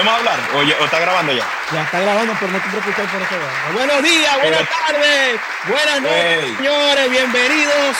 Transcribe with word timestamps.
¿Podemos 0.00 0.18
hablar? 0.18 0.40
¿O, 0.54 0.62
está 0.62 0.98
grabando 0.98 1.30
ya? 1.30 1.46
Ya 1.74 1.82
está 1.82 2.00
grabando, 2.00 2.34
pero 2.40 2.52
no 2.52 2.58
te 2.58 2.68
preocupes 2.70 3.06
por 3.06 3.20
eso. 3.20 3.34
Buenos 3.74 4.02
días, 4.02 4.34
buenas 4.40 4.66
tardes, 4.66 5.40
buenas 5.68 6.00
noches, 6.00 6.56
señores. 6.56 7.10
Bienvenidos 7.10 7.96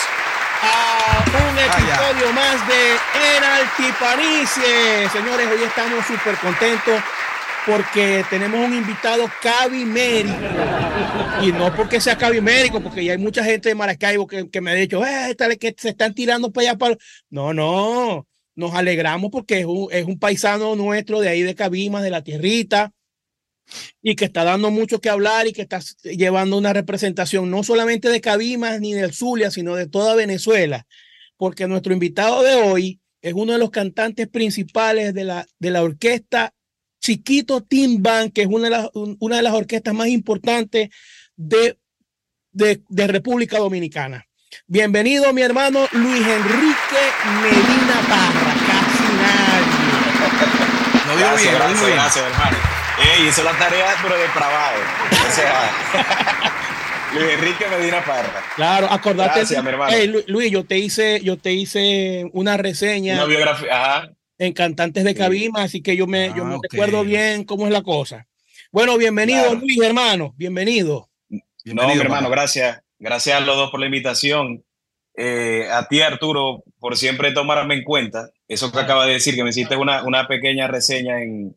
a 0.62 1.22
un 1.28 1.58
episodio 1.58 2.32
más 2.32 2.66
de 2.68 2.92
En 3.36 3.44
Altipanicie. 3.44 5.10
Señores, 5.10 5.46
hoy 5.46 5.62
estamos 5.62 6.06
súper 6.06 6.36
contentos 6.36 7.02
porque 7.66 8.24
tenemos 8.30 8.66
un 8.66 8.72
invitado 8.72 9.30
cabimérico. 9.42 10.38
Y 11.42 11.52
no 11.52 11.70
porque 11.76 12.00
sea 12.00 12.16
cabimérico, 12.16 12.80
porque 12.80 13.04
ya 13.04 13.12
hay 13.12 13.18
mucha 13.18 13.44
gente 13.44 13.68
de 13.68 13.74
Maracaibo 13.74 14.26
que, 14.26 14.48
que 14.48 14.62
me 14.62 14.70
ha 14.70 14.74
dicho, 14.74 15.04
eh, 15.04 15.36
que 15.60 15.74
se 15.76 15.90
están 15.90 16.14
tirando 16.14 16.50
para 16.50 16.70
allá. 16.70 16.78
Para... 16.78 16.96
No, 17.28 17.52
no 17.52 18.26
nos 18.60 18.74
alegramos 18.74 19.30
porque 19.30 19.60
es 19.60 19.66
un, 19.66 19.88
es 19.90 20.04
un 20.04 20.18
paisano 20.18 20.76
nuestro 20.76 21.20
de 21.20 21.28
ahí 21.28 21.42
de 21.42 21.56
Cabimas, 21.56 22.04
de 22.04 22.10
la 22.10 22.22
tierrita, 22.22 22.92
y 24.02 24.14
que 24.14 24.26
está 24.26 24.44
dando 24.44 24.70
mucho 24.70 25.00
que 25.00 25.10
hablar 25.10 25.46
y 25.46 25.52
que 25.52 25.62
está 25.62 25.80
llevando 26.04 26.56
una 26.56 26.72
representación 26.72 27.50
no 27.50 27.62
solamente 27.62 28.08
de 28.08 28.20
Cabimas 28.20 28.80
ni 28.80 28.92
del 28.92 29.12
Zulia, 29.12 29.50
sino 29.50 29.74
de 29.74 29.88
toda 29.88 30.14
Venezuela, 30.14 30.86
porque 31.36 31.66
nuestro 31.66 31.92
invitado 31.92 32.42
de 32.42 32.54
hoy 32.54 33.00
es 33.22 33.34
uno 33.34 33.52
de 33.52 33.58
los 33.58 33.70
cantantes 33.70 34.28
principales 34.28 35.14
de 35.14 35.24
la, 35.24 35.46
de 35.58 35.70
la 35.70 35.82
orquesta 35.82 36.54
Chiquito 37.00 37.62
Team 37.62 38.02
Band, 38.02 38.32
que 38.32 38.42
es 38.42 38.48
una 38.48 38.64
de 38.64 38.70
las, 38.70 38.90
una 38.94 39.36
de 39.36 39.42
las 39.42 39.54
orquestas 39.54 39.94
más 39.94 40.08
importantes 40.08 40.90
de, 41.36 41.78
de, 42.52 43.06
República 43.06 43.58
Dominicana. 43.58 44.26
Bienvenido, 44.66 45.32
mi 45.32 45.42
hermano 45.42 45.86
Luis 45.92 46.26
Enrique 46.26 47.02
Medina 47.42 48.02
Parra. 48.08 48.49
Lo 51.10 51.16
digo 51.16 51.36
bien, 51.36 51.54
gracias, 51.54 51.86
bien. 51.86 51.94
gracias, 51.94 52.24
hermano. 52.24 52.56
Ey, 52.98 53.28
hizo 53.28 53.42
la 53.42 53.58
tarea, 53.58 53.96
pero 54.02 54.16
depravado. 54.16 54.80
O 55.10 55.32
sea, 55.32 55.70
Luis 57.14 57.32
Enrique 57.32 57.66
Medina 57.68 58.04
Parra. 58.04 58.44
Claro, 58.54 58.86
acordate. 58.90 59.40
Gracias, 59.40 59.62
mi 59.64 59.70
hermano. 59.70 59.96
Luis, 60.28 60.52
yo 60.52 60.64
te 60.64 60.78
hice, 60.78 61.20
yo 61.22 61.36
te 61.36 61.52
hice 61.52 62.26
una 62.32 62.56
reseña. 62.56 63.14
Una 63.14 63.24
biografía, 63.24 63.70
ajá. 63.72 64.10
En 64.38 64.52
Cantantes 64.52 65.02
de 65.04 65.14
Cabima, 65.14 65.64
así 65.64 65.82
que 65.82 65.96
yo 65.96 66.06
me, 66.06 66.28
yo 66.28 66.44
me 66.44 66.54
ah, 66.54 66.58
recuerdo 66.62 67.02
bien 67.02 67.44
cómo 67.44 67.66
es 67.66 67.72
la 67.72 67.82
cosa. 67.82 68.26
Bueno, 68.70 68.96
bienvenido, 68.96 69.54
Luis, 69.54 69.80
hermano. 69.82 70.32
Bienvenido. 70.36 71.10
bienvenido 71.64 71.88
no, 71.88 71.94
mi 71.94 72.00
hermano, 72.00 72.30
gracias. 72.30 72.80
Gracias 72.98 73.36
a 73.36 73.40
los 73.40 73.56
dos 73.56 73.70
por 73.70 73.80
la 73.80 73.86
invitación. 73.86 74.64
Eh, 75.22 75.68
a 75.70 75.86
ti, 75.86 76.00
Arturo, 76.00 76.64
por 76.78 76.96
siempre 76.96 77.32
tomarme 77.32 77.74
en 77.74 77.84
cuenta. 77.84 78.30
Eso 78.48 78.72
que 78.72 78.78
acaba 78.78 79.04
de 79.04 79.12
decir, 79.12 79.34
que 79.34 79.44
me 79.44 79.50
hiciste 79.50 79.76
una, 79.76 80.02
una 80.02 80.26
pequeña 80.26 80.66
reseña 80.66 81.22
en 81.22 81.54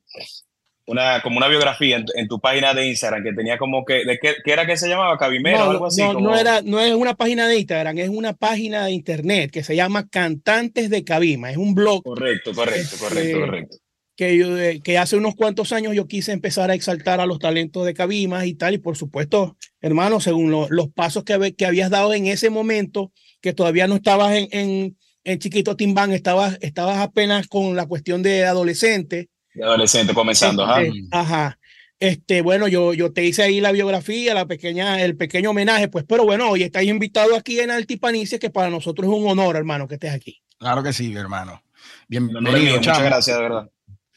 una, 0.85 1.21
como 1.21 1.37
una 1.37 1.47
biografía 1.47 2.03
en, 2.13 2.27
tu 2.27 2.41
página 2.41 2.73
de 2.73 2.87
Instagram, 2.87 3.23
que 3.23 3.31
tenía 3.31 3.57
como 3.57 3.85
que, 3.85 4.03
¿de 4.03 4.19
qué, 4.19 4.35
era 4.45 4.65
que 4.65 4.75
se 4.75 4.89
llamaba? 4.89 5.17
Cabimero 5.17 5.59
no, 5.59 5.65
o 5.65 5.71
algo 5.71 5.85
así. 5.85 6.01
No, 6.01 6.19
no, 6.19 6.35
era, 6.35 6.61
no 6.61 6.77
es 6.81 6.93
una 6.93 7.13
página 7.13 7.47
de 7.47 7.57
Instagram, 7.57 7.97
es 7.99 8.09
una 8.09 8.33
página 8.33 8.83
de 8.83 8.91
internet 8.91 9.49
que 9.49 9.63
se 9.63 9.77
llama 9.77 10.09
Cantantes 10.09 10.89
de 10.89 11.05
Cabima. 11.05 11.49
Es 11.49 11.55
un 11.55 11.73
blog. 11.73 12.03
Correcto, 12.03 12.53
correcto, 12.53 12.97
correcto, 12.99 13.39
correcto 13.39 13.77
que, 14.15 14.37
yo, 14.37 14.57
eh, 14.57 14.81
que 14.83 14.97
hace 14.97 15.15
unos 15.15 15.35
cuantos 15.35 15.71
años 15.71 15.95
yo 15.95 16.07
quise 16.07 16.31
empezar 16.31 16.69
a 16.69 16.75
exaltar 16.75 17.19
a 17.19 17.25
los 17.25 17.39
talentos 17.39 17.85
de 17.85 17.93
Cabimas 17.93 18.45
y 18.45 18.53
tal, 18.53 18.75
y 18.75 18.77
por 18.77 18.95
supuesto, 18.95 19.57
hermano, 19.81 20.19
según 20.19 20.51
los 20.51 20.89
pasos 20.89 21.23
que, 21.23 21.55
que 21.55 21.65
habías 21.65 21.89
dado 21.89 22.13
en 22.13 22.27
ese 22.27 22.49
momento, 22.49 23.11
que 23.43 23.53
todavía 23.53 23.87
no 23.87 23.95
estabas 23.95 24.33
en, 24.37 24.47
en, 24.51 24.97
en 25.25 25.39
Chiquito 25.39 25.75
Timbán, 25.75 26.13
estabas, 26.13 26.57
estabas 26.61 26.97
apenas 26.99 27.47
con 27.49 27.75
la 27.75 27.85
cuestión 27.85 28.23
de 28.23 28.45
adolescente. 28.45 29.29
De 29.53 29.63
adolescente, 29.65 30.13
comenzando, 30.13 30.63
ajá. 30.63 30.81
Este, 30.81 30.99
ajá. 31.11 31.59
Este, 31.99 32.41
bueno, 32.41 32.69
yo, 32.69 32.93
yo 32.93 33.11
te 33.11 33.25
hice 33.25 33.43
ahí 33.43 33.59
la 33.59 33.73
biografía, 33.73 34.33
la 34.33 34.45
pequeña, 34.45 35.01
el 35.01 35.17
pequeño 35.17 35.49
homenaje, 35.49 35.89
pues, 35.89 36.05
pero 36.07 36.23
bueno, 36.23 36.49
hoy 36.49 36.63
estás 36.63 36.83
invitado 36.83 37.35
aquí 37.35 37.59
en 37.59 37.69
Altipanice, 37.69 38.39
que 38.39 38.49
para 38.49 38.69
nosotros 38.69 39.11
es 39.11 39.13
un 39.13 39.29
honor, 39.29 39.57
hermano, 39.57 39.89
que 39.89 39.95
estés 39.95 40.13
aquí. 40.13 40.41
Claro 40.57 40.81
que 40.81 40.93
sí, 40.93 41.13
hermano. 41.13 41.61
Bienvenido. 42.07 42.77
Muchas 42.77 43.03
gracias, 43.03 43.35
de 43.35 43.43
verdad. 43.43 43.69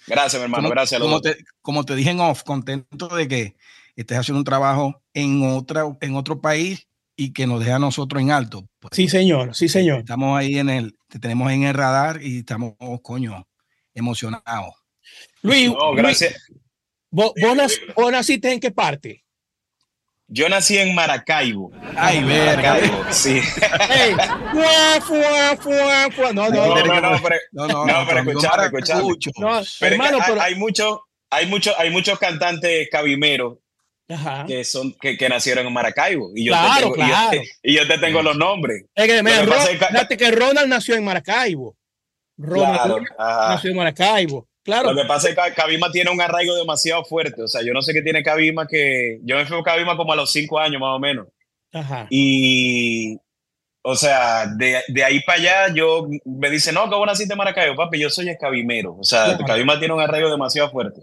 Gracias, 0.06 0.40
mi 0.40 0.44
hermano. 0.44 0.70
gracias. 0.70 1.00
como, 1.00 1.20
te, 1.20 1.36
como 1.62 1.84
te 1.84 1.96
dije 1.96 2.10
en 2.10 2.20
off, 2.20 2.44
contento 2.44 3.08
de 3.08 3.26
que 3.26 3.56
estés 3.96 4.18
haciendo 4.18 4.38
un 4.38 4.44
trabajo 4.44 5.02
en, 5.14 5.42
otra, 5.42 5.84
en 6.00 6.14
otro 6.14 6.40
país 6.40 6.86
y 7.16 7.32
que 7.32 7.46
nos 7.46 7.60
deje 7.60 7.72
a 7.72 7.78
nosotros 7.78 8.22
en 8.22 8.30
alto. 8.30 8.68
Pues. 8.78 8.90
sí, 8.94 9.08
señor, 9.08 9.54
sí, 9.54 9.68
señor. 9.68 10.00
Estamos 10.00 10.38
ahí 10.38 10.58
en 10.58 10.68
el, 10.68 10.98
te 11.08 11.18
tenemos 11.18 11.50
en 11.50 11.64
el 11.64 11.74
radar 11.74 12.22
y 12.22 12.40
estamos, 12.40 12.74
coño, 13.02 13.46
emocionados. 13.94 14.74
Luis, 15.42 15.70
gracias. 15.94 16.34
¿vos, 17.10 17.32
vos, 17.96 18.12
naciste 18.12 18.52
en 18.52 18.60
qué 18.60 18.70
parte? 18.70 19.24
Yo 20.28 20.48
nací 20.48 20.76
en 20.76 20.94
Maracaibo. 20.94 21.70
Ay, 21.96 22.22
verga. 22.24 22.78
sí. 23.12 23.40
No, 26.34 26.50
no, 26.50 26.50
no, 26.50 26.84
no, 26.84 27.00
no, 27.00 27.22
pero, 27.22 27.36
no, 27.52 27.68
no, 27.68 27.86
no, 27.86 28.06
pero 28.06 28.20
escuchar, 28.20 28.64
escuchar. 28.64 29.02
No, 29.38 29.62
hermano, 29.80 30.18
pero 30.26 30.40
hay, 30.42 30.56
muchos, 30.56 30.98
hay 31.30 31.46
muchos, 31.46 31.74
hay 31.78 31.90
muchos 31.90 32.18
cantantes 32.18 32.88
cabimeros 32.90 33.58
que 34.46 34.64
son 34.64 34.94
que, 35.00 35.16
que, 35.16 35.28
nacieron 35.28 35.66
en 35.66 35.72
Maracaibo 35.72 36.30
y 36.34 36.44
yo 36.44 36.52
claro, 36.52 36.74
te 36.74 36.82
tengo, 36.82 36.94
claro. 36.94 37.40
Y, 37.62 37.74
yo, 37.74 37.88
te 37.88 37.98
tengo 37.98 38.22
los 38.22 38.36
nombres. 38.36 38.84
Es 38.94 39.06
que, 39.06 39.22
mira, 39.22 39.44
Ronald, 39.44 40.08
que 40.16 40.30
Ronald 40.30 40.68
nació 40.68 40.94
en 40.94 41.04
Maracaibo. 41.04 41.76
Ronald 42.38 43.06
nació 43.18 43.70
en 43.70 43.76
Maracaibo. 43.76 44.48
Claro. 44.62 44.92
Lo 44.92 45.02
que 45.02 45.08
pasa 45.08 45.28
es 45.28 45.36
que 45.36 45.54
Cabima 45.54 45.90
tiene 45.92 46.10
un 46.10 46.20
arraigo 46.20 46.54
demasiado 46.56 47.04
fuerte. 47.04 47.42
O 47.42 47.48
sea, 47.48 47.62
yo 47.62 47.72
no 47.72 47.82
sé 47.82 47.92
qué 47.92 48.02
tiene 48.02 48.22
Cabima 48.22 48.66
que. 48.66 49.20
Yo 49.22 49.36
me 49.36 49.46
fui 49.46 49.58
a 49.58 49.62
Cabima 49.62 49.96
como 49.96 50.12
a 50.12 50.16
los 50.16 50.32
cinco 50.32 50.58
años 50.58 50.80
más 50.80 50.96
o 50.96 50.98
menos. 50.98 51.28
Ajá. 51.72 52.06
Y. 52.10 53.16
O 53.82 53.94
sea, 53.94 54.46
de, 54.46 54.82
de 54.88 55.04
ahí 55.04 55.20
para 55.20 55.38
allá, 55.38 55.74
yo 55.74 56.08
me 56.24 56.50
dice, 56.50 56.72
no, 56.72 56.88
vos 56.88 57.06
naciste 57.06 57.34
en 57.34 57.38
Maracaibo, 57.38 57.76
papi, 57.76 58.00
yo 58.00 58.10
soy 58.10 58.28
escabimero. 58.28 58.96
O 58.98 59.04
sea, 59.04 59.38
Cabima 59.46 59.78
tiene 59.78 59.94
un 59.94 60.00
arraigo 60.00 60.28
demasiado 60.28 60.68
fuerte. 60.70 61.02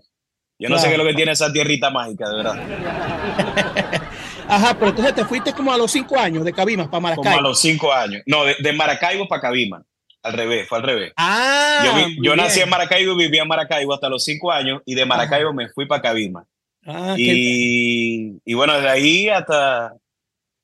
Yo 0.63 0.69
no 0.69 0.79
sé 0.79 0.87
qué 0.87 0.93
es 0.93 0.97
lo 0.97 1.05
que 1.05 1.13
tiene 1.13 1.33
esa 1.33 1.51
tierrita 1.51 1.89
mágica, 1.89 2.29
de 2.29 2.35
verdad. 2.37 2.55
Ajá, 4.47 4.73
pero 4.73 4.91
entonces 4.91 5.13
te 5.13 5.25
fuiste 5.25 5.51
como 5.51 5.73
a 5.73 5.77
los 5.77 5.91
cinco 5.91 6.17
años 6.17 6.45
de 6.45 6.53
Cabima 6.53 6.89
para 6.89 7.01
Maracaibo. 7.01 7.23
Como 7.23 7.37
a 7.37 7.49
los 7.49 7.59
cinco 7.59 7.91
años. 7.91 8.21
No, 8.25 8.45
de, 8.45 8.55
de 8.59 8.71
Maracaibo 8.71 9.27
para 9.27 9.41
Cabima. 9.41 9.83
Al 10.21 10.31
revés, 10.31 10.69
fue 10.69 10.77
al 10.77 10.85
revés. 10.85 11.11
Ah, 11.17 11.83
yo, 12.21 12.33
nací 12.37 12.61
en 12.61 12.69
Maracaibo, 12.69 13.13
vivía 13.13 13.41
en 13.41 13.47
Maracaibo 13.49 13.93
hasta 13.93 14.07
los 14.07 14.23
cinco 14.23 14.53
años 14.53 14.81
y 14.85 14.95
de 14.95 15.05
Maracaibo 15.05 15.51
me 15.51 15.67
fui 15.67 15.85
para 15.85 16.01
Cabima. 16.01 16.45
Ah, 16.85 17.15
y, 17.17 18.39
y, 18.45 18.53
bueno, 18.53 18.79
de 18.79 18.89
ahí 18.89 19.27
hasta, 19.27 19.93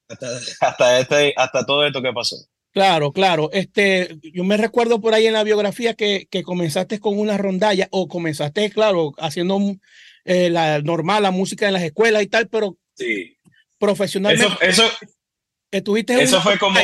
hasta, 0.62 1.00
este, 1.00 1.34
hasta 1.36 1.66
todo 1.66 1.86
esto 1.86 2.02
que 2.02 2.14
pasó. 2.14 2.38
Claro, 2.72 3.12
claro. 3.12 3.50
Este, 3.52 4.18
yo 4.22 4.44
me 4.44 4.58
recuerdo 4.58 5.02
por 5.02 5.14
ahí 5.14 5.26
en 5.26 5.34
la 5.34 5.44
biografía 5.44 5.96
que, 5.96 6.28
que 6.30 6.44
comenzaste 6.44 7.00
con 7.00 7.18
una 7.18 7.38
rondalla 7.38 7.88
o 7.92 8.08
comenzaste, 8.08 8.70
claro, 8.70 9.14
haciendo 9.18 9.60
eh, 10.26 10.50
la 10.50 10.80
normal, 10.82 11.24
la 11.24 11.32
música 11.32 11.68
en 11.68 11.74
las 11.74 11.84
escuelas 11.84 12.22
y 12.22 12.28
tal, 12.28 12.48
pero 12.48 12.78
sí. 12.94 13.38
profesionalmente. 13.80 14.54
Eso, 14.62 14.84
eso, 14.84 14.98
estuviste 15.72 16.22
eso 16.22 16.42
fue 16.42 16.60
como 16.60 16.80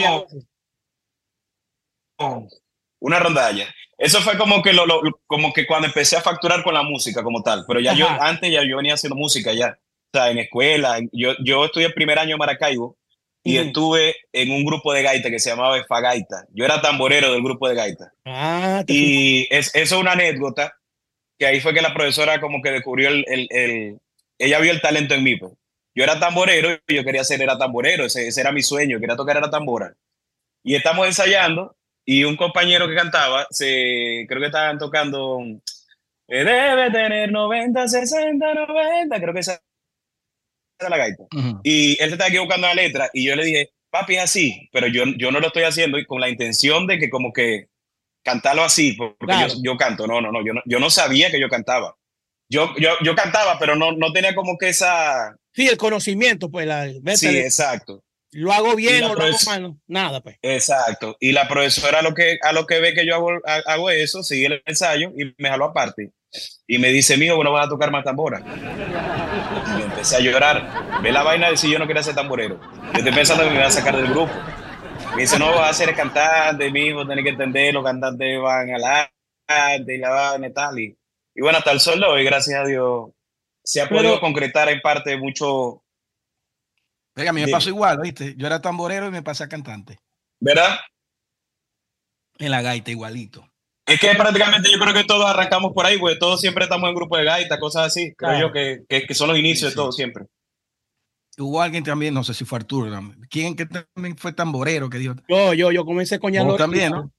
una 2.99 3.19
rondalla. 3.19 3.73
Eso 3.97 4.19
fue 4.21 4.37
como 4.37 4.61
que, 4.61 4.73
lo, 4.73 4.85
como 5.25 5.53
que 5.53 5.65
cuando 5.65 5.87
empecé 5.87 6.17
a 6.17 6.21
facturar 6.21 6.63
con 6.63 6.73
la 6.73 6.83
música 6.83 7.23
como 7.23 7.41
tal, 7.43 7.63
pero 7.67 7.79
ya 7.79 7.93
yo, 7.93 8.09
antes 8.09 8.51
ya 8.51 8.61
yo 8.67 8.77
venía 8.77 8.95
haciendo 8.95 9.15
música 9.15 9.53
ya, 9.53 9.77
o 9.77 10.17
sea, 10.17 10.31
en 10.31 10.39
escuela, 10.39 10.99
yo, 11.13 11.33
yo 11.43 11.63
estudié 11.63 11.87
el 11.87 11.93
primer 11.93 12.19
año 12.19 12.33
en 12.33 12.39
Maracaibo 12.39 12.97
y 13.47 13.59
estuve 13.59 14.15
en 14.33 14.49
un 14.49 14.65
grupo 14.65 14.91
de 14.91 15.03
gaita 15.03 15.29
que 15.29 15.39
se 15.39 15.51
llamaba 15.51 15.77
Efagaita. 15.77 16.47
Yo 16.51 16.65
era 16.65 16.81
tamborero 16.81 17.31
del 17.31 17.43
grupo 17.43 17.69
de 17.69 17.75
gaita. 17.75 18.11
Ah, 18.25 18.83
y 18.87 19.47
es, 19.51 19.67
eso 19.75 19.95
es 19.95 20.01
una 20.01 20.13
anécdota 20.13 20.73
que 21.37 21.45
ahí 21.45 21.59
fue 21.59 21.71
que 21.71 21.83
la 21.83 21.93
profesora 21.93 22.41
como 22.41 22.59
que 22.63 22.71
descubrió 22.71 23.09
el, 23.09 23.23
el, 23.27 23.99
ella 24.39 24.59
vio 24.59 24.71
el 24.71 24.81
talento 24.81 25.13
en 25.13 25.23
mí. 25.23 25.35
Pues. 25.35 25.53
Yo 25.93 26.03
era 26.03 26.19
tamborero 26.19 26.71
y 26.87 26.95
yo 26.95 27.03
quería 27.03 27.23
ser 27.23 27.39
era 27.39 27.55
tamborero, 27.55 28.05
ese, 28.05 28.27
ese 28.27 28.41
era 28.41 28.51
mi 28.51 28.63
sueño, 28.63 28.99
quería 28.99 29.15
tocar 29.15 29.37
era 29.37 29.51
tambora. 29.51 29.93
Y 30.63 30.73
estamos 30.73 31.05
ensayando 31.05 31.75
y 32.03 32.23
un 32.23 32.37
compañero 32.37 32.87
que 32.87 32.95
cantaba, 32.95 33.45
se, 33.51 34.25
creo 34.27 34.39
que 34.39 34.47
estaban 34.47 34.79
tocando, 34.79 35.39
eh, 36.27 36.43
debe 36.43 36.89
tener 36.89 37.31
90, 37.31 37.87
60, 37.87 38.53
90, 38.55 39.21
creo 39.21 39.33
que 39.35 39.39
esa 39.41 39.61
la 40.89 40.97
gaita. 40.97 41.23
Y 41.63 41.91
él 42.01 42.09
se 42.09 42.13
estaba 42.13 42.29
equivocando 42.29 42.67
la 42.67 42.73
letra 42.73 43.09
y 43.13 43.25
yo 43.25 43.35
le 43.35 43.45
dije, 43.45 43.71
papi, 43.89 44.15
es 44.15 44.23
así, 44.23 44.69
pero 44.71 44.87
yo, 44.87 45.03
yo 45.17 45.31
no 45.31 45.39
lo 45.39 45.47
estoy 45.47 45.63
haciendo 45.63 45.97
y 45.97 46.05
con 46.05 46.19
la 46.19 46.29
intención 46.29 46.87
de 46.87 46.99
que 46.99 47.09
como 47.09 47.31
que 47.31 47.67
cantarlo 48.23 48.63
así, 48.63 48.93
porque 48.93 49.33
yo, 49.47 49.55
yo, 49.63 49.77
canto, 49.77 50.07
no, 50.07 50.19
no, 50.21 50.31
no 50.31 50.45
yo, 50.45 50.53
no, 50.53 50.61
yo 50.65 50.79
no 50.79 50.89
sabía 50.89 51.29
que 51.29 51.39
yo 51.39 51.49
cantaba. 51.49 51.95
Yo, 52.49 52.73
yo, 52.77 52.91
yo 53.03 53.15
cantaba, 53.15 53.57
pero 53.59 53.75
no, 53.75 53.91
no 53.91 54.11
tenía 54.11 54.35
como 54.35 54.57
que 54.57 54.69
esa... 54.69 55.35
Sí, 55.53 55.67
el 55.67 55.77
conocimiento, 55.77 56.51
pues. 56.51 56.67
La, 56.67 56.87
sí, 57.15 57.37
exacto 57.37 58.03
lo 58.35 58.51
hago 58.51 58.75
bien 58.75 59.03
o 59.05 59.15
lo 59.15 59.23
hago 59.23 59.37
mal, 59.45 59.75
nada, 59.87 60.21
pues. 60.21 60.37
Exacto. 60.41 61.15
Y 61.21 61.31
la 61.31 61.47
profesora 61.47 61.99
a 61.99 62.01
lo 62.01 62.13
que, 62.13 62.37
a 62.41 62.51
lo 62.51 62.65
que 62.65 62.81
ve 62.81 62.93
que 62.93 63.05
yo 63.05 63.15
hago, 63.15 63.29
hago 63.45 63.89
eso, 63.89 64.23
sigue 64.23 64.47
el 64.47 64.61
ensayo 64.65 65.13
y 65.15 65.33
me 65.37 65.49
jaló 65.49 65.65
aparte. 65.65 66.11
y 66.67 66.77
me 66.77 66.89
dice, 66.89 67.15
mío, 67.15 67.37
bueno, 67.37 67.53
vas 67.53 67.67
a 67.67 67.69
tocar 67.69 67.91
más 67.91 68.03
tambora. 68.03 68.43
Empecé 70.05 70.17
a 70.17 70.31
llorar. 70.31 71.01
Ve 71.01 71.11
la 71.11 71.23
vaina 71.23 71.49
de 71.49 71.57
si 71.57 71.71
yo 71.71 71.79
no 71.79 71.87
quería 71.87 72.03
ser 72.03 72.13
tamborero. 72.13 72.59
Yo 72.61 72.99
estoy 72.99 73.11
pensando 73.11 73.43
que 73.43 73.49
me 73.49 73.55
iba 73.55 73.65
a 73.65 73.71
sacar 73.71 73.95
del 73.95 74.05
grupo. 74.05 74.31
Me 75.15 75.23
dice, 75.23 75.39
no, 75.39 75.47
vas 75.47 75.71
a 75.71 75.73
ser 75.73 75.95
cantante, 75.95 76.69
mi 76.69 76.89
hijo, 76.89 77.07
tienes 77.07 77.23
que 77.23 77.31
entender, 77.31 77.73
los 77.73 77.83
cantantes 77.83 78.39
van 78.39 78.69
al 78.69 78.83
arte 79.47 79.95
y 79.95 79.97
la 79.97 80.09
vaina 80.11 80.47
y 80.47 80.53
tal. 80.53 80.77
Y, 80.77 80.95
bueno, 81.39 81.57
hasta 81.57 81.71
el 81.71 81.79
sol 81.79 81.99
de 81.99 82.05
hoy, 82.05 82.23
gracias 82.23 82.59
a 82.59 82.67
Dios, 82.67 83.09
se 83.63 83.81
ha 83.81 83.89
podido 83.89 84.19
concretar 84.19 84.69
en 84.69 84.79
parte 84.79 85.17
mucho. 85.17 85.83
Venga, 87.15 87.31
a 87.31 87.33
mí 87.33 87.43
me 87.43 87.47
pasó 87.47 87.69
igual, 87.69 87.99
¿viste? 87.99 88.35
Yo 88.37 88.45
era 88.45 88.61
tamborero 88.61 89.07
y 89.07 89.11
me 89.11 89.23
pasé 89.23 89.45
a 89.45 89.49
cantante. 89.49 89.97
¿Verdad? 90.39 90.81
En 92.37 92.51
la 92.51 92.61
gaita, 92.61 92.91
igualito. 92.91 93.49
Es 93.85 93.99
que 93.99 94.15
prácticamente 94.15 94.71
yo 94.71 94.79
creo 94.79 94.93
que 94.93 95.03
todos 95.03 95.25
arrancamos 95.25 95.71
por 95.73 95.85
ahí, 95.85 95.97
porque 95.99 96.17
todos 96.17 96.41
siempre 96.41 96.63
estamos 96.63 96.89
en 96.89 96.95
grupo 96.95 97.17
de 97.17 97.23
gaita, 97.23 97.59
cosas 97.59 97.87
así. 97.87 98.13
Creo 98.15 98.39
yo 98.39 98.51
que, 98.51 98.83
que, 98.87 99.13
son 99.13 99.29
los 99.29 99.37
inicios 99.37 99.71
de 99.71 99.75
todo 99.75 99.91
siempre. 99.91 100.25
Hubo 101.37 101.61
alguien 101.61 101.83
también, 101.83 102.13
no 102.13 102.23
sé 102.23 102.33
si 102.33 102.45
fue 102.45 102.57
Arturo, 102.57 102.97
¿quién 103.29 103.55
que 103.55 103.65
también 103.65 104.17
fue 104.17 104.33
tamborero 104.33 104.89
que 104.89 104.97
dijo? 104.97 105.15
Yo, 105.27 105.53
yo, 105.53 105.71
yo 105.71 105.85
comencé 105.85 106.17
con 106.17 106.31
Yalor. 106.31 106.57
también, 106.57 106.91
¿no? 106.91 107.11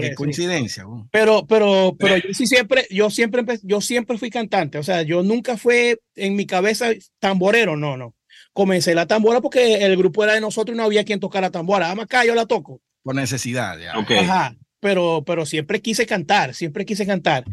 qué 0.00 0.14
coincidencia. 0.14 0.84
Pero, 1.10 1.46
pero, 1.46 1.94
pero 1.98 2.16
yo 2.16 2.34
sí 2.34 2.46
siempre, 2.46 2.86
yo 2.90 3.08
siempre, 3.10 3.44
yo 3.62 3.80
siempre 3.80 4.18
fui 4.18 4.30
cantante. 4.30 4.78
O 4.78 4.82
sea, 4.82 5.02
yo 5.02 5.22
nunca 5.22 5.56
fue 5.56 6.00
en 6.16 6.36
mi 6.36 6.46
cabeza 6.46 6.90
tamborero, 7.20 7.76
no, 7.76 7.96
no. 7.96 8.14
Comencé 8.52 8.94
la 8.94 9.06
tambora 9.06 9.40
porque 9.40 9.76
el 9.76 9.96
grupo 9.96 10.24
era 10.24 10.34
de 10.34 10.40
nosotros 10.40 10.74
y 10.74 10.78
no 10.78 10.84
había 10.84 11.04
quien 11.04 11.20
tocara 11.20 11.50
tambora. 11.50 11.86
Además, 11.86 12.04
acá 12.04 12.24
yo 12.24 12.34
la 12.34 12.46
toco. 12.46 12.80
Por 13.02 13.14
necesidad, 13.14 13.78
ya. 13.78 13.92
Ajá. 14.20 14.56
Pero, 14.82 15.22
pero 15.24 15.46
siempre 15.46 15.80
quise 15.80 16.06
cantar, 16.06 16.54
siempre 16.54 16.84
quise 16.84 17.06
cantar. 17.06 17.44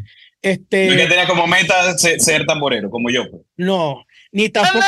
Este, 0.42 0.88
que 0.88 1.06
tenía 1.06 1.28
como 1.28 1.46
meta 1.46 1.96
ser, 1.96 2.44
tamborero, 2.44 2.90
como 2.90 3.08
yo. 3.08 3.30
Pues. 3.30 3.42
No, 3.56 4.04
ni 4.32 4.48
tampoco, 4.48 4.84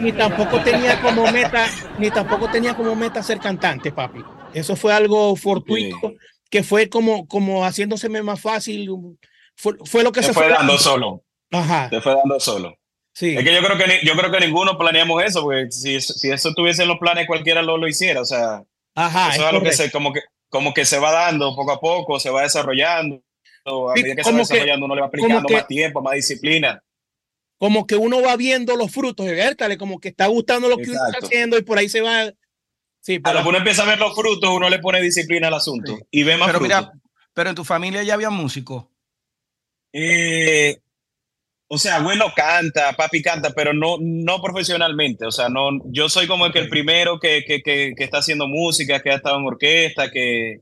ni 0.00 0.12
tampoco 0.12 0.60
tenía 0.60 1.00
como 1.00 1.32
meta, 1.32 1.66
ni 1.98 2.10
tampoco 2.10 2.50
tenía 2.50 2.74
como 2.74 2.94
meta 2.94 3.22
ser 3.22 3.38
cantante, 3.38 3.90
papi. 3.90 4.20
Eso 4.52 4.76
fue 4.76 4.92
algo 4.92 5.34
fortuito, 5.34 6.12
que 6.50 6.62
fue 6.62 6.90
como, 6.90 7.26
como 7.26 7.64
haciéndoseme 7.64 8.20
más 8.22 8.42
fácil. 8.42 8.90
Fue, 9.56 9.72
fue 9.86 10.02
lo 10.02 10.12
que 10.12 10.22
se, 10.22 10.34
fue, 10.34 10.50
dando 10.50 10.76
solo. 10.76 11.24
Ajá. 11.50 11.88
Se 11.88 12.02
fue 12.02 12.14
dando 12.14 12.38
solo. 12.38 12.76
Sí. 13.14 13.34
Es 13.34 13.44
que 13.44 13.54
yo 13.54 13.62
creo 13.62 13.78
que 13.78 14.00
yo 14.04 14.14
creo 14.14 14.30
que 14.30 14.40
ninguno 14.40 14.76
planeamos 14.76 15.24
eso, 15.24 15.40
porque 15.40 15.70
si, 15.70 15.98
si 16.02 16.30
eso 16.30 16.50
estuviese 16.50 16.82
en 16.82 16.88
los 16.88 16.98
planes, 16.98 17.26
cualquiera 17.26 17.62
lo, 17.62 17.78
lo 17.78 17.88
hiciera. 17.88 18.20
O 18.20 18.26
sea, 18.26 18.62
Ajá, 18.94 19.30
eso 19.30 19.42
es, 19.42 19.48
algo 19.48 19.62
que 19.62 19.72
se, 19.72 19.90
como 19.90 20.12
que, 20.12 20.20
como 20.52 20.72
que 20.72 20.84
se 20.84 21.00
va 21.00 21.10
dando 21.10 21.56
poco 21.56 21.72
a 21.72 21.80
poco, 21.80 22.20
se 22.20 22.30
va 22.30 22.42
desarrollando. 22.42 23.22
A 23.64 23.94
medida 23.94 24.14
que 24.14 24.22
se 24.22 24.32
va 24.32 24.38
desarrollando, 24.38 24.84
uno 24.86 24.94
le 24.94 25.00
va 25.00 25.06
aplicando 25.08 25.48
más 25.48 25.66
tiempo, 25.66 26.00
más 26.00 26.14
disciplina 26.14 26.80
como 27.62 27.86
que 27.86 27.94
uno 27.94 28.20
va 28.20 28.36
viendo 28.36 28.74
los 28.74 28.90
frutos 28.90 29.24
de 29.24 29.34
Bertale, 29.34 29.78
como 29.78 30.00
que 30.00 30.08
está 30.08 30.26
gustando 30.26 30.68
lo 30.68 30.78
que 30.78 30.90
uno 30.90 30.98
está 31.06 31.24
haciendo 31.24 31.56
y 31.56 31.62
por 31.62 31.78
ahí 31.78 31.88
se 31.88 32.00
va. 32.00 32.32
Sí, 32.98 33.20
pero... 33.20 33.30
A 33.30 33.34
lo 33.34 33.42
que 33.44 33.48
uno 33.50 33.58
empieza 33.58 33.84
a 33.84 33.86
ver 33.86 34.00
los 34.00 34.16
frutos, 34.16 34.50
uno 34.50 34.68
le 34.68 34.80
pone 34.80 35.00
disciplina 35.00 35.46
al 35.46 35.54
asunto 35.54 35.96
y 36.10 36.24
ve 36.24 36.36
más 36.36 36.48
pero 36.48 36.58
frutos. 36.58 36.76
Mira, 36.76 36.92
pero 37.32 37.50
en 37.50 37.54
tu 37.54 37.62
familia 37.62 38.02
ya 38.02 38.14
había 38.14 38.30
músicos. 38.30 38.86
Eh, 39.92 40.80
o 41.74 41.78
sea, 41.78 41.96
abuelo 41.96 42.26
canta, 42.36 42.92
papi 42.92 43.22
canta, 43.22 43.48
pero 43.56 43.72
no, 43.72 43.96
no 43.98 44.42
profesionalmente. 44.42 45.24
O 45.24 45.30
sea, 45.30 45.48
no, 45.48 45.70
yo 45.86 46.10
soy 46.10 46.26
como 46.26 46.44
el 46.44 46.52
que 46.52 46.58
el 46.58 46.68
primero 46.68 47.18
que, 47.18 47.44
que, 47.46 47.62
que, 47.62 47.94
que, 47.96 48.04
está 48.04 48.18
haciendo 48.18 48.46
música, 48.46 49.00
que 49.00 49.10
ha 49.10 49.14
estado 49.14 49.38
en 49.38 49.46
orquesta, 49.46 50.10
que, 50.10 50.60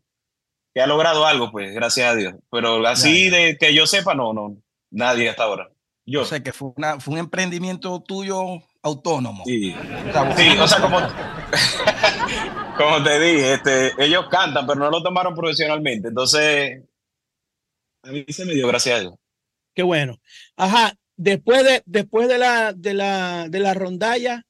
que 0.73 0.81
ha 0.81 0.87
logrado 0.87 1.27
algo, 1.27 1.51
pues, 1.51 1.75
gracias 1.75 2.13
a 2.13 2.15
Dios. 2.15 2.35
Pero 2.49 2.87
así 2.87 3.29
de 3.29 3.59
que 3.59 3.75
yo 3.75 3.89
sepa, 3.89 4.15
no, 4.15 4.33
no, 4.33 4.57
nadie 4.93 5.29
hasta 5.29 5.43
ahora. 5.43 5.69
Yo. 6.07 6.25
sé 6.25 6.45
que 6.45 6.53
fue, 6.53 6.71
una, 6.77 7.01
fue 7.01 7.15
un 7.15 7.19
emprendimiento 7.19 8.01
tuyo 8.07 8.63
autónomo. 8.81 9.43
Sí, 9.47 9.75
o 9.75 10.13
sea, 10.13 10.37
sí, 10.37 10.59
o 10.61 10.69
sea 10.69 10.81
como, 10.81 11.01
como 12.77 13.03
te 13.03 13.19
dije, 13.19 13.55
este, 13.55 13.93
ellos 13.99 14.27
cantan, 14.31 14.65
pero 14.65 14.79
no 14.79 14.91
lo 14.91 15.03
tomaron 15.03 15.35
profesionalmente. 15.35 16.07
Entonces, 16.07 16.85
a 18.05 18.13
mí 18.13 18.25
se 18.29 18.45
me 18.45 18.55
dio 18.55 18.69
gracias 18.69 18.97
a 18.97 19.01
Dios. 19.01 19.15
Qué 19.75 19.83
bueno. 19.83 20.21
Ajá, 20.57 20.95
después 21.21 21.65
de, 21.65 21.83
después 21.85 22.29
de 22.29 22.39
la, 22.39 22.73
de 22.73 22.95
la, 22.95 23.49
de 23.49 23.61
la 23.61 23.75
rondalla, 23.75 24.47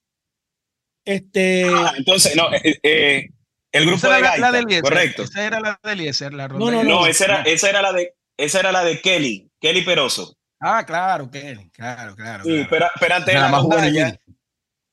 este. 1.05 1.65
Ah, 1.69 1.93
entonces, 1.97 2.37
no, 2.37 2.53
eh, 2.53 2.79
eh, 2.83 3.29
el 3.73 3.87
grupo 3.87 4.09
de 4.09 4.21
la, 4.21 4.37
la 4.37 4.53
de 4.53 4.81
correcto. 4.81 5.25
Esa 5.25 5.47
era 5.47 5.61
la 5.61 5.81
de 5.83 5.93
Eliezer, 5.93 6.33
la 6.33 6.47
rondalla. 6.47 6.83
No, 6.83 6.85
no, 6.85 7.01
no, 7.01 7.07
esa 7.07 7.25
era, 7.25 7.43
esa 7.43 7.71
era 7.71 7.83
la 7.83 7.93
de, 7.93 8.15
esa 8.37 8.61
era 8.61 8.73
la 8.73 8.85
de 8.85 9.01
Kelly, 9.01 9.51
Kelly 9.61 9.83
Peroso. 9.83 10.37
Ah, 10.61 10.85
claro, 10.87 11.31
Kelly, 11.31 11.71
claro, 11.71 12.15
claro. 12.15 12.45
Sí, 12.45 12.67
Pero, 12.71 12.87
pero, 13.01 13.15
antes 13.17 13.35
de 13.35 13.41
la 13.41 13.51
rondalla, 13.51 14.21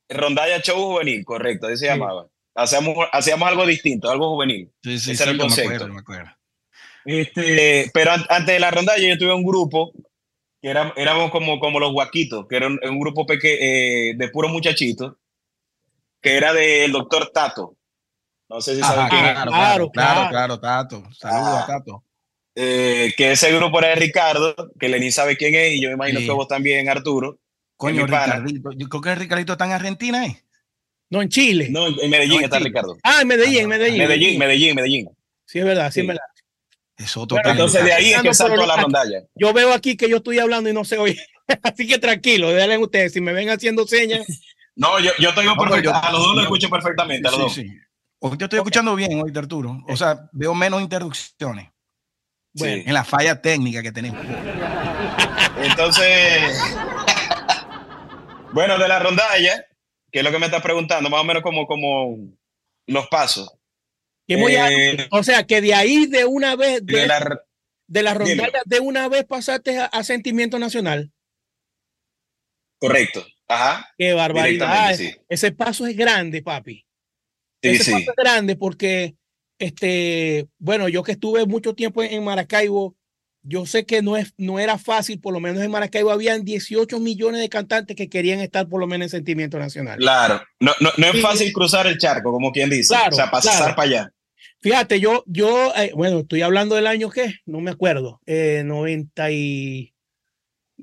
rondalla 0.08 0.60
show 0.62 0.76
juvenil, 0.76 1.24
correcto, 1.24 1.68
así 1.68 1.76
se 1.76 1.86
llamaba. 1.86 2.26
Hacíamos, 2.56 2.96
hacíamos 3.12 3.48
algo 3.48 3.64
distinto, 3.66 4.10
algo 4.10 4.30
juvenil. 4.30 4.72
Sí, 4.82 4.98
sí, 4.98 5.12
Ese 5.12 5.22
era 5.22 5.32
el 5.32 5.38
concepto. 5.38 5.86
Me 5.86 6.00
acuerdo, 6.00 6.30
Este, 7.04 7.88
pero 7.94 8.12
antes 8.12 8.46
de 8.46 8.58
la 8.58 8.72
rondalla 8.72 9.08
yo 9.08 9.16
tuve 9.16 9.32
un 9.32 9.44
grupo 9.44 9.92
que 10.60 10.68
era, 10.68 10.92
éramos 10.96 11.30
como, 11.30 11.60
como 11.60 11.78
los 11.78 11.92
guaquitos, 11.92 12.46
que 12.48 12.56
era 12.56 12.68
un, 12.68 13.00
grupo 13.00 13.26
peque, 13.26 14.10
eh, 14.10 14.14
de 14.16 14.28
puros 14.28 14.50
muchachitos, 14.50 15.14
que 16.20 16.36
era 16.36 16.52
del 16.52 16.92
doctor 16.92 17.30
Tato. 17.32 17.76
No 18.48 18.60
sé 18.60 18.76
si 18.76 18.80
saben 18.80 19.08
quién 19.08 19.24
es. 19.24 19.32
Claro, 19.44 19.90
claro, 19.90 20.30
claro, 20.30 20.60
Tato. 20.60 21.04
Saludos 21.12 21.62
a 21.62 21.66
Tato. 21.66 22.04
Eh, 22.54 23.12
que 23.16 23.32
ese 23.32 23.54
grupo 23.54 23.78
era 23.78 23.88
de 23.88 23.96
Ricardo, 23.96 24.54
que 24.80 24.88
Lenín 24.88 25.12
sabe 25.12 25.36
quién 25.36 25.54
es, 25.54 25.74
y 25.74 25.80
yo 25.80 25.88
me 25.90 25.94
imagino 25.94 26.20
que 26.20 26.30
vos 26.30 26.48
también, 26.48 26.88
Arturo. 26.88 27.38
Coño, 27.76 28.06
Ricardito. 28.06 28.72
Yo 28.72 28.88
creo 28.88 29.02
que 29.02 29.14
Ricardito 29.14 29.52
está 29.52 29.66
en 29.66 29.72
Argentina, 29.72 30.26
¿eh? 30.26 30.42
No, 31.10 31.22
en 31.22 31.28
Chile. 31.28 31.68
No, 31.70 31.86
en 31.86 32.10
Medellín 32.10 32.42
está 32.42 32.58
Ricardo. 32.58 32.98
Ah, 33.02 33.20
en 33.22 33.28
Medellín, 33.28 33.60
en 33.60 33.68
Medellín. 33.68 33.98
Medellín, 33.98 34.38
Medellín, 34.38 34.74
Medellín. 34.74 35.08
Sí, 35.46 35.60
es 35.60 35.64
verdad, 35.64 35.90
sí, 35.92 36.00
es 36.00 36.06
verdad. 36.06 36.24
Es 36.98 37.16
otro 37.16 37.38
Entonces 37.42 37.84
de 37.84 37.92
ahí 37.92 38.12
es 38.12 38.22
que 38.22 38.34
salto 38.34 38.66
la 38.66 38.76
rondalla. 38.76 39.22
Yo 39.36 39.52
veo 39.52 39.72
aquí 39.72 39.96
que 39.96 40.10
yo 40.10 40.16
estoy 40.16 40.40
hablando 40.40 40.68
y 40.68 40.72
no 40.72 40.84
se 40.84 40.98
oye. 40.98 41.18
Así 41.62 41.86
que 41.86 41.98
tranquilo, 41.98 42.48
déjenle 42.48 42.78
ustedes. 42.78 43.12
Si 43.12 43.20
me 43.20 43.32
ven 43.32 43.48
haciendo 43.48 43.86
señas. 43.86 44.26
no, 44.76 44.98
yo, 44.98 45.12
yo 45.18 45.28
estoy 45.30 45.46
perfecto. 45.56 45.94
A 45.94 46.10
los 46.10 46.22
dos 46.22 46.34
lo 46.34 46.42
escucho 46.42 46.68
perfectamente. 46.68 47.28
A 47.28 47.30
los 47.30 47.40
dos. 47.40 47.54
Sí. 47.54 47.66
Hoy 48.20 48.36
te 48.36 48.44
estoy 48.44 48.58
escuchando 48.58 48.96
bien, 48.96 49.22
hoy, 49.22 49.32
Arturo. 49.34 49.78
O 49.88 49.96
sea, 49.96 50.28
veo 50.32 50.52
menos 50.54 50.82
interrupciones. 50.82 51.70
Bueno, 52.52 52.82
en 52.84 52.94
la 52.94 53.04
falla 53.04 53.40
técnica 53.40 53.80
que 53.80 53.92
tenemos. 53.92 54.20
Entonces, 55.62 56.60
bueno, 58.52 58.76
de 58.76 58.88
la 58.88 58.98
rondalla, 58.98 59.64
que 60.10 60.18
es 60.18 60.24
lo 60.24 60.32
que 60.32 60.38
me 60.40 60.46
estás 60.46 60.62
preguntando, 60.62 61.08
más 61.08 61.20
o 61.20 61.24
menos 61.24 61.44
como, 61.44 61.66
como 61.68 62.16
los 62.86 63.06
pasos. 63.06 63.57
Eh, 64.28 65.08
o 65.10 65.22
sea, 65.22 65.44
que 65.44 65.60
de 65.60 65.74
ahí 65.74 66.06
de 66.06 66.24
una 66.26 66.54
vez, 66.54 66.84
de, 66.84 67.06
la, 67.06 67.40
de 67.86 68.14
rondalla, 68.14 68.62
de 68.66 68.80
una 68.80 69.08
vez 69.08 69.24
pasaste 69.24 69.78
a, 69.78 70.02
Sentimiento 70.02 70.58
Nacional. 70.58 71.10
Correcto. 72.78 73.26
Ajá. 73.48 73.88
Qué 73.96 74.12
barbaridad. 74.12 74.94
Ese 75.28 75.52
paso 75.52 75.86
es 75.86 75.96
grande, 75.96 76.42
papi. 76.42 76.84
Sí, 77.62 77.70
Ese 77.70 77.92
paso 77.92 78.10
es 78.10 78.16
grande 78.16 78.56
porque 78.56 79.16
este, 79.58 80.48
bueno, 80.58 80.88
yo 80.88 81.02
que 81.02 81.12
estuve 81.12 81.44
mucho 81.46 81.74
tiempo 81.74 82.02
en 82.02 82.22
Maracaibo, 82.22 82.96
yo 83.42 83.66
sé 83.66 83.86
que 83.86 84.02
no, 84.02 84.16
es, 84.16 84.32
no 84.36 84.58
era 84.58 84.78
fácil, 84.78 85.20
por 85.20 85.32
lo 85.32 85.40
menos 85.40 85.62
en 85.62 85.70
Maracaibo 85.70 86.10
habían 86.10 86.44
18 86.44 87.00
millones 87.00 87.40
de 87.40 87.48
cantantes 87.48 87.96
que 87.96 88.08
querían 88.08 88.40
estar 88.40 88.68
por 88.68 88.80
lo 88.80 88.86
menos 88.86 89.06
en 89.06 89.10
Sentimiento 89.10 89.58
Nacional. 89.58 89.98
Claro, 89.98 90.42
no, 90.60 90.72
no, 90.80 90.90
no 90.96 91.06
es 91.06 91.20
fácil 91.20 91.52
cruzar 91.52 91.86
el 91.86 91.98
charco, 91.98 92.30
como 92.30 92.52
quien 92.52 92.70
dice, 92.70 92.94
o 93.10 93.12
sea, 93.12 93.30
pasar 93.30 93.74
para 93.74 93.88
allá. 93.88 94.12
Fíjate, 94.60 95.00
yo, 95.00 95.22
yo, 95.26 95.72
eh, 95.76 95.92
bueno, 95.94 96.20
estoy 96.20 96.42
hablando 96.42 96.74
del 96.74 96.86
año 96.86 97.10
que, 97.10 97.34
no 97.46 97.60
me 97.60 97.70
acuerdo, 97.70 98.20
eh, 98.26 98.62
90 98.64 99.30
y, 99.30 99.94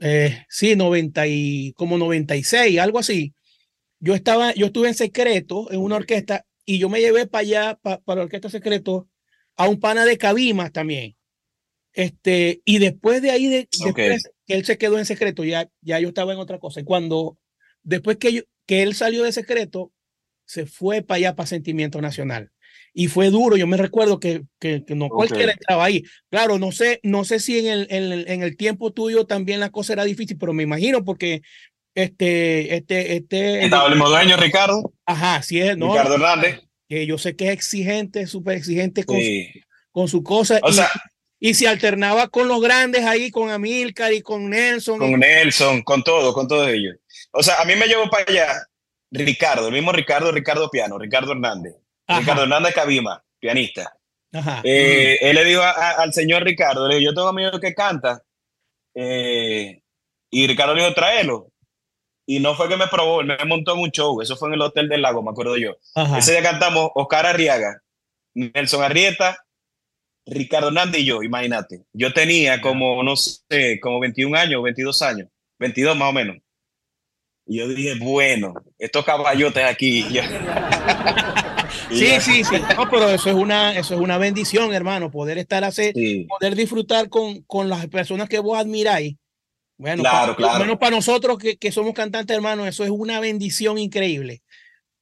eh, 0.01 0.45
sí, 0.49 0.75
90 0.75 1.27
y, 1.27 1.73
como 1.73 1.97
96, 1.97 2.79
algo 2.79 2.99
así. 2.99 3.33
Yo 3.99 4.13
estaba, 4.15 4.53
yo 4.53 4.67
estuve 4.67 4.87
en 4.87 4.93
secreto 4.93 5.71
en 5.71 5.81
una 5.81 5.95
orquesta 5.97 6.45
y 6.65 6.79
yo 6.79 6.89
me 6.89 6.99
llevé 6.99 7.27
para 7.27 7.41
allá, 7.41 7.79
para, 7.81 7.99
para 8.01 8.19
la 8.19 8.25
Orquesta 8.25 8.49
Secreto, 8.49 9.07
a 9.55 9.67
un 9.69 9.79
pana 9.79 10.03
de 10.05 10.17
Cabimas 10.17 10.71
también. 10.71 11.15
Este, 11.93 12.61
y 12.65 12.79
después 12.79 13.21
de 13.21 13.31
ahí, 13.31 13.47
de, 13.47 13.69
después 13.83 14.31
él 14.47 14.65
se 14.65 14.77
quedó 14.77 14.97
en 14.97 15.05
secreto, 15.05 15.43
ya, 15.45 15.69
ya 15.81 15.99
yo 15.99 16.09
estaba 16.09 16.33
en 16.33 16.39
otra 16.39 16.59
cosa. 16.59 16.81
Y 16.81 16.83
cuando, 16.83 17.37
después 17.83 18.17
que, 18.17 18.33
yo, 18.33 18.41
que 18.65 18.83
él 18.83 18.95
salió 18.95 19.23
de 19.23 19.31
secreto, 19.31 19.93
se 20.45 20.65
fue 20.65 21.01
para 21.01 21.17
allá, 21.17 21.35
para 21.35 21.47
Sentimiento 21.47 22.01
Nacional. 22.01 22.51
Y 22.97 23.09
fue 23.09 23.29
duro, 23.29 23.57
yo 23.57 23.67
me 23.67 23.75
recuerdo 23.75 24.21
que, 24.21 24.43
que, 24.57 24.81
no 24.89 25.09
cualquiera 25.09 25.51
estaba 25.51 25.83
ahí. 25.83 26.03
Claro, 26.31 26.57
no 26.57 26.71
sé, 26.71 27.01
no 27.03 27.25
sé 27.25 27.41
si 27.41 27.59
en 27.59 27.67
el, 27.67 27.87
en, 27.89 28.11
el, 28.13 28.27
en 28.29 28.41
el 28.41 28.55
tiempo 28.55 28.93
tuyo 28.93 29.25
también 29.25 29.59
la 29.59 29.69
cosa 29.69 29.91
era 29.91 30.05
difícil, 30.05 30.37
pero 30.37 30.53
me 30.53 30.63
imagino 30.63 31.03
porque 31.03 31.41
este, 31.93 32.73
este, 32.73 33.17
este. 33.17 33.65
Estaba 33.65 33.91
el 33.91 33.99
dueño, 33.99 34.37
Ricardo. 34.37 34.93
Ajá, 35.05 35.41
sí 35.41 35.59
es, 35.59 35.77
¿no? 35.77 35.91
Ricardo 35.91 36.15
Hernández. 36.15 36.61
Que 36.87 37.05
yo 37.05 37.17
sé 37.17 37.35
que 37.35 37.47
es 37.47 37.51
exigente, 37.51 38.27
súper 38.27 38.55
exigente 38.55 39.03
con, 39.03 39.17
su, 39.17 39.59
con 39.91 40.07
su 40.07 40.23
cosa. 40.23 40.59
O 40.63 40.69
y, 40.69 40.73
sea, 40.73 40.89
y 41.37 41.53
se 41.53 41.67
alternaba 41.67 42.29
con 42.29 42.47
los 42.47 42.61
grandes 42.61 43.03
ahí, 43.03 43.29
con 43.29 43.49
Amilcar 43.49 44.13
y 44.13 44.21
con 44.21 44.49
Nelson. 44.49 44.99
Con 44.99 45.19
Nelson, 45.19 45.81
con 45.81 46.01
todo, 46.01 46.33
con 46.33 46.47
todos 46.47 46.69
ellos. 46.69 46.95
O 47.31 47.43
sea, 47.43 47.61
a 47.61 47.65
mí 47.65 47.75
me 47.75 47.87
llevó 47.87 48.09
para 48.09 48.25
allá 48.25 48.67
Ricardo, 49.11 49.67
el 49.67 49.73
mismo 49.73 49.91
Ricardo, 49.91 50.31
Ricardo 50.31 50.69
Piano, 50.69 50.97
Ricardo 50.97 51.33
Hernández. 51.33 51.75
Ricardo 52.07 52.43
Hernández 52.43 52.73
Cabima, 52.73 53.23
pianista. 53.39 53.97
Eh, 54.63 55.17
él 55.21 55.35
le 55.35 55.45
dijo 55.45 55.61
al 55.61 56.13
señor 56.13 56.43
Ricardo, 56.43 56.87
le 56.87 56.95
dijo, 56.95 57.11
yo 57.11 57.15
tengo 57.15 57.29
amigo 57.29 57.59
que 57.59 57.73
canta. 57.73 58.21
Eh, 58.93 59.81
y 60.29 60.47
Ricardo 60.47 60.75
le 60.75 60.83
dijo, 60.83 60.93
tráelo. 60.93 61.51
Y 62.27 62.39
no 62.39 62.55
fue 62.55 62.67
que 62.67 62.77
me 62.77 62.87
probó, 62.87 63.21
él 63.21 63.27
me 63.27 63.37
montó 63.45 63.73
en 63.73 63.81
un 63.81 63.91
show. 63.91 64.19
Eso 64.21 64.35
fue 64.35 64.49
en 64.49 64.55
el 64.55 64.61
Hotel 64.61 64.89
del 64.89 65.01
Lago, 65.01 65.21
me 65.21 65.29
acuerdo 65.29 65.57
yo. 65.57 65.75
Ese 66.17 66.31
día 66.31 66.41
cantamos 66.41 66.89
Oscar 66.95 67.25
Arriaga, 67.25 67.81
Nelson 68.33 68.83
Arrieta, 68.83 69.45
Ricardo 70.25 70.67
Hernández 70.67 71.01
y 71.01 71.05
yo, 71.05 71.21
imagínate. 71.21 71.83
Yo 71.93 72.11
tenía 72.13 72.59
como, 72.61 73.03
no 73.03 73.15
sé, 73.15 73.79
como 73.79 73.99
21 73.99 74.35
años, 74.35 74.63
22 74.63 75.01
años, 75.03 75.29
22 75.59 75.95
más 75.95 76.09
o 76.09 76.13
menos. 76.13 76.37
Y 77.45 77.59
yo 77.59 77.67
dije, 77.67 77.93
bueno, 77.99 78.55
estos 78.79 79.05
caballotes 79.05 79.63
aquí. 79.63 80.03
sí, 81.89 82.19
sí, 82.19 82.43
sí. 82.43 82.55
No, 82.75 82.89
pero 82.89 83.09
eso 83.09 83.29
es 83.29 83.35
una, 83.35 83.77
eso 83.77 83.93
es 83.93 83.99
una 83.99 84.17
bendición, 84.17 84.73
hermano, 84.73 85.11
poder 85.11 85.37
estar 85.37 85.63
así, 85.63 86.27
poder 86.27 86.55
disfrutar 86.55 87.09
con, 87.09 87.41
con 87.43 87.69
las 87.69 87.87
personas 87.87 88.29
que 88.29 88.39
vos 88.39 88.57
admiráis. 88.57 89.15
Bueno, 89.77 90.03
claro, 90.03 90.35
para, 90.35 90.35
claro. 90.35 90.59
menos 90.59 90.77
para 90.77 90.95
nosotros 90.95 91.37
que, 91.37 91.57
que, 91.57 91.71
somos 91.71 91.93
cantantes, 91.93 92.35
hermano, 92.35 92.65
eso 92.65 92.83
es 92.83 92.89
una 92.89 93.19
bendición 93.19 93.77
increíble. 93.77 94.41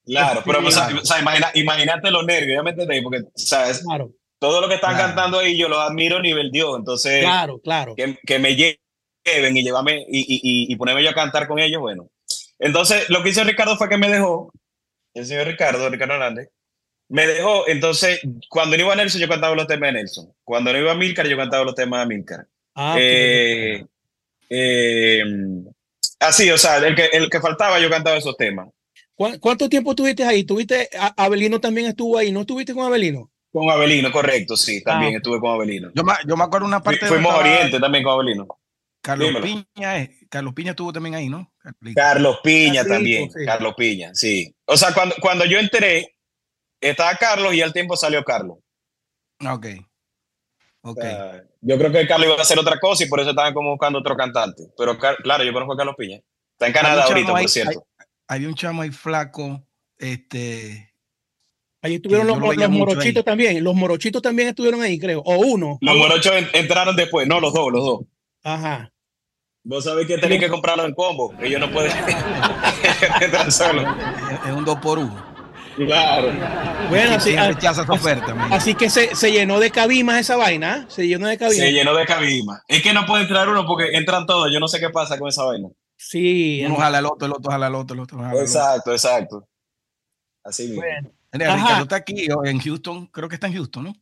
Claro, 0.05 0.41
pero 0.45 0.61
pues, 0.61 0.75
O 0.75 1.05
sea, 1.05 1.19
imagina, 1.19 1.51
imagínate 1.53 2.11
los 2.11 2.25
nervios, 2.25 2.57
ya 2.57 2.63
me 2.63 2.71
entendéis, 2.71 3.03
porque, 3.03 3.21
¿sabes? 3.35 3.83
Claro. 3.85 4.11
Todo 4.39 4.59
lo 4.59 4.67
que 4.67 4.75
están 4.75 4.97
cantando 4.97 5.39
ahí 5.39 5.57
yo 5.57 5.69
lo 5.69 5.79
admiro 5.79 6.17
a 6.17 6.21
nivel 6.21 6.51
Dios, 6.51 6.75
entonces. 6.77 7.21
Claro, 7.21 7.59
claro. 7.59 7.95
Que, 7.95 8.17
que 8.25 8.39
me 8.39 8.55
lleven 8.55 9.55
y 9.55 9.63
llevarme 9.63 10.05
y, 10.09 10.19
y, 10.19 10.73
y, 10.73 10.75
ponerme 10.75 11.03
yo 11.03 11.11
a 11.11 11.13
cantar 11.13 11.47
con 11.47 11.59
ellos, 11.59 11.79
bueno. 11.79 12.09
Entonces, 12.59 13.09
lo 13.09 13.23
que 13.23 13.29
hizo 13.29 13.43
Ricardo 13.43 13.77
fue 13.77 13.87
que 13.87 13.97
me 13.97 14.09
dejó, 14.09 14.51
el 15.13 15.25
señor 15.25 15.47
Ricardo, 15.47 15.89
Ricardo 15.89 16.15
Hernández, 16.15 16.49
me 17.09 17.27
dejó, 17.27 17.67
entonces, 17.67 18.21
cuando 18.49 18.75
no 18.75 18.83
iba 18.83 18.93
a 18.93 18.95
Nelson, 18.95 19.21
yo 19.21 19.27
cantaba 19.27 19.55
los 19.55 19.67
temas 19.67 19.93
de 19.93 19.99
Nelson. 19.99 20.33
Cuando 20.43 20.73
no 20.73 20.79
iba 20.79 20.91
a 20.91 20.95
Milcar, 20.95 21.27
yo 21.27 21.37
cantaba 21.37 21.63
los 21.63 21.75
temas 21.75 22.07
de 22.07 22.15
Milcar. 22.15 22.47
Ah, 22.75 22.95
eh, 22.99 23.85
eh, 24.49 25.23
así, 26.19 26.49
o 26.49 26.57
sea, 26.57 26.77
el 26.77 26.95
que, 26.95 27.05
el 27.13 27.29
que 27.29 27.39
faltaba, 27.39 27.79
yo 27.79 27.89
cantaba 27.89 28.17
esos 28.17 28.35
temas. 28.37 28.69
¿Cuánto 29.15 29.69
tiempo 29.69 29.91
estuviste 29.91 30.23
ahí? 30.23 30.43
¿Tuviste, 30.43 30.89
Abelino 31.17 31.59
también 31.59 31.87
estuvo 31.87 32.17
ahí? 32.17 32.31
¿No 32.31 32.41
estuviste 32.41 32.73
con 32.73 32.85
Abelino? 32.85 33.31
Con 33.51 33.69
Abelino, 33.69 34.11
correcto, 34.11 34.57
sí, 34.57 34.81
también 34.83 35.13
ah. 35.13 35.17
estuve 35.17 35.39
con 35.39 35.51
Abelino. 35.51 35.91
Yo 35.93 36.03
me, 36.03 36.13
yo 36.27 36.35
me 36.35 36.43
acuerdo 36.43 36.65
una 36.65 36.81
parte. 36.81 37.05
Fuimos 37.05 37.33
Oriente 37.35 37.79
también 37.79 38.03
con 38.03 38.13
Abelino. 38.13 38.47
Carlos 39.03 39.35
Piña, 39.41 39.99
eh, 39.99 40.17
Carlos 40.29 40.53
Piña 40.53 40.71
estuvo 40.71 40.93
también 40.93 41.13
ahí, 41.15 41.29
¿no? 41.29 41.51
Carlos 41.93 42.39
Piña 42.41 42.85
también, 42.85 43.29
Carlos 43.45 43.75
Piña, 43.77 44.15
sí. 44.15 44.55
O 44.65 44.77
sea, 44.77 44.93
cuando, 44.93 45.13
cuando 45.21 45.45
yo 45.45 45.59
entré, 45.59 46.12
estaba 46.89 47.15
Carlos 47.15 47.53
y 47.53 47.61
al 47.61 47.73
tiempo 47.73 47.95
salió 47.95 48.23
Carlos. 48.23 48.57
Ok. 49.45 49.67
Ok. 50.85 50.99
yo 51.61 51.77
creo 51.77 51.91
que 51.91 52.07
Carlos 52.07 52.27
iba 52.27 52.35
a 52.35 52.41
hacer 52.41 52.59
otra 52.59 52.77
cosa 52.77 53.05
y 53.05 53.07
por 53.07 53.21
eso 53.21 53.29
estaban 53.29 53.53
como 53.53 53.71
buscando 53.71 53.99
otro 53.99 54.15
cantante. 54.17 54.63
Pero 54.77 54.97
claro, 54.97 55.43
yo 55.43 55.53
conozco 55.53 55.73
a 55.73 55.77
Carlos 55.77 55.95
Piña. 55.97 56.19
Está 56.53 56.67
en 56.67 56.73
Canadá 56.73 57.03
ahorita, 57.05 57.31
por 57.31 57.49
cierto. 57.49 57.87
Hay, 58.27 58.45
un 58.45 58.55
chamo 58.55 58.81
ahí 58.81 58.91
flaco, 58.91 59.65
este, 59.97 60.93
Ahí 61.83 61.95
estuvieron 61.95 62.27
los, 62.27 62.39
morochitos 62.69 63.25
también. 63.25 63.61
Los 63.61 63.75
morochitos 63.75 64.21
también 64.21 64.47
estuvieron 64.47 64.81
ahí, 64.81 64.97
creo. 64.97 65.21
O 65.25 65.35
uno. 65.35 65.77
Los 65.81 65.97
morochos 65.97 66.33
entraron 66.53 66.95
después. 66.95 67.27
No, 67.27 67.41
los 67.41 67.53
dos, 67.53 67.71
los 67.73 67.83
dos. 67.83 68.01
Ajá. 68.41 68.89
Vos 69.65 69.83
sabés 69.83 70.07
que 70.07 70.17
tenéis 70.17 70.39
que 70.39 70.49
comprarlo 70.49 70.85
en 70.85 70.93
combo. 70.93 71.33
Ellos 71.41 71.59
no 71.59 71.69
pueden 71.71 71.91
entrar 73.21 73.51
solo. 73.51 73.81
Es 74.45 74.51
un 74.53 74.63
dos 74.63 74.79
por 74.79 74.97
uno. 74.97 75.32
Claro. 75.75 76.31
Bueno, 76.89 77.15
así, 77.15 77.35
oferta, 77.87 78.35
así 78.51 78.75
que 78.75 78.89
se, 78.89 79.15
se, 79.15 79.31
llenó 79.31 79.59
de 79.59 79.71
cabimas 79.71 80.19
esa 80.19 80.35
vaina. 80.35 80.77
¿eh? 80.77 80.85
Se 80.87 81.07
llenó 81.07 81.27
de 81.27 81.37
cabimas. 81.37 81.65
Se 81.65 81.71
llenó 81.71 81.95
de 81.95 82.05
cabimas. 82.05 82.61
Es 82.67 82.83
que 82.83 82.93
no 82.93 83.05
puede 83.05 83.23
entrar 83.23 83.49
uno 83.49 83.65
porque 83.65 83.91
entran 83.93 84.25
todos. 84.25 84.51
Yo 84.51 84.59
no 84.59 84.67
sé 84.67 84.79
qué 84.79 84.89
pasa 84.89 85.17
con 85.17 85.29
esa 85.29 85.43
vaina. 85.43 85.69
Sí. 85.97 86.63
Uno 86.65 86.75
jala 86.75 86.99
al 86.99 87.05
otro, 87.05 87.25
el 87.25 87.33
otro 87.33 87.51
jala 87.51 87.67
al 87.67 87.75
otro, 87.75 87.95
el 87.95 87.99
otro 88.01 88.19
jala 88.19 88.39
Exacto, 88.39 88.91
exacto. 88.91 89.47
Así 90.43 90.67
mismo. 90.67 90.81
Bueno. 90.81 91.09
Ricardo 91.31 91.83
está 91.83 91.95
aquí 91.95 92.27
en 92.43 92.59
Houston, 92.59 93.07
creo 93.07 93.27
que 93.27 93.35
está 93.35 93.47
en 93.47 93.53
Houston, 93.53 93.85
¿no? 93.85 93.95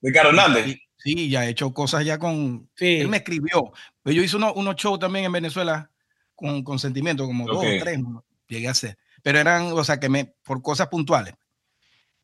Ricardo 0.00 0.30
Hernández. 0.30 0.78
Sí, 0.96 1.28
ya 1.28 1.40
ha 1.40 1.46
hecho 1.46 1.72
cosas 1.74 2.04
ya 2.04 2.18
con. 2.18 2.70
Sí. 2.74 3.00
Él 3.00 3.08
me 3.08 3.18
escribió. 3.18 3.72
Pero 4.02 4.16
yo 4.16 4.22
hice 4.22 4.36
unos 4.36 4.52
uno 4.56 4.72
shows 4.72 4.98
también 4.98 5.26
en 5.26 5.32
Venezuela 5.32 5.90
con, 6.34 6.62
con 6.62 6.78
sentimiento, 6.78 7.26
como 7.26 7.46
dos 7.46 7.58
o 7.58 7.60
tres, 7.60 8.00
llegué 8.48 8.68
a 8.68 8.72
hacer. 8.72 8.96
Pero 9.22 9.38
eran, 9.38 9.72
o 9.72 9.84
sea, 9.84 9.98
que 9.98 10.08
me, 10.08 10.34
por 10.44 10.62
cosas 10.62 10.88
puntuales. 10.88 11.34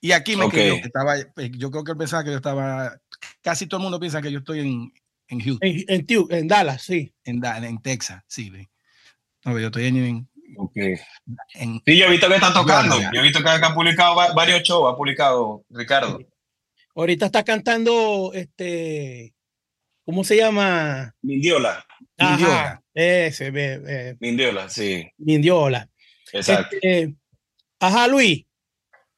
Y 0.01 0.13
aquí 0.13 0.37
me 0.37 0.45
escribió, 0.45 0.75
que 0.75 0.87
estaba, 0.87 1.15
pues, 1.35 1.51
yo 1.53 1.71
creo 1.71 1.83
que 1.83 1.93
él 1.93 1.99
pensaba 1.99 2.25
que 2.25 2.31
yo 2.31 2.37
estaba, 2.37 3.01
casi 3.41 3.67
todo 3.67 3.79
el 3.79 3.85
mundo 3.85 3.99
piensa 3.99 4.21
que 4.21 4.31
yo 4.31 4.41
estoy 4.41 4.61
en, 4.61 4.93
en 5.29 5.41
Houston. 5.41 5.61
En, 5.63 6.07
en, 6.31 6.49
Dallas, 6.49 6.83
sí. 6.83 7.15
En, 7.25 7.43
en 7.45 7.81
Texas, 7.81 8.23
sí. 8.27 8.51
No, 9.45 9.59
yo 9.59 9.67
estoy 9.67 9.87
en, 9.87 10.29
Okay. 10.57 10.95
sí, 11.85 11.99
yo 11.99 12.07
he 12.07 12.11
visto 12.11 12.29
que 12.29 12.35
está 12.35 12.53
tocando. 12.53 12.97
Yo 13.13 13.21
he 13.21 13.23
visto 13.23 13.43
que 13.43 13.49
ha 13.49 13.75
publicado 13.75 14.15
varios 14.35 14.63
shows, 14.63 14.93
ha 14.93 14.97
publicado 14.97 15.65
Ricardo. 15.71 16.21
Ahorita 16.95 17.27
está 17.27 17.43
cantando 17.43 18.31
este. 18.35 19.35
¿Cómo 20.05 20.23
se 20.23 20.37
llama? 20.37 21.15
Mindiola. 21.23 21.85
Mindiola. 22.19 22.83
Ese, 22.93 23.51
eh, 23.55 24.17
Mindiola, 24.21 24.69
sí. 24.69 25.11
Mindiola. 25.17 25.89
Exacto. 26.35 26.77
Este, 26.77 27.15
ajá, 27.81 28.09
Luis. 28.09 28.45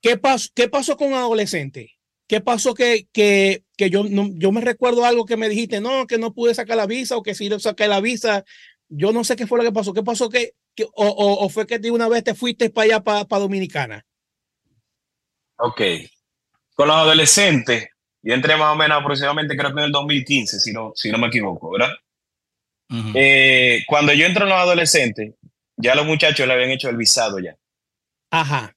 ¿Qué 0.00 0.16
pasó, 0.16 0.48
¿Qué 0.54 0.68
pasó 0.68 0.96
con 0.96 1.14
adolescente? 1.14 1.92
¿Qué 2.28 2.40
pasó 2.40 2.74
que, 2.74 3.08
que, 3.12 3.64
que 3.76 3.90
yo, 3.90 4.04
no, 4.04 4.30
yo 4.34 4.52
me 4.52 4.60
recuerdo 4.60 5.04
algo 5.04 5.26
que 5.26 5.36
me 5.36 5.48
dijiste, 5.48 5.80
no, 5.80 6.06
que 6.06 6.18
no 6.18 6.34
pude 6.34 6.54
sacar 6.54 6.76
la 6.76 6.86
visa 6.86 7.16
o 7.16 7.22
que 7.22 7.34
si 7.34 7.48
saqué 7.58 7.88
la 7.88 8.00
visa, 8.00 8.44
yo 8.88 9.12
no 9.12 9.24
sé 9.24 9.36
qué 9.36 9.46
fue 9.46 9.58
lo 9.58 9.64
que 9.64 9.72
pasó. 9.72 9.92
¿Qué 9.92 10.02
pasó 10.02 10.28
que, 10.28 10.52
o, 10.94 11.06
o, 11.40 11.48
fue 11.48 11.66
que 11.66 11.78
de 11.78 11.90
una 11.90 12.08
vez 12.08 12.24
te 12.24 12.34
fuiste 12.34 12.70
para 12.70 12.84
allá, 12.84 13.00
para, 13.00 13.24
para 13.24 13.40
Dominicana? 13.40 14.04
Ok. 15.58 15.80
Con 16.74 16.88
los 16.88 16.96
adolescentes, 16.96 17.88
yo 18.22 18.34
entré 18.34 18.56
más 18.56 18.74
o 18.74 18.76
menos 18.76 19.00
aproximadamente, 19.00 19.56
creo 19.56 19.72
que 19.72 19.80
en 19.80 19.86
el 19.86 19.92
2015, 19.92 20.60
si 20.60 20.72
no, 20.72 20.92
si 20.94 21.10
no 21.10 21.18
me 21.18 21.28
equivoco, 21.28 21.70
¿verdad? 21.70 21.94
Eh, 23.14 23.82
cuando 23.88 24.12
yo 24.12 24.26
entro 24.26 24.44
en 24.44 24.50
los 24.50 24.58
adolescentes, 24.58 25.34
ya 25.76 25.94
los 25.94 26.06
muchachos 26.06 26.46
le 26.46 26.54
habían 26.54 26.70
hecho 26.70 26.88
el 26.88 26.96
visado 26.96 27.38
ya. 27.38 27.56
Ajá. 28.30 28.72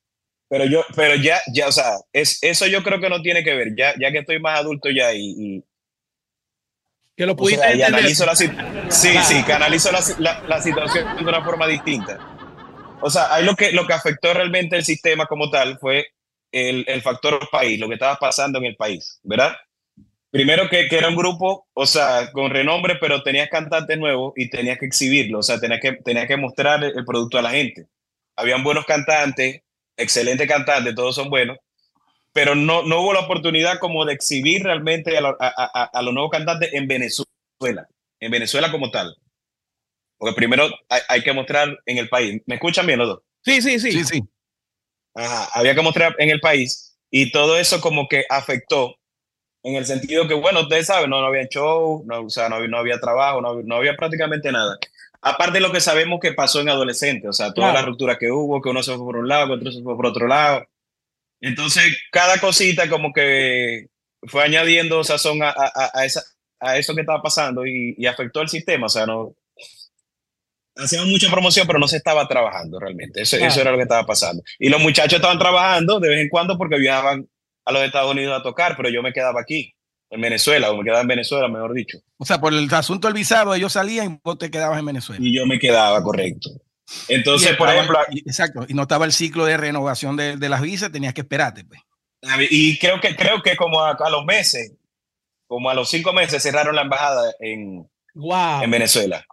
Pero 0.49 0.65
yo, 0.65 0.83
pero 0.95 1.15
ya, 1.15 1.39
ya, 1.53 1.67
o 1.67 1.71
sea, 1.71 1.97
es, 2.11 2.39
eso 2.41 2.65
yo 2.65 2.83
creo 2.83 2.99
que 2.99 3.09
no 3.09 3.21
tiene 3.21 3.43
que 3.43 3.53
ver, 3.53 3.75
ya, 3.77 3.93
ya 3.99 4.11
que 4.11 4.19
estoy 4.19 4.39
más 4.39 4.59
adulto 4.59 4.89
ya 4.89 5.13
y, 5.13 5.63
que 7.15 7.25
lo 7.25 7.35
pudiste 7.35 7.83
analizo 7.83 8.25
la, 8.25 8.33
sí, 8.33 8.47
sí, 8.89 9.43
que 9.43 9.53
analizo 9.53 9.91
la, 9.91 10.41
la, 10.47 10.61
situación 10.61 11.17
de 11.17 11.23
una 11.23 11.43
forma 11.43 11.67
distinta. 11.67 12.17
O 13.01 13.09
sea, 13.09 13.33
ahí 13.33 13.43
lo 13.43 13.55
que, 13.55 13.73
lo 13.73 13.85
que 13.85 13.93
afectó 13.93 14.33
realmente 14.33 14.77
el 14.77 14.85
sistema 14.85 15.25
como 15.25 15.49
tal 15.49 15.77
fue 15.79 16.07
el, 16.51 16.85
el 16.87 17.01
factor 17.01 17.47
país, 17.51 17.77
lo 17.77 17.89
que 17.89 17.95
estaba 17.95 18.15
pasando 18.15 18.57
en 18.59 18.65
el 18.65 18.77
país, 18.77 19.19
¿verdad? 19.21 19.53
Primero 20.31 20.69
que, 20.69 20.87
que, 20.87 20.97
era 20.97 21.09
un 21.09 21.15
grupo, 21.15 21.67
o 21.73 21.85
sea, 21.87 22.31
con 22.31 22.51
renombre, 22.51 22.97
pero 23.01 23.23
tenías 23.23 23.49
cantantes 23.49 23.97
nuevos 23.97 24.33
y 24.35 24.49
tenías 24.49 24.77
que 24.77 24.85
exhibirlo, 24.85 25.39
o 25.39 25.43
sea, 25.43 25.59
tenías 25.59 25.81
que, 25.81 25.93
tenías 25.93 26.27
que 26.27 26.37
mostrar 26.37 26.83
el, 26.83 27.03
producto 27.03 27.39
a 27.39 27.41
la 27.41 27.49
gente. 27.49 27.87
Habían 28.35 28.63
buenos 28.63 28.85
cantantes, 28.85 29.61
excelentes 29.97 30.47
cantantes, 30.47 30.93
todos 30.93 31.15
son 31.15 31.31
buenos, 31.31 31.57
pero 32.31 32.53
no, 32.53 32.83
no 32.83 33.01
hubo 33.01 33.13
la 33.13 33.21
oportunidad 33.21 33.79
como 33.79 34.05
de 34.05 34.13
exhibir 34.13 34.63
realmente 34.63 35.17
a, 35.17 35.35
a, 35.39 35.89
a, 35.91 36.01
los 36.03 36.13
nuevos 36.13 36.31
cantantes 36.31 36.73
en 36.73 36.87
Venezuela, 36.87 37.87
en 38.19 38.31
Venezuela 38.31 38.71
como 38.71 38.91
tal. 38.91 39.15
Porque 40.19 40.35
primero 40.35 40.69
hay, 41.07 41.23
que 41.23 41.33
mostrar 41.33 41.79
en 41.85 41.97
el 41.97 42.07
país. 42.07 42.41
¿Me 42.45 42.55
escuchan 42.55 42.85
bien 42.85 42.99
los 42.99 43.07
dos? 43.07 43.19
Sí, 43.41 43.61
sí, 43.61 43.79
sí. 43.79 43.91
Sí, 43.93 44.03
sí. 44.03 44.23
Ajá, 45.15 45.49
había 45.53 45.73
que 45.73 45.81
mostrar 45.81 46.13
en 46.19 46.29
el 46.29 46.39
país 46.39 46.97
y 47.09 47.31
todo 47.31 47.57
eso 47.57 47.81
como 47.81 48.07
que 48.07 48.25
afectó 48.29 48.98
en 49.63 49.75
el 49.75 49.85
sentido 49.85 50.27
que, 50.27 50.33
bueno, 50.33 50.61
ustedes 50.61 50.87
saben, 50.87 51.09
no, 51.09 51.21
no 51.21 51.27
había 51.27 51.47
show, 51.47 52.03
no, 52.05 52.21
o 52.21 52.29
sea, 52.29 52.49
no, 52.49 52.65
no 52.67 52.77
había 52.77 52.99
trabajo, 52.99 53.41
no, 53.41 53.61
no, 53.61 53.75
había 53.75 53.95
prácticamente 53.95 54.51
nada. 54.51 54.77
Aparte 55.21 55.53
de 55.53 55.59
lo 55.59 55.71
que 55.71 55.81
sabemos 55.81 56.19
que 56.21 56.33
pasó 56.33 56.61
en 56.61 56.69
adolescente, 56.69 57.27
o 57.27 57.33
sea, 57.33 57.53
toda 57.53 57.73
la 57.73 57.81
ruptura 57.81 58.17
que 58.17 58.31
hubo, 58.31 58.61
que 58.61 58.69
uno 58.69 58.81
se 58.81 58.95
fue 58.95 59.05
por 59.05 59.17
un 59.17 59.27
lado, 59.27 59.47
que 59.47 59.53
otro 59.53 59.71
se 59.71 59.83
fue 59.83 59.95
por 59.95 60.05
otro 60.05 60.27
lado, 60.27 60.65
entonces, 61.41 61.97
cada 62.11 62.39
cosita 62.39 62.89
como 62.89 63.13
que 63.13 63.87
fue 64.23 64.43
añadiendo 64.43 65.03
sazón 65.03 65.41
a, 65.41 65.49
a, 65.49 65.91
a, 65.93 66.05
esa, 66.05 66.21
a 66.59 66.77
eso 66.77 66.93
que 66.93 67.01
estaba 67.01 67.21
pasando 67.21 67.65
y, 67.65 67.95
y, 67.97 68.05
afectó 68.05 68.41
el 68.41 68.49
sistema. 68.49 68.87
O 68.87 68.89
sea, 68.89 69.05
no. 69.05 69.35
Hacíamos 70.75 71.09
mucha 71.09 71.29
promoción, 71.29 71.67
pero 71.67 71.79
no 71.79 71.87
se 71.87 71.97
estaba 71.97 72.27
trabajando 72.27 72.79
realmente. 72.79 73.21
Eso, 73.21 73.37
eso 73.37 73.61
era 73.61 73.71
lo 73.71 73.77
que 73.77 73.83
estaba 73.83 74.05
pasando. 74.05 74.43
Y 74.57 74.69
los 74.69 74.81
muchachos 74.81 75.15
estaban 75.15 75.39
trabajando 75.39 75.99
de 75.99 76.09
vez 76.09 76.19
en 76.21 76.29
cuando 76.29 76.57
porque 76.57 76.77
viajaban 76.77 77.27
a 77.69 77.71
los 77.71 77.83
Estados 77.83 78.11
Unidos 78.11 78.39
a 78.39 78.43
tocar, 78.43 78.75
pero 78.75 78.89
yo 78.89 79.01
me 79.01 79.13
quedaba 79.13 79.39
aquí. 79.41 79.73
en 80.11 80.21
Venezuela, 80.21 80.71
o 80.71 80.77
me 80.77 80.83
quedaba 80.83 81.01
en 81.01 81.07
Venezuela, 81.07 81.47
mejor 81.47 81.73
dicho. 81.73 81.99
O 82.17 82.25
sea, 82.25 82.41
por 82.41 82.51
el 82.51 82.67
asunto 82.73 83.07
del 83.07 83.13
visado, 83.13 83.53
ellos 83.53 83.73
salían 83.73 84.13
y 84.13 84.19
vos 84.23 84.39
te 84.39 84.49
quedabas 84.49 84.79
en 84.79 84.85
Venezuela. 84.87 85.23
Y 85.23 85.35
yo 85.35 85.45
me 85.45 85.59
quedaba, 85.59 86.01
correcto. 86.01 86.49
Entonces, 87.07 87.55
por 87.55 87.69
ejemplo. 87.69 87.99
Exacto, 88.25 88.65
y 88.67 88.73
no 88.73 88.81
estaba 88.81 89.05
el 89.05 89.13
ciclo 89.13 89.45
de 89.45 89.57
renovación 89.57 90.15
de, 90.17 90.35
de 90.37 90.49
las 90.49 90.61
visas, 90.61 90.91
tenías 90.91 91.13
que 91.13 91.21
esperarte. 91.21 91.63
Pues. 91.63 91.79
Y 92.49 92.79
creo 92.79 92.99
que, 92.99 93.15
creo 93.15 93.41
que 93.43 93.55
como 93.55 93.83
a, 93.83 94.09
los 94.09 94.25
meses, 94.25 94.73
como 95.47 95.69
a 95.69 95.75
los 95.75 95.89
cinco 95.89 96.11
meses, 96.11 96.41
cerraron 96.41 96.75
la 96.75 96.81
embajada 96.81 97.31
en, 97.39 97.87
en 98.15 98.71
Venezuela. 98.71 99.23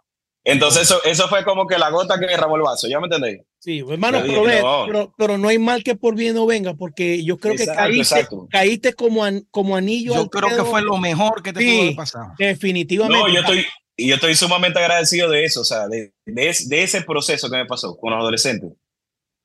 Entonces, 0.49 0.83
eso, 0.83 1.03
eso 1.03 1.27
fue 1.27 1.43
como 1.43 1.67
que 1.67 1.77
la 1.77 1.89
gota 1.89 2.17
que 2.17 2.25
derramó 2.25 2.55
el 2.55 2.61
vaso, 2.61 2.87
¿ya 2.87 3.01
me 3.01 3.07
entendéis? 3.07 3.41
Sí, 3.59 3.79
hermano, 3.79 4.23
pero, 4.25 5.13
Pero, 5.17 5.37
no 5.37 5.49
hay 5.49 5.59
mal 5.59 5.83
que 5.83 5.93
por 5.95 6.15
bien 6.15 6.35
no 6.35 6.45
venga, 6.45 6.73
porque 6.73 7.21
yo 7.21 7.37
creo 7.37 7.53
que 7.55 7.65
caíste, 7.65 8.25
caíste 8.49 8.93
como, 8.93 9.25
como 9.51 9.75
anillo. 9.75 10.13
Yo 10.13 10.29
creo 10.29 10.55
que 10.55 10.63
fue 10.63 10.81
lo 10.81 10.97
mejor 10.97 11.43
que 11.43 11.51
te 11.51 11.59
pudo 11.59 11.95
pasar. 11.97 12.27
Definitivamente. 12.37 13.19
No, 13.19 13.27
yo 13.27 13.41
estoy, 13.41 13.65
y 13.97 14.07
yo 14.07 14.15
estoy 14.15 14.35
sumamente 14.35 14.79
agradecido 14.79 15.29
de 15.29 15.43
eso, 15.43 15.61
o 15.61 15.65
sea, 15.65 15.89
de, 15.89 16.13
de, 16.23 16.83
ese 16.83 17.01
proceso 17.01 17.49
que 17.49 17.57
me 17.57 17.65
pasó 17.65 17.97
con 17.97 18.11
los 18.11 18.21
adolescentes. 18.21 18.71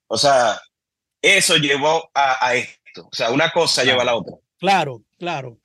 O 0.07 0.17
sea, 0.17 0.61
eso 1.21 1.57
llevó 1.57 2.11
a, 2.15 2.55
esto. 2.55 3.09
O 3.11 3.15
sea, 3.15 3.33
una 3.33 3.51
cosa 3.51 3.83
lleva 3.83 4.03
a 4.03 4.05
la 4.05 4.15
otra. 4.15 4.37
Claro, 4.59 5.03
claro. 5.19 5.59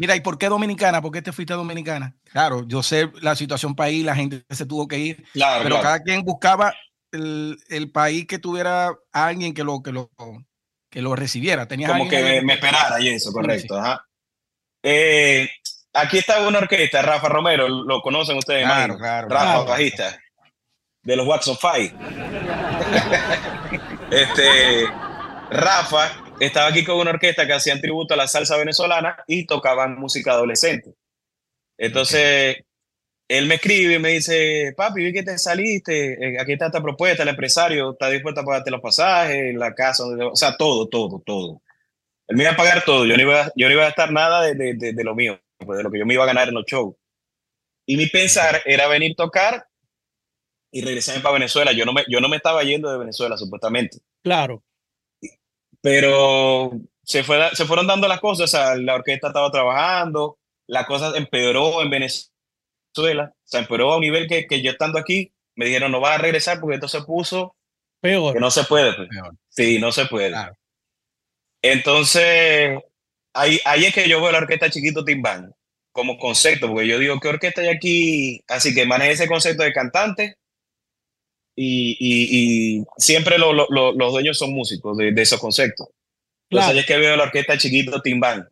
Mira, 0.00 0.16
¿y 0.16 0.22
por 0.22 0.38
qué 0.38 0.48
Dominicana? 0.48 1.02
¿Por 1.02 1.12
qué 1.12 1.20
te 1.20 1.30
fuiste 1.30 1.52
a 1.52 1.56
Dominicana? 1.56 2.16
Claro, 2.32 2.66
yo 2.66 2.82
sé 2.82 3.12
la 3.20 3.36
situación 3.36 3.74
país, 3.74 4.02
la 4.02 4.16
gente 4.16 4.46
se 4.48 4.64
tuvo 4.64 4.88
que 4.88 4.98
ir, 4.98 5.24
claro, 5.34 5.62
pero 5.62 5.78
cada 5.82 6.00
quien 6.00 6.22
buscaba 6.22 6.72
el, 7.12 7.58
el, 7.68 7.90
país 7.90 8.26
que 8.26 8.38
tuviera 8.38 8.96
alguien 9.12 9.52
que 9.52 9.62
lo, 9.62 9.82
que 9.82 9.92
lo, 9.92 10.10
que 10.88 11.02
lo 11.02 11.14
recibiera. 11.14 11.68
Tenía 11.68 11.88
Como 11.88 12.08
que 12.08 12.40
me, 12.40 12.54
esperara 12.54 12.98
y 12.98 13.08
eso, 13.08 13.30
correcto. 13.30 13.78
Ajá. 13.78 14.06
Eh, 14.82 15.50
aquí 15.92 16.16
está 16.16 16.48
una 16.48 16.60
orquesta, 16.60 17.02
Rafa 17.02 17.28
Romero, 17.28 17.68
lo 17.68 18.00
conocen 18.00 18.38
ustedes, 18.38 18.64
claro, 18.64 18.96
claro, 18.96 19.28
Rafa, 19.28 19.64
bajista, 19.64 20.18
de 21.02 21.14
los 21.14 21.26
Watson 21.26 21.58
Five. 21.58 21.92
este, 24.10 24.86
Rafa 25.50 26.29
estaba 26.40 26.68
aquí 26.68 26.84
con 26.84 26.98
una 26.98 27.10
orquesta 27.10 27.46
que 27.46 27.52
hacían 27.52 27.80
tributo 27.80 28.14
a 28.14 28.16
la 28.16 28.26
salsa 28.26 28.56
venezolana 28.56 29.22
y 29.26 29.46
tocaban 29.46 29.98
música 29.98 30.32
adolescente. 30.32 30.94
Entonces, 31.78 32.56
él 33.28 33.46
me 33.46 33.54
escribe 33.54 33.94
y 33.94 33.98
me 33.98 34.08
dice, 34.10 34.74
papi, 34.76 35.04
vi 35.04 35.12
que 35.12 35.22
te 35.22 35.38
saliste, 35.38 36.14
eh, 36.14 36.40
aquí 36.40 36.54
está 36.54 36.66
esta 36.66 36.82
propuesta, 36.82 37.22
el 37.22 37.28
empresario 37.28 37.92
está 37.92 38.08
dispuesto 38.08 38.40
a 38.40 38.44
pagarte 38.44 38.70
los 38.70 38.80
pasajes, 38.80 39.54
la 39.54 39.72
casa, 39.74 40.04
o 40.04 40.34
sea, 40.34 40.56
todo, 40.56 40.88
todo, 40.88 41.22
todo. 41.24 41.62
Él 42.26 42.36
me 42.36 42.42
iba 42.42 42.52
a 42.52 42.56
pagar 42.56 42.84
todo, 42.84 43.06
yo 43.06 43.16
no 43.16 43.22
iba, 43.22 43.52
yo 43.54 43.68
no 43.68 43.72
iba 43.72 43.82
a 43.82 43.86
gastar 43.86 44.12
nada 44.12 44.42
de, 44.42 44.54
de, 44.74 44.92
de, 44.92 45.04
lo 45.04 45.14
mío, 45.14 45.40
pues, 45.58 45.78
de 45.78 45.84
lo 45.84 45.90
que 45.90 45.98
yo 46.00 46.06
me 46.06 46.14
iba 46.14 46.24
a 46.24 46.26
ganar 46.26 46.48
en 46.48 46.54
los 46.54 46.64
shows. 46.66 46.96
Y 47.86 47.96
mi 47.96 48.06
pensar 48.06 48.62
era 48.64 48.88
venir 48.88 49.12
a 49.12 49.22
tocar 49.22 49.66
y 50.72 50.82
regresarme 50.82 51.22
para 51.22 51.34
Venezuela. 51.34 51.72
Yo 51.72 51.84
no, 51.84 51.92
me, 51.92 52.04
yo 52.08 52.20
no 52.20 52.28
me 52.28 52.36
estaba 52.36 52.62
yendo 52.62 52.90
de 52.90 52.98
Venezuela, 52.98 53.36
supuestamente. 53.36 53.98
Claro. 54.22 54.62
Pero 55.82 56.72
se, 57.02 57.24
fue, 57.24 57.38
se 57.54 57.64
fueron 57.64 57.86
dando 57.86 58.06
las 58.08 58.20
cosas, 58.20 58.44
o 58.44 58.46
sea, 58.48 58.76
la 58.76 58.94
orquesta 58.94 59.28
estaba 59.28 59.50
trabajando, 59.50 60.38
la 60.66 60.86
cosa 60.86 61.16
empeoró 61.16 61.82
en 61.82 61.90
Venezuela. 61.90 62.30
O 63.34 63.48
sea, 63.48 63.60
empeoró 63.60 63.92
a 63.92 63.96
un 63.96 64.02
nivel 64.02 64.28
que, 64.28 64.46
que 64.46 64.62
yo 64.62 64.70
estando 64.70 64.98
aquí, 64.98 65.32
me 65.54 65.66
dijeron, 65.66 65.92
no 65.92 66.00
vas 66.00 66.18
a 66.18 66.22
regresar 66.22 66.60
porque 66.60 66.76
esto 66.76 66.88
se 66.88 67.02
puso 67.02 67.56
peor. 68.00 68.34
Que 68.34 68.40
no 68.40 68.50
se 68.50 68.64
puede. 68.64 68.94
Pues. 68.94 69.08
Sí, 69.48 69.78
no 69.78 69.92
se 69.92 70.06
puede. 70.06 70.34
Entonces, 71.62 72.78
ahí, 73.34 73.60
ahí 73.64 73.84
es 73.84 73.94
que 73.94 74.08
yo 74.08 74.20
veo 74.20 74.32
la 74.32 74.38
orquesta 74.38 74.70
Chiquito 74.70 75.04
Timbán 75.04 75.54
como 75.92 76.18
concepto, 76.18 76.68
porque 76.68 76.86
yo 76.86 76.98
digo, 76.98 77.18
¿qué 77.20 77.28
orquesta 77.28 77.62
hay 77.62 77.68
aquí? 77.68 78.44
Así 78.48 78.74
que 78.74 78.86
maneja 78.86 79.12
ese 79.12 79.28
concepto 79.28 79.64
de 79.64 79.72
cantante 79.72 80.36
y, 81.62 82.78
y, 82.78 82.84
siempre 82.96 83.38
lo, 83.38 83.52
lo, 83.52 83.68
los 83.68 84.12
dueños 84.12 84.38
son 84.38 84.52
músicos 84.52 84.96
de, 84.96 85.12
de 85.12 85.22
esos 85.22 85.38
conceptos. 85.38 85.88
Entonces, 86.48 86.72
ahí 86.72 86.78
es 86.80 86.86
que 86.86 86.96
veo 86.96 87.16
la 87.16 87.24
orquesta 87.24 87.58
Chiquito 87.58 88.00
Timbán 88.00 88.48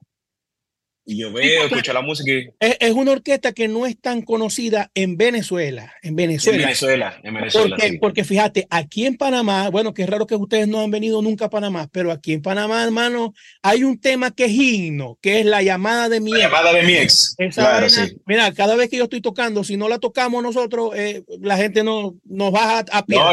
y 1.09 1.16
yo 1.16 1.33
veo, 1.33 1.64
escucho 1.64 1.94
la 1.94 2.03
música. 2.03 2.31
Es, 2.61 2.92
una 2.92 3.12
orquesta 3.12 3.53
que 3.53 3.66
no 3.66 3.87
es 3.87 3.99
tan 3.99 4.21
conocida 4.21 4.90
en 4.94 5.16
Venezuela. 5.16 5.94
En 6.03 6.14
Venezuela. 6.14 6.59
En 6.59 6.64
Venezuela, 6.64 7.21
en 7.23 7.35
Venezuela. 7.35 7.77
Porque, 7.79 7.99
porque 7.99 8.25
fíjate, 8.25 8.66
aquí 8.68 9.07
en 9.07 9.16
Panamá, 9.16 9.71
bueno, 9.71 9.94
que 9.94 10.03
es 10.03 10.11
raro 10.11 10.27
que 10.27 10.37
ustedes 10.37 10.68
no 10.68 10.83
han 10.83 10.90
venido 10.90 11.23
nunca 11.23 11.47
a 11.47 11.51
Panamá, 11.51 11.88
pero 11.90 12.12
aquí 12.12 12.35
en 12.35 12.42
Panamá, 12.42 12.85
hermano, 12.85 13.33
hay 13.62 13.85
un 13.85 13.99
tema 13.99 14.33
que 14.33 14.44
es 14.44 14.53
himno, 14.53 15.18
que 15.23 15.40
es 15.40 15.47
la 15.47 15.62
llamada 15.62 16.11
de 16.11 16.21
mi 16.21 16.33
ex. 16.33 16.40
La 16.40 16.49
llamada 16.49 16.73
de 16.75 16.83
mi 16.83 16.92
ex. 16.92 17.37
claro, 17.55 17.87
Mira, 18.27 18.53
cada 18.53 18.77
vez 18.77 18.90
que 18.90 18.99
yo 18.99 19.05
estoy 19.05 19.23
tocando, 19.23 19.64
si 19.64 19.79
no 19.79 19.88
la 19.88 19.99
tocamos 19.99 20.42
nosotros, 20.42 20.90
eh, 20.94 21.25
la 21.40 21.57
gente 21.57 21.83
no, 21.83 22.16
nos 22.27 22.55
va 22.55 22.81
a, 22.81 22.85
a 22.92 23.05
No, 23.09 23.33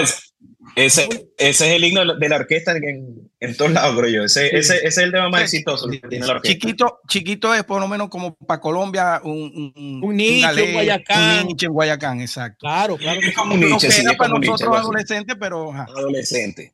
ese, 0.75 1.07
ese 1.37 1.69
es 1.69 1.75
el 1.75 1.83
himno 1.83 2.15
de 2.15 2.29
la 2.29 2.35
orquesta 2.35 2.75
en, 2.75 3.31
en 3.39 3.57
todos 3.57 3.71
lados, 3.71 3.97
creo 3.97 4.09
yo. 4.09 4.23
Ese, 4.23 4.47
ese, 4.47 4.77
ese, 4.77 4.87
es 4.87 4.97
el 4.97 5.11
tema 5.11 5.29
más 5.29 5.43
exitoso 5.43 5.89
Chiquito, 6.43 6.99
chiquito 7.07 7.53
es 7.53 7.63
por 7.63 7.79
lo 7.79 7.87
menos 7.87 8.09
como 8.09 8.35
para 8.35 8.59
Colombia 8.59 9.21
un, 9.23 9.73
un, 9.75 10.01
un 10.03 10.15
nicho 10.15 10.49
en 10.57 10.73
Guayacán. 10.73 11.41
Un 11.41 11.47
nicho 11.47 11.67
en 11.67 11.73
Guayacán, 11.73 12.21
exacto. 12.21 12.57
Claro, 12.59 12.97
claro. 12.97 13.19
Es 13.21 13.35
como 13.35 13.53
un 13.53 13.59
nicho, 13.59 13.91
sí, 13.91 14.03
para 14.17 14.33
nosotros 14.37 14.77
adolescentes, 14.77 15.35
pero... 15.39 15.71
Adolescente. 15.71 16.73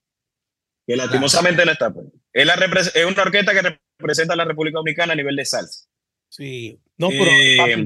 Que 0.87 0.95
lastimosamente 0.95 1.65
no 1.65 1.71
está. 1.71 1.91
Pues. 1.91 2.07
Es, 2.33 2.45
la 2.45 2.53
es 2.53 3.05
una 3.05 3.21
orquesta 3.21 3.53
que 3.53 3.77
representa 3.99 4.33
a 4.33 4.37
la 4.37 4.45
República 4.45 4.77
Dominicana 4.77 5.13
a 5.13 5.15
nivel 5.15 5.35
de 5.35 5.45
salsa. 5.45 5.85
Sí, 6.31 6.79
no, 6.95 7.09
pero 7.09 7.25
eh, 7.25 7.57
es 7.57 7.77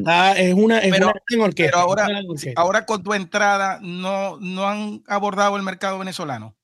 una, 0.54 0.78
es 0.78 0.92
pero, 0.92 1.12
una 1.32 1.46
orquesta, 1.46 1.72
pero 1.72 1.78
ahora, 1.80 2.08
ahora 2.56 2.86
con 2.86 3.02
tu 3.02 3.16
entrada 3.16 3.80
no, 3.82 4.38
no 4.40 4.68
han 4.68 5.04
abordado 5.08 5.58
el 5.58 5.64
mercado 5.64 5.98
venezolano. 5.98 6.56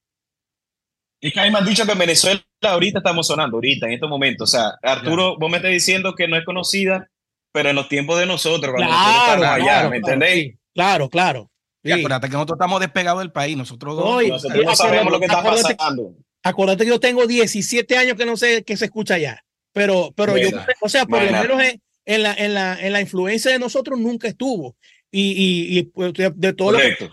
Es 1.19 1.33
que 1.33 1.39
me 1.49 1.57
han 1.57 1.65
dicho 1.65 1.83
que 1.83 1.93
en 1.93 1.97
Venezuela 1.97 2.39
ahorita 2.61 2.99
estamos 2.99 3.25
sonando, 3.25 3.57
ahorita, 3.57 3.87
en 3.87 3.93
estos 3.93 4.07
momentos. 4.07 4.47
O 4.47 4.51
sea, 4.51 4.75
Arturo, 4.83 5.37
vos 5.39 5.49
me 5.49 5.57
estás 5.57 5.71
diciendo 5.71 6.13
que 6.13 6.27
no 6.27 6.37
es 6.37 6.45
conocida, 6.45 7.09
pero 7.51 7.69
en 7.69 7.75
los 7.75 7.89
tiempos 7.89 8.19
de 8.19 8.27
nosotros, 8.27 8.75
cuando 8.75 8.93
claro, 8.93 9.43
allá, 9.43 9.63
claro, 9.63 9.89
¿me 9.89 9.97
entendéis? 9.97 10.55
Claro, 10.75 11.09
claro. 11.09 11.49
Y 11.81 11.91
acuérdate 11.91 12.27
que 12.27 12.33
nosotros 12.33 12.57
estamos 12.57 12.79
despegados 12.79 13.21
del 13.21 13.31
país, 13.31 13.57
nosotros 13.57 13.95
dos. 13.95 14.23
nosotros 14.23 14.63
no 14.63 14.75
sabemos 14.75 15.11
lo 15.11 15.19
que 15.19 15.25
está 15.25 15.41
pasando. 15.41 16.13
Acuérdate 16.43 16.83
que 16.83 16.89
yo 16.89 16.99
tengo 16.99 17.25
17 17.25 17.97
años 17.97 18.17
que 18.17 18.25
no 18.25 18.37
sé 18.37 18.63
qué 18.63 18.77
se 18.77 18.85
escucha 18.85 19.15
allá. 19.15 19.43
Pero, 19.73 20.13
pero 20.15 20.37
yo, 20.37 20.49
o 20.81 20.89
sea, 20.89 21.05
por 21.05 21.23
lo 21.23 21.31
menos 21.31 21.61
en, 22.05 22.23
la, 22.23 22.33
en, 22.33 22.53
la, 22.53 22.79
en 22.79 22.93
la 22.93 23.01
influencia 23.01 23.51
de 23.51 23.59
nosotros 23.59 23.99
nunca 23.99 24.27
estuvo. 24.27 24.75
Y, 25.11 25.31
y, 25.31 25.79
y 25.79 25.83
pues, 25.83 26.13
de, 26.13 26.53
todo 26.53 26.73
lo 26.73 26.79
que, 26.79 27.09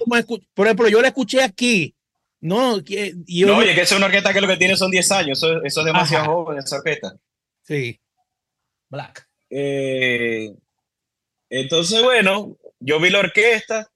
por 0.54 0.66
ejemplo, 0.66 0.88
yo 0.88 1.00
la 1.00 1.08
escuché 1.08 1.42
aquí. 1.42 1.94
No, 2.40 2.80
yo, 2.80 3.46
no, 3.48 3.56
oye, 3.56 3.74
que 3.74 3.80
es 3.80 3.92
una 3.92 4.06
orquesta 4.06 4.32
que 4.32 4.40
lo 4.40 4.46
que 4.46 4.56
tiene 4.56 4.76
son 4.76 4.90
10 4.90 5.12
años. 5.12 5.38
Eso, 5.38 5.62
eso 5.64 5.80
es 5.80 5.86
demasiado 5.86 6.26
joven, 6.26 6.58
esa 6.58 6.76
orquesta. 6.76 7.16
Sí. 7.62 7.98
Black. 8.88 9.28
Eh, 9.50 10.52
entonces, 11.50 12.02
bueno, 12.02 12.56
yo 12.78 13.00
vi 13.00 13.10
la 13.10 13.20
orquesta. 13.20 13.90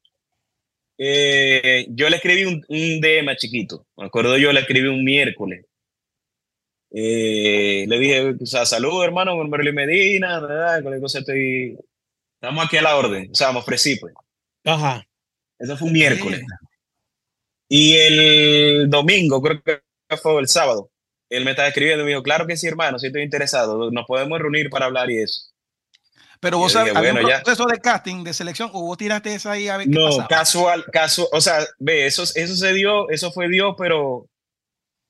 Eh, 0.98 1.87
yo 1.90 2.09
le 2.09 2.16
escribí 2.16 2.44
un, 2.44 2.64
un 2.68 3.01
DM 3.01 3.37
chiquito. 3.37 3.87
Me 3.96 4.07
acuerdo 4.07 4.37
yo 4.38 4.53
le 4.53 4.61
escribí 4.61 4.88
un 4.88 5.05
miércoles. 5.05 5.64
Eh, 6.94 7.87
le 7.88 7.98
dije, 7.98 8.35
o 8.40 8.46
sea, 8.46 8.66
salud, 8.66 9.02
hermano, 9.02 9.37
con 9.37 9.48
Merlin 9.48 9.74
Medina, 9.74 10.40
¿verdad? 10.40 10.83
Con 10.83 10.92
el 10.92 11.00
concepto 11.00 11.35
y 11.35 11.76
estamos 12.35 12.66
aquí 12.66 12.76
a 12.76 12.83
la 12.83 12.96
orden. 12.96 13.31
O 13.31 13.35
sea, 13.35 13.52
me 13.52 13.61
ofrecí, 13.61 13.96
pues. 13.96 14.14
Ajá. 14.64 15.07
Eso 15.59 15.76
fue 15.76 15.88
un 15.88 15.94
miércoles. 15.94 16.42
Y 17.68 17.94
el 17.94 18.90
domingo, 18.90 19.40
creo 19.40 19.62
que 19.62 19.81
fue 20.18 20.38
el 20.40 20.48
sábado, 20.48 20.90
él 21.31 21.44
me 21.44 21.52
estaba 21.52 21.68
escribiendo 21.68 22.02
y 22.02 22.05
me 22.05 22.11
dijo, 22.11 22.22
claro 22.22 22.46
que 22.46 22.57
sí, 22.57 22.66
hermano, 22.66 22.98
si 22.98 23.07
estoy 23.07 23.22
interesado, 23.22 23.90
nos 23.90 24.07
podemos 24.07 24.38
reunir 24.38 24.68
para 24.68 24.87
hablar 24.87 25.11
y 25.11 25.22
eso. 25.22 25.52
Pero 26.38 26.59
vos 26.59 26.72
sabes, 26.72 26.92
bueno, 26.92 27.20
un 27.20 27.42
proceso 27.42 27.66
de 27.66 27.78
casting, 27.78 28.24
de 28.24 28.35
selección, 28.35 28.68
o 28.72 28.83
vos 28.83 28.98
tiraste 28.98 29.33
esa 29.33 29.52
ahí 29.52 29.68
a 29.68 29.76
ver 29.76 29.87
qué 29.87 29.92
No, 29.92 30.26
casual, 30.28 30.85
casual, 30.92 31.28
o 31.33 31.40
sea, 31.40 31.64
ve, 31.78 32.05
eso, 32.05 32.24
eso 32.24 32.57
se 32.57 32.74
dio, 32.74 33.09
eso 33.11 33.31
fue 33.33 33.48
Dios, 33.48 33.76
pero 33.78 34.28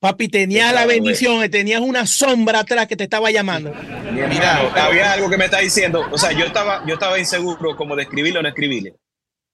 Papi, 0.02 0.26
tenías 0.26 0.74
la 0.74 0.84
bendición, 0.84 1.48
tenías 1.48 1.80
una 1.80 2.08
sombra 2.08 2.58
atrás 2.58 2.88
que 2.88 2.96
te 2.96 3.04
estaba 3.04 3.30
llamando. 3.30 3.72
Mira, 4.10 4.58
había 4.84 5.12
algo 5.12 5.30
que 5.30 5.36
me 5.36 5.44
está 5.44 5.60
diciendo. 5.60 6.04
O 6.10 6.18
sea, 6.18 6.32
yo 6.32 6.44
estaba, 6.44 6.84
yo 6.88 6.94
estaba 6.94 7.20
inseguro 7.20 7.76
como 7.76 7.94
de 7.94 8.02
escribirlo 8.02 8.40
o 8.40 8.42
no 8.42 8.48
escribirle. 8.48 8.96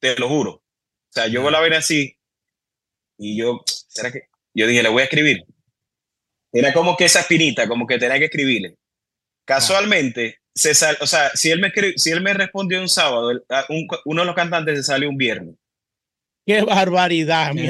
Te 0.00 0.16
lo 0.16 0.26
juro. 0.26 0.52
O 0.52 0.62
sea, 1.10 1.26
yo 1.26 1.50
la 1.50 1.60
ven 1.60 1.74
así 1.74 2.16
y 3.18 3.36
yo, 3.36 3.60
¿será 3.66 4.10
que? 4.10 4.22
Yo 4.54 4.66
dije, 4.66 4.82
le 4.82 4.88
voy 4.88 5.02
a 5.02 5.04
escribir. 5.04 5.44
Era 6.50 6.72
como 6.72 6.96
que 6.96 7.04
esa 7.04 7.20
espinita, 7.20 7.68
como 7.68 7.86
que 7.86 7.98
tenía 7.98 8.18
que 8.18 8.24
escribirle. 8.24 8.76
Casualmente, 9.44 10.38
se 10.54 10.74
sal, 10.74 10.96
o 11.02 11.06
sea, 11.06 11.30
si 11.34 11.50
él 11.50 11.60
me, 11.60 11.70
si 11.96 12.10
él 12.10 12.22
me 12.22 12.32
respondió 12.32 12.80
un 12.80 12.88
sábado, 12.88 13.32
uno 14.06 14.22
de 14.22 14.26
los 14.26 14.34
cantantes 14.34 14.78
se 14.78 14.82
salió 14.82 15.10
un 15.10 15.18
viernes. 15.18 15.56
Qué 16.48 16.62
barbaridad, 16.62 17.52
mi 17.52 17.68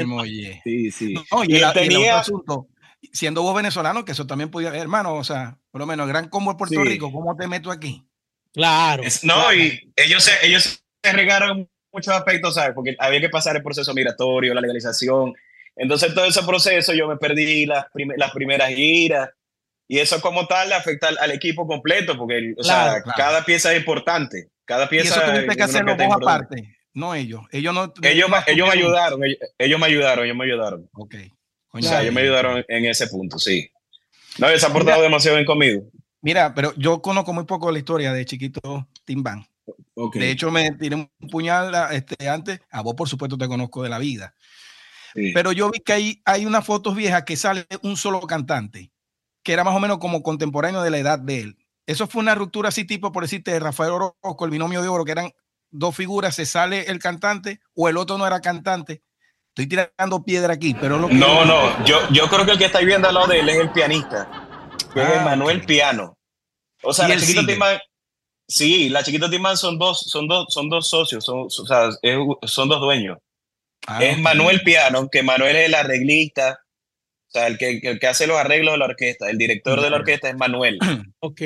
Sí, 0.63 0.89
sí. 0.89 1.13
y, 1.49 1.61
tenía... 1.73 2.19
asunto, 2.19 2.69
siendo 3.11 3.41
vos 3.41 3.53
venezolano, 3.53 4.05
que 4.05 4.13
eso 4.13 4.25
también 4.25 4.49
podía, 4.49 4.73
hermano, 4.73 5.15
o 5.15 5.23
sea, 5.25 5.57
por 5.69 5.79
lo 5.79 5.85
menos, 5.85 6.07
gran 6.07 6.29
combo 6.29 6.53
de 6.53 6.57
Puerto 6.57 6.81
Rico, 6.85 7.11
¿cómo 7.11 7.35
te 7.35 7.45
meto 7.45 7.71
aquí? 7.71 8.07
Claro. 8.53 9.03
no, 9.23 9.53
y 9.53 9.91
ellos 9.97 10.23
se, 10.23 10.31
ellos 10.47 10.81
se 11.03 11.11
regaron 11.11 11.69
muchos 11.91 12.13
aspectos, 12.13 12.55
¿sabes? 12.55 12.71
Porque 12.73 12.95
había 12.99 13.19
que 13.19 13.27
pasar 13.27 13.57
el 13.57 13.63
proceso 13.63 13.93
migratorio, 13.93 14.53
la 14.53 14.61
legalización. 14.61 15.33
Entonces, 15.75 16.15
todo 16.15 16.23
ese 16.23 16.43
proceso 16.43 16.93
yo 16.93 17.05
me 17.09 17.17
perdí 17.17 17.65
las, 17.65 17.87
las 18.15 18.31
primeras 18.31 18.69
giras. 18.69 19.29
Y 19.89 19.99
eso 19.99 20.21
como 20.21 20.47
tal 20.47 20.69
le 20.69 20.75
afecta 20.75 21.09
al, 21.19 21.31
equipo 21.31 21.67
completo, 21.67 22.17
porque 22.17 22.53
o 22.57 22.63
sea, 22.63 23.03
cada 23.17 23.43
pieza 23.43 23.73
es 23.73 23.79
importante. 23.79 24.47
Cada 24.63 24.87
pieza 24.87 25.17
y 25.17 25.19
eso 25.19 25.31
tuviste 25.31 25.55
que 25.57 25.63
hacerlo 25.63 25.97
vos 25.97 26.15
aparte, 26.15 26.78
no 26.93 27.15
ellos. 27.15 27.41
Ellos 27.51 27.73
no. 27.73 27.93
Ellos, 28.01 28.29
ellos 28.47 28.67
me 28.67 28.73
ayudaron, 28.73 29.21
ellos, 29.57 29.79
me 29.79 29.85
ayudaron, 29.85 30.25
ellos 30.25 30.37
me 30.37 30.45
ayudaron. 30.45 30.89
Ok. 30.93 31.15
o 31.71 31.81
sea, 31.81 32.01
ellos 32.01 32.13
me 32.13 32.21
ayudaron 32.21 32.63
en 32.67 32.85
ese 32.85 33.07
punto, 33.07 33.39
sí. 33.39 33.69
No, 34.37 34.47
se 34.55 34.65
ha 34.65 34.73
portado 34.73 35.01
demasiado 35.01 35.37
bien 35.37 35.45
conmigo. 35.45 35.83
Mira, 36.21 36.53
pero 36.53 36.73
yo 36.75 37.01
conozco 37.01 37.33
muy 37.33 37.45
poco 37.45 37.71
la 37.71 37.79
historia 37.79 38.13
de 38.13 38.25
chiquito 38.25 38.87
Timban. 39.05 39.45
Okay. 39.93 40.21
De 40.21 40.31
hecho, 40.31 40.51
me 40.51 40.71
tiré 40.71 40.95
un 40.95 41.09
puñal 41.29 41.73
este, 41.93 42.27
antes. 42.27 42.59
A 42.71 42.81
vos, 42.81 42.95
por 42.95 43.07
supuesto, 43.07 43.37
te 43.37 43.47
conozco 43.47 43.83
de 43.83 43.89
la 43.89 43.99
vida. 43.99 44.33
Pero 45.13 45.51
yo 45.51 45.71
vi 45.71 45.79
que 45.79 45.93
hay, 45.93 46.21
hay 46.25 46.45
unas 46.45 46.65
fotos 46.65 46.95
viejas 46.95 47.23
que 47.23 47.35
sale 47.35 47.65
un 47.81 47.97
solo 47.97 48.21
cantante, 48.21 48.91
que 49.43 49.53
era 49.53 49.63
más 49.63 49.75
o 49.75 49.79
menos 49.79 49.97
como 49.97 50.21
contemporáneo 50.21 50.81
de 50.81 50.91
la 50.91 50.99
edad 50.99 51.19
de 51.19 51.39
él. 51.41 51.57
Eso 51.85 52.07
fue 52.07 52.21
una 52.21 52.35
ruptura 52.35 52.69
así 52.69 52.85
tipo, 52.85 53.11
por 53.11 53.23
decirte, 53.23 53.51
de 53.51 53.59
Rafael 53.59 53.91
Orozco, 53.91 54.45
el 54.45 54.51
binomio 54.51 54.81
de 54.81 54.87
oro, 54.87 55.05
que 55.05 55.11
eran 55.13 55.31
dos 55.71 55.95
figuras, 55.95 56.35
se 56.35 56.45
sale 56.45 56.89
el 56.89 56.99
cantante 56.99 57.59
o 57.75 57.89
el 57.89 57.97
otro 57.97 58.17
no 58.17 58.27
era 58.27 58.41
cantante. 58.41 59.01
Estoy 59.49 59.67
tirando 59.67 60.23
piedra 60.23 60.53
aquí, 60.53 60.75
pero 60.79 60.97
lo 60.97 61.09
No, 61.09 61.43
no, 61.45 61.85
yo, 61.85 61.99
yo 62.11 62.27
creo 62.29 62.45
que 62.45 62.51
el 62.51 62.57
que 62.57 62.65
estáis 62.65 62.85
viendo 62.85 63.07
al 63.07 63.15
lado 63.15 63.27
de 63.27 63.39
él 63.39 63.49
es 63.49 63.57
el 63.57 63.71
pianista, 63.71 64.29
que 64.93 65.01
es 65.01 65.17
ah, 65.17 65.25
Manuel 65.25 65.65
Piano. 65.65 66.17
O 66.83 66.93
sea, 66.93 67.07
la 67.07 67.17
chiquita 67.17 67.45
Timán, 67.45 67.77
sí, 68.47 68.89
la 68.89 69.03
chiquita 69.03 69.29
Timán 69.29 69.57
son 69.57 69.77
dos, 69.77 70.01
son 70.09 70.27
dos, 70.27 70.53
son 70.53 70.69
dos 70.69 70.87
socios, 70.87 71.25
son, 71.25 71.47
o 71.47 71.49
sea, 71.49 71.89
son 72.43 72.69
dos 72.69 72.79
dueños. 72.79 73.17
Ah, 73.87 74.03
es 74.03 74.17
Manuel 74.19 74.61
Piano, 74.61 75.09
que 75.09 75.23
Manuel 75.23 75.55
es 75.55 75.67
el 75.67 75.75
arreglista, 75.75 76.59
o 77.27 77.31
sea, 77.31 77.47
el 77.47 77.57
que, 77.57 77.79
el 77.83 77.99
que 77.99 78.07
hace 78.07 78.27
los 78.27 78.37
arreglos 78.37 78.73
de 78.73 78.77
la 78.77 78.85
orquesta, 78.85 79.29
el 79.29 79.37
director 79.37 79.81
de 79.81 79.89
la 79.89 79.97
orquesta 79.97 80.29
es 80.29 80.37
Manuel. 80.37 80.79
Ok. 81.19 81.41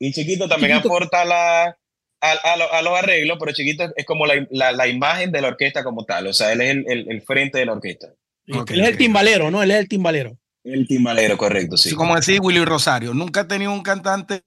Y 0.00 0.12
Chiquito 0.12 0.48
también 0.48 0.74
aporta 0.74 1.24
la, 1.24 1.76
a, 2.20 2.82
los 2.82 2.98
arreglos, 2.98 3.36
pero 3.38 3.52
Chiquito 3.52 3.92
es 3.94 4.04
como 4.04 4.26
la, 4.26 4.88
imagen 4.88 5.30
de 5.30 5.40
la 5.40 5.48
orquesta 5.48 5.84
como 5.84 6.04
tal, 6.04 6.26
o 6.26 6.32
sea, 6.32 6.52
él 6.52 6.60
es 6.60 6.76
el, 6.86 7.22
frente 7.22 7.58
de 7.58 7.66
la 7.66 7.72
orquesta. 7.72 8.08
él 8.46 8.80
es 8.80 8.88
el 8.88 8.96
timbalero, 8.96 9.50
¿no? 9.50 9.62
Él 9.62 9.70
es 9.70 9.78
el 9.78 9.88
timbalero. 9.88 10.38
El 10.64 10.86
timbalero, 10.86 11.38
correcto, 11.38 11.76
sí. 11.76 11.94
Como 11.94 12.16
decía 12.16 12.40
Willy 12.40 12.64
Rosario, 12.64 13.14
nunca 13.14 13.40
ha 13.40 13.48
tenido 13.48 13.72
un 13.72 13.82
cantante, 13.82 14.42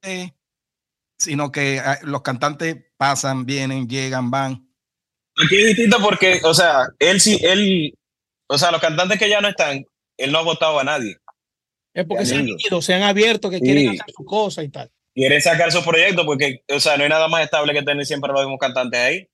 sino 1.18 1.52
que 1.52 1.80
ah, 1.80 2.00
los 2.04 2.22
cantantes 2.22 2.78
pasan, 2.98 3.46
vienen, 3.46 3.88
llegan, 3.88 4.30
van. 4.30 4.68
Aquí 5.44 5.56
es 5.56 5.68
distinto 5.68 5.98
porque, 6.02 6.42
o 6.44 6.54
sea, 6.54 6.88
él 7.00 7.22
sí, 7.22 7.40
él, 7.42 7.94
o 8.48 8.58
sea, 8.58 8.72
los 8.72 8.82
cantantes 8.82 9.18
que 9.18 9.30
ya 9.30 9.42
no 9.42 9.48
están, 9.48 9.86
él 10.18 10.32
no 10.32 10.40
ha 10.40 10.44
votado 10.44 10.80
a 10.80 10.84
nadie. 10.84 11.16
Es 11.94 12.06
porque 12.06 12.26
se 12.26 12.36
han 12.36 12.48
ido, 12.48 12.82
se 12.82 12.94
han 12.94 13.04
abierto, 13.04 13.50
que 13.50 13.60
quieren 13.60 13.90
hacer 13.90 14.14
su 14.16 14.24
cosa 14.24 14.64
y 14.64 14.70
tal. 14.70 14.90
Quieren 15.14 15.42
sacar 15.42 15.72
su 15.72 15.84
proyecto 15.84 16.26
porque, 16.26 16.64
o 16.70 16.80
sea, 16.80 16.98
no 16.98 17.04
hay 17.04 17.10
nada 17.10 17.28
más 17.28 17.44
estable 17.44 17.74
que 17.74 17.84
tener 17.84 18.06
siempre 18.06 18.32
los 18.32 18.42
mismos 18.42 18.60
cantantes 18.60 19.00
ahí. 19.00 19.28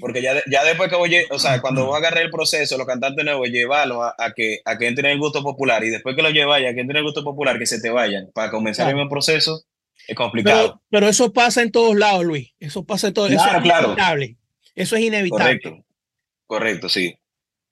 Porque 0.00 0.20
ya, 0.20 0.34
ya 0.50 0.64
después 0.64 0.90
que 0.90 0.96
oye, 0.96 1.26
o 1.30 1.38
sea, 1.38 1.62
cuando 1.62 1.86
vos 1.86 1.96
agarres 1.96 2.24
el 2.24 2.30
proceso, 2.30 2.76
los 2.76 2.86
cantantes 2.86 3.24
nuevos, 3.24 3.48
llevarlos 3.48 3.98
a, 4.18 4.32
que, 4.34 4.58
a 4.66 4.76
que 4.76 4.86
entren 4.86 5.12
el 5.12 5.18
gusto 5.18 5.42
popular 5.42 5.82
y 5.82 5.88
después 5.88 6.14
que 6.14 6.22
los 6.22 6.32
lleváis 6.32 6.68
a 6.68 6.74
que 6.74 6.80
entren 6.80 6.98
el 6.98 7.04
gusto 7.04 7.24
popular, 7.24 7.58
que 7.58 7.64
se 7.64 7.80
te 7.80 7.88
vayan 7.88 8.30
para 8.34 8.50
comenzar 8.50 8.86
el 8.88 8.96
mismo 8.96 9.08
proceso, 9.08 9.62
es 10.06 10.14
complicado. 10.14 10.82
Pero, 10.90 11.08
eso 11.08 11.32
pasa 11.32 11.62
en 11.62 11.72
todos 11.72 11.96
lados, 11.96 12.24
Luis. 12.24 12.52
Eso 12.60 12.84
pasa 12.84 13.08
en 13.08 13.14
todos 13.14 13.30
lados. 13.30 13.44
Claro, 13.46 13.58
eso 13.58 13.64
es 13.64 13.72
claro. 13.72 13.84
inevitable. 13.86 14.36
Eso 14.74 14.96
es 14.96 15.02
inevitable. 15.02 15.44
Correcto, 15.44 15.84
correcto, 16.46 16.88
sí. 16.90 17.18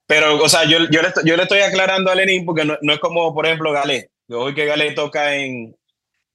Pero, 0.07 0.42
o 0.42 0.49
sea, 0.49 0.64
yo, 0.64 0.79
yo, 0.90 1.03
le, 1.03 1.09
yo 1.25 1.37
le 1.37 1.42
estoy 1.42 1.61
aclarando 1.61 2.11
a 2.11 2.14
Lenin 2.14 2.47
porque 2.47 2.64
no, 2.64 2.79
no 2.81 2.92
es 2.94 2.99
como, 2.99 3.35
por 3.35 3.44
ejemplo, 3.44 3.73
Galé. 3.73 4.11
Yo 4.27 4.40
hoy 4.40 4.55
que 4.55 4.64
Galé 4.64 4.92
toca 4.92 5.35
en, 5.35 5.77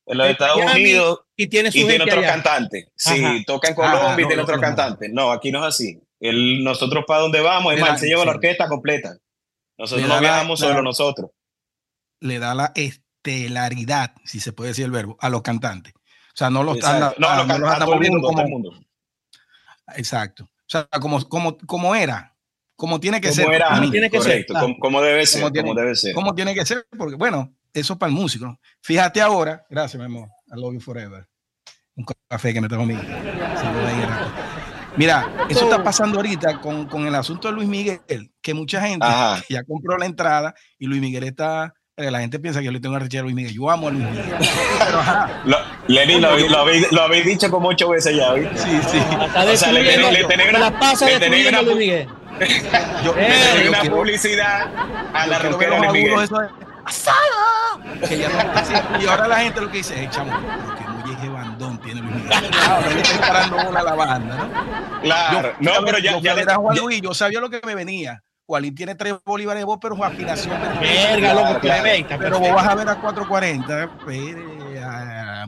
en 0.09 0.17
los 0.17 0.27
Estados 0.27 0.57
Unidos 0.57 1.19
y 1.35 1.47
tiene, 1.47 1.69
y 1.69 1.85
tiene 1.85 2.03
otro 2.03 2.21
cantante. 2.21 2.91
Sí, 2.95 3.45
toca 3.45 3.69
en 3.69 3.75
Colombia 3.75 4.25
y 4.25 4.27
tiene 4.27 4.41
otro 4.41 4.59
cantante. 4.59 5.07
No, 5.09 5.31
aquí 5.31 5.51
no 5.51 5.59
es 5.59 5.75
así. 5.75 6.01
El, 6.19 6.63
nosotros 6.63 7.05
para 7.07 7.21
donde 7.21 7.41
vamos, 7.41 7.75
es 7.75 7.79
más, 7.79 7.99
se 7.99 8.07
lleva 8.07 8.25
la 8.25 8.31
orquesta 8.31 8.67
completa. 8.67 9.17
Nosotros 9.77 10.07
no 10.07 10.19
viajamos 10.19 10.59
solo 10.59 10.81
nosotros. 10.81 11.29
Le 12.21 12.39
da 12.39 12.55
la 12.55 12.73
estelaridad, 12.75 14.15
si 14.25 14.39
se 14.39 14.51
puede 14.51 14.69
decir 14.69 14.85
el 14.85 14.91
verbo, 14.91 15.15
a 15.21 15.29
los 15.29 15.43
cantantes. 15.43 15.93
O 15.93 16.37
sea, 16.39 16.49
no 16.49 16.63
los 16.63 16.77
están, 16.77 16.99
no, 17.17 17.45
no, 17.45 17.57
los 17.57 17.85
volviendo 17.85 18.19
como. 18.19 18.41
El 18.41 18.49
mundo. 18.49 18.71
Exacto. 19.95 20.43
O 20.43 20.67
sea, 20.67 20.87
como, 20.99 21.23
como, 21.29 21.57
como 21.59 21.95
era, 21.95 22.35
como 22.75 22.99
tiene 22.99 23.21
que 23.21 23.31
ser. 23.31 23.49
Era, 23.51 23.79
tiene 23.91 24.09
que 24.09 24.17
correcto, 24.17 24.53
ser. 24.53 24.61
Como, 24.61 24.79
como, 24.79 25.01
debe 25.01 25.25
ser. 25.25 25.41
Como, 25.41 25.51
tiene, 25.53 25.67
como 25.69 25.79
debe 25.79 25.95
ser. 25.95 26.15
Como 26.15 26.35
tiene 26.35 26.55
que 26.55 26.65
ser, 26.65 26.87
porque 26.97 27.15
bueno, 27.15 27.53
eso 27.73 27.97
para 27.97 28.11
el 28.11 28.15
músico. 28.15 28.59
Fíjate 28.81 29.21
ahora, 29.21 29.65
gracias, 29.69 29.99
mi 29.99 30.05
amor. 30.05 30.29
I 30.47 30.59
love 30.59 30.73
you 30.73 30.79
forever. 30.79 31.27
Un 31.95 32.05
café 32.29 32.53
que 32.53 32.61
me 32.61 32.67
trajo 32.67 32.85
mi. 32.85 32.95
Mira, 34.95 35.45
eso 35.49 35.65
está 35.65 35.83
pasando 35.83 36.17
ahorita 36.17 36.59
con, 36.61 36.87
con, 36.87 37.05
el 37.05 37.15
asunto 37.15 37.47
de 37.47 37.53
Luis 37.53 37.67
Miguel, 37.67 38.01
que 38.41 38.53
mucha 38.53 38.81
gente 38.81 39.05
ya 39.49 39.63
compró 39.63 39.97
la 39.97 40.05
entrada 40.05 40.53
y 40.77 40.87
Luis 40.87 41.01
Miguel 41.01 41.23
está. 41.23 41.73
Eh, 41.95 42.09
la 42.09 42.21
gente 42.21 42.39
piensa 42.39 42.59
que 42.59 42.65
yo 42.65 42.71
le 42.71 42.79
tengo 42.79 42.95
a 42.95 42.99
Richard 42.99 43.23
Luis 43.23 43.35
Miguel. 43.35 43.53
Yo 43.53 43.69
amo 43.69 43.89
a 43.89 43.91
Luis 43.91 44.05
Miguel. 44.05 44.25
Pero. 44.79 45.01
Lo, 45.45 45.57
Lenny, 45.87 46.19
lo, 46.19 46.37
lo, 46.37 46.57
habéis, 46.59 46.91
lo, 46.91 47.01
habéis, 47.01 47.25
dicho 47.25 47.51
como 47.51 47.69
ocho 47.69 47.89
veces 47.89 48.15
ya, 48.15 48.33
¿viste? 48.33 48.57
Sí, 48.57 48.79
sí. 48.89 48.97
o 48.97 49.57
sea, 49.57 49.71
le, 49.73 49.81
le, 49.81 50.23
tenés 50.23 50.49
una, 50.49 50.59
la 50.59 50.79
pasa 50.79 51.05
de 51.05 51.29
Luis 51.29 51.75
Miguel. 51.75 52.07
yo, 53.03 53.13
eh, 53.17 53.67
una 53.67 53.83
publicidad 53.83 54.69
a 55.13 55.27
la 55.27 55.39
roquera 55.39 55.81
de 55.81 56.49
Luis 57.99 58.09
Miguel 58.09 58.31
y 59.01 59.07
ahora 59.07 59.27
la 59.27 59.39
gente 59.39 59.61
lo 59.61 59.69
que 59.69 59.77
dice 59.77 60.03
es, 60.03 60.09
chamo, 60.09 60.31
porque 60.65 60.83
no 60.83 61.05
llegue 61.05 61.29
bandón 61.29 61.79
tiene 61.81 62.01
Luis 62.01 62.15
Miguel. 62.15 62.29
Claro, 62.51 62.89
le 62.89 63.01
está 63.01 63.19
parando 63.19 63.65
bola 63.65 63.79
a 63.79 63.83
la 63.83 63.95
banda, 63.95 64.35
¿no? 64.35 65.01
Claro, 65.01 65.53
yo, 65.59 65.71
no, 65.71 65.85
pero 65.85 65.99
ya, 65.99 66.19
ya, 66.19 66.35
le 66.35 66.45
Juan 66.45 66.77
Luis, 66.77 67.01
yo 67.01 67.13
sabía 67.13 67.39
lo 67.39 67.49
que 67.49 67.61
me 67.65 67.75
venía. 67.75 68.21
Juanín 68.49 68.73
tiene 68.73 68.95
tres 68.95 69.13
bolívares 69.23 69.61
de 69.61 69.65
voz, 69.65 69.77
pero 69.79 69.95
su 69.95 70.03
afinación. 70.03 70.59
Verga, 70.81 71.35
loco, 71.35 71.59
claro, 71.59 71.83
Pero 72.17 72.39
vos 72.39 72.51
vas 72.51 72.67
a 72.67 72.73
ver 72.73 72.89
a 72.89 72.95
440. 72.95 73.91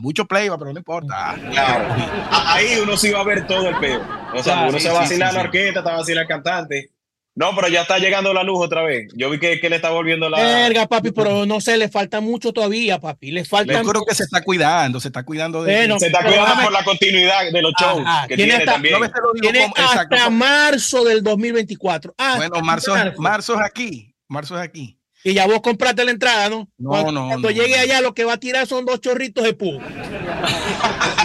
mucho 0.00 0.24
play, 0.24 0.48
pero 0.48 0.72
no 0.72 0.78
importa. 0.78 1.34
Claro. 1.50 1.96
Ahí 2.30 2.78
uno 2.80 2.96
sí 2.96 3.10
va 3.10 3.22
a 3.22 3.24
ver 3.24 3.44
todo 3.48 3.70
el 3.70 3.76
peo. 3.78 4.00
O 4.34 4.40
sea, 4.40 4.54
claro, 4.54 4.68
uno 4.68 4.78
sí, 4.78 4.84
se 4.84 4.90
va 4.90 4.98
a 4.98 5.00
vacilar 5.00 5.30
sí, 5.30 5.36
la 5.36 5.42
orquesta, 5.42 5.82
te 5.82 5.88
va 5.88 5.94
a 5.94 5.98
vacilar 5.98 6.22
el 6.22 6.28
cantante. 6.28 6.90
No, 7.34 7.54
pero 7.56 7.68
ya 7.68 7.82
está 7.82 7.98
llegando 7.98 8.34
la 8.34 8.42
luz 8.42 8.58
otra 8.60 8.82
vez. 8.82 9.10
Yo 9.14 9.30
vi 9.30 9.38
que, 9.38 9.58
que 9.58 9.70
le 9.70 9.76
está 9.76 9.90
volviendo 9.90 10.28
la. 10.28 10.38
Verga, 10.38 10.86
papi, 10.86 11.12
pero 11.12 11.46
no 11.46 11.62
sé, 11.62 11.78
le 11.78 11.88
falta 11.88 12.20
mucho 12.20 12.52
todavía, 12.52 13.00
papi. 13.00 13.30
Le 13.30 13.46
falta. 13.46 13.72
Yo 13.72 13.88
creo 13.88 14.04
que 14.04 14.14
se 14.14 14.24
está 14.24 14.42
cuidando, 14.42 15.00
se 15.00 15.08
está 15.08 15.22
cuidando 15.22 15.62
de. 15.62 15.74
Bueno, 15.74 15.98
se 15.98 16.08
está 16.08 16.22
cuidando 16.22 16.62
por 16.62 16.72
la 16.72 16.84
continuidad 16.84 17.50
de 17.50 17.62
los 17.62 17.72
shows 17.80 18.04
que 18.28 18.36
tiene, 18.36 18.54
hasta, 18.54 18.72
también. 18.72 19.00
No 19.00 19.08
tiene 19.40 19.62
como, 19.62 19.74
hasta 19.76 20.02
exacto. 20.02 20.30
marzo 20.30 21.04
del 21.04 21.22
2024. 21.22 22.14
Hasta 22.18 22.36
bueno, 22.36 22.60
marzo, 22.60 22.94
marzo. 22.94 23.22
marzo 23.22 23.54
es 23.54 23.60
aquí. 23.60 24.14
Marzo 24.28 24.56
es 24.56 24.62
aquí. 24.62 24.98
Y 25.24 25.34
ya 25.34 25.46
vos 25.46 25.62
compraste 25.62 26.04
la 26.04 26.10
entrada, 26.10 26.50
¿no? 26.50 26.68
No, 26.76 26.90
cuando, 26.90 27.12
no. 27.12 27.28
Cuando 27.28 27.48
no, 27.48 27.54
llegue 27.54 27.78
allá, 27.78 28.00
lo 28.02 28.12
que 28.12 28.24
va 28.24 28.34
a 28.34 28.38
tirar 28.38 28.66
son 28.66 28.84
dos 28.84 29.00
chorritos 29.00 29.44
de 29.44 29.54
pum. 29.54 29.78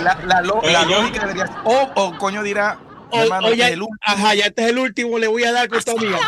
la, 0.04 0.20
la, 0.26 0.42
lo, 0.42 0.62
la 0.62 0.86
lógica 0.86 1.22
debería 1.22 1.48
ser. 1.48 1.56
O, 1.66 1.92
o 1.96 2.18
coño 2.18 2.44
dirá, 2.44 2.80
o, 3.12 3.20
hermano, 3.20 3.48
o 3.48 3.54
ya, 3.54 3.70
el 3.70 3.82
ajá, 4.02 4.36
ya 4.36 4.46
este 4.46 4.64
es 4.64 4.70
el 4.70 4.80
último, 4.80 5.18
le 5.20 5.28
voy 5.28 5.44
a 5.44 5.52
dar 5.52 5.68
con 5.68 5.80
esta 5.80 5.92
amiga. 5.92 6.20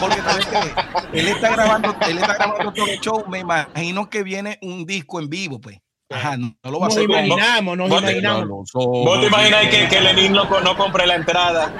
Porque 0.00 0.20
sabes 0.20 0.46
que 0.46 1.18
él 1.18 1.28
está 1.28 1.50
grabando, 1.50 1.96
él 2.08 2.18
está 2.18 2.34
grabando 2.34 2.72
todo 2.72 2.86
el 2.86 3.00
show, 3.00 3.24
me 3.28 3.40
imagino 3.40 4.08
que 4.10 4.22
viene 4.22 4.58
un 4.62 4.86
disco 4.86 5.20
en 5.20 5.28
vivo, 5.28 5.60
pues. 5.60 5.78
Ajá, 6.12 6.36
no, 6.36 6.56
no 6.64 6.70
lo 6.72 6.80
va 6.80 6.86
a 6.86 6.88
hacer. 6.88 7.04
Imaginamos, 7.04 7.76
nos 7.76 7.88
¿Vos 7.88 8.02
imaginamos. 8.02 8.70
¿Vos 8.72 9.20
te 9.20 9.26
imaginas 9.26 9.68
que, 9.68 9.88
que 9.88 10.00
Lenin 10.00 10.32
no, 10.32 10.44
no 10.60 10.76
compre 10.76 11.06
la 11.06 11.14
entrada 11.14 11.72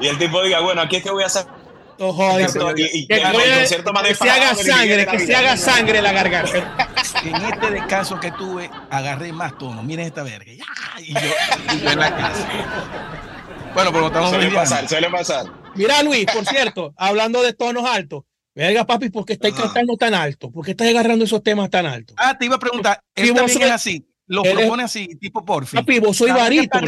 y 0.00 0.06
el 0.06 0.16
tipo 0.16 0.42
diga, 0.42 0.60
bueno, 0.60 0.80
aquí 0.80 0.96
es 0.96 1.02
que 1.02 1.10
voy 1.10 1.22
a 1.22 1.26
hacer 1.26 1.44
no 1.98 2.12
jodas. 2.12 2.56
Y, 2.76 2.82
y, 2.82 3.06
que, 3.06 3.14
que, 3.16 3.22
que 3.22 4.14
se 4.14 4.30
haga 4.30 4.54
sangre, 4.54 5.06
que 5.06 5.18
se 5.18 5.34
haga 5.34 5.56
sangre 5.56 6.02
la 6.02 6.12
garganta. 6.12 6.88
En 7.24 7.34
este 7.36 7.70
descanso 7.70 8.20
que 8.20 8.30
tuve, 8.32 8.70
agarré 8.90 9.32
más 9.32 9.56
tono. 9.58 9.82
Miren 9.82 10.06
esta 10.06 10.22
verga. 10.22 10.52
Y 10.52 10.58
yo, 11.12 11.20
y 11.74 11.80
yo 11.80 11.90
en 11.90 11.98
la 11.98 12.16
casa. 12.16 12.48
Bueno, 13.74 13.92
pero 13.92 14.06
estamos 14.06 14.30
suele 14.30 14.50
pasar, 14.50 14.88
suele 14.88 15.10
pasar. 15.10 15.46
Mira, 15.74 16.02
Luis, 16.02 16.26
por 16.32 16.44
cierto, 16.46 16.94
hablando 16.96 17.42
de 17.42 17.52
tonos 17.52 17.84
altos. 17.84 18.24
Verga, 18.54 18.84
papi, 18.84 19.10
¿por 19.10 19.24
qué 19.24 19.34
estáis 19.34 19.54
ah. 19.58 19.62
cantando 19.62 19.96
tan 19.96 20.14
alto? 20.14 20.50
¿Por 20.50 20.64
qué 20.64 20.72
estás 20.72 20.88
agarrando 20.88 21.24
esos 21.24 21.42
temas 21.42 21.70
tan 21.70 21.86
altos? 21.86 22.16
Ah, 22.18 22.36
te 22.36 22.46
iba 22.46 22.56
a 22.56 22.58
preguntar. 22.58 23.00
Él 23.14 23.32
también 23.32 23.62
es 23.62 23.70
así. 23.70 24.04
Lo 24.26 24.42
propone 24.42 24.82
así, 24.82 25.06
tipo 25.20 25.44
porfi. 25.44 25.76
Papi, 25.76 26.00
vos 26.00 26.16
soy 26.16 26.30
varito. 26.30 26.78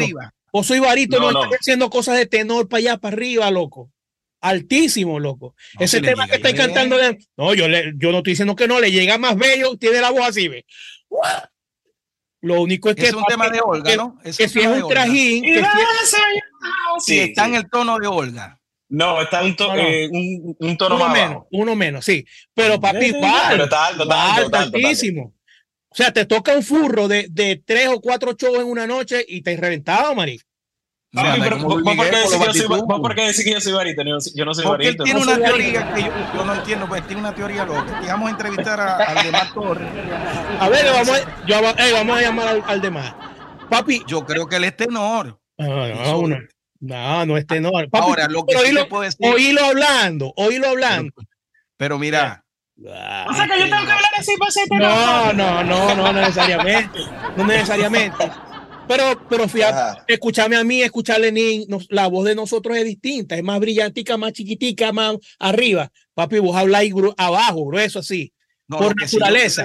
Vos 0.53 0.67
soy 0.67 0.81
varito, 0.81 1.21
no, 1.21 1.27
no, 1.27 1.33
no. 1.33 1.45
estás 1.45 1.61
haciendo 1.61 1.89
cosas 1.89 2.17
de 2.17 2.27
tenor 2.27 2.69
para 2.69 2.79
allá, 2.79 2.97
para 2.97 3.15
arriba, 3.15 3.51
loco 3.53 3.89
altísimo, 4.41 5.19
loco. 5.19 5.55
No, 5.79 5.85
Ese 5.85 5.99
si 5.99 6.03
tema 6.03 6.27
que 6.27 6.37
estáis 6.37 6.55
cantando, 6.55 6.97
de... 6.97 7.19
no, 7.37 7.55
yo, 7.55 7.69
le, 7.69 7.93
yo 7.97 8.11
no 8.13 8.19
estoy 8.19 8.33
diciendo 8.33 8.57
que 8.57 8.69
no, 8.69 8.81
le 8.81 8.91
llega 8.91 9.19
más 9.19 9.37
bello, 9.37 9.77
tiene 9.77 10.01
la 10.01 10.11
voz 10.11 10.29
así, 10.29 10.49
ve. 10.49 10.65
Lo 12.43 12.63
único 12.63 12.89
es 12.89 12.97
que 12.97 13.09
es 13.09 13.15
un 13.15 13.25
tema 13.25 13.49
de 13.51 13.61
Olga, 13.63 13.97
¿no? 13.97 14.19
Es 14.25 14.39
que 14.39 14.49
si 14.49 14.61
es 14.61 14.67
un 14.67 14.89
trajín, 14.89 15.45
que 15.45 15.63
si 17.01 17.19
está 17.19 17.47
en 17.47 17.57
el 17.57 17.69
tono 17.69 17.99
de 17.99 18.07
Olga. 18.07 18.59
No, 18.89 19.23
está 19.23 19.45
un, 19.45 19.55
eh, 19.77 20.09
un, 20.59 20.77
tono 20.77 20.97
uno 20.97 21.05
más 21.05 21.13
menos, 21.13 21.45
uno 21.53 21.77
menos, 21.77 22.05
sí. 22.05 22.25
Pero 22.53 22.81
papi, 22.81 23.07
igual. 23.07 23.53
Pero 23.53 23.65
está 23.65 23.87
alto, 23.87 24.03
está 24.03 24.35
alto, 24.35 24.57
altísimo. 24.57 25.35
O 25.89 25.95
sea, 25.95 26.13
te 26.13 26.25
toca 26.25 26.57
un 26.57 26.65
furro 26.65 27.07
de, 27.07 27.27
de 27.31 27.63
tres 27.65 27.89
o 27.89 28.01
cuatro 28.01 28.33
shows 28.33 28.59
en 28.59 28.67
una 28.67 28.89
noche 28.89 29.25
y 29.29 29.43
te 29.43 29.57
reventado, 29.57 30.15
marico. 30.15 30.45
No, 31.13 31.23
pero 31.41 31.59
¿vos 31.59 31.83
por 31.83 33.15
qué 33.17 33.23
decís 33.23 33.45
que 33.45 33.53
yo 33.53 33.61
soy 33.61 33.73
barítono? 33.73 34.19
Yo 34.33 34.45
no 34.45 34.55
soy 34.55 34.65
Porque 34.65 34.89
él 34.89 34.97
tiene 35.03 35.21
una 35.21 35.37
teoría 35.37 35.93
que 35.93 36.03
yo, 36.03 36.45
no 36.45 36.55
entiendo, 36.55 36.87
pues 36.87 37.05
tiene 37.07 37.21
una 37.21 37.35
teoría 37.35 37.65
loca. 37.65 38.01
Y 38.03 38.07
vamos 38.07 38.29
a 38.29 38.31
entrevistar 38.31 38.81
a, 38.81 38.97
al 38.97 39.25
Demar 39.25 39.53
Torres. 39.53 39.89
A 40.61 40.69
ver, 40.69 40.87
vamos 40.87 41.11
a, 41.11 41.47
yo, 41.47 41.61
vamos 41.61 42.17
a 42.17 42.21
llamar 42.23 42.49
al, 42.49 42.63
al 42.65 42.81
Demar. 42.81 43.17
Papi. 43.69 44.05
Yo 44.07 44.25
creo 44.25 44.47
que 44.47 44.57
él 44.57 44.65
es 44.65 44.77
tenor. 44.77 45.41
No, 45.59 45.89
no, 45.89 46.29
no, 46.29 46.39
no, 46.81 47.27
no 47.27 47.37
es 47.37 47.47
tenor. 47.47 47.91
Papi, 47.91 48.05
Ahora, 48.05 48.29
lo 48.29 48.47
que 48.47 48.57
sí 48.57 48.77
puedo 48.89 49.03
decir. 49.03 49.27
Oílo 49.27 49.65
hablando, 49.65 50.33
oílo 50.37 50.69
hablando. 50.69 51.13
Pero, 51.17 51.29
pero 51.77 51.99
mira. 51.99 52.45
O 52.83 53.35
sea 53.35 53.47
que 53.47 53.59
yo 53.59 53.65
tengo 53.65 53.85
que 53.85 53.93
hablar 53.93 54.11
así 54.17 54.37
para 54.39 54.51
ser 54.53 54.69
tenor. 54.69 54.91
No, 54.91 55.33
no, 55.33 55.65
no, 55.65 55.95
no 55.97 56.13
necesariamente. 56.13 57.01
No 57.37 57.45
necesariamente. 57.47 58.31
Pero, 58.91 59.29
pero 59.29 59.49
fíjate, 59.49 60.03
escúchame 60.13 60.57
a 60.57 60.65
mí, 60.65 60.83
escucharle 60.83 61.31
ni 61.31 61.65
la 61.91 62.09
voz 62.09 62.25
de 62.25 62.35
nosotros 62.35 62.77
es 62.77 62.85
distinta, 62.85 63.37
es 63.37 63.43
más 63.45 63.61
brillantica, 63.61 64.17
más 64.17 64.33
chiquitica, 64.33 64.93
más 64.93 65.17
arriba. 65.39 65.93
Papi, 66.13 66.41
vos 66.41 66.57
habláis 66.57 66.93
abajo, 67.17 67.67
grueso 67.67 68.01
así. 68.01 68.33
por 68.67 69.01
naturaleza. 69.01 69.65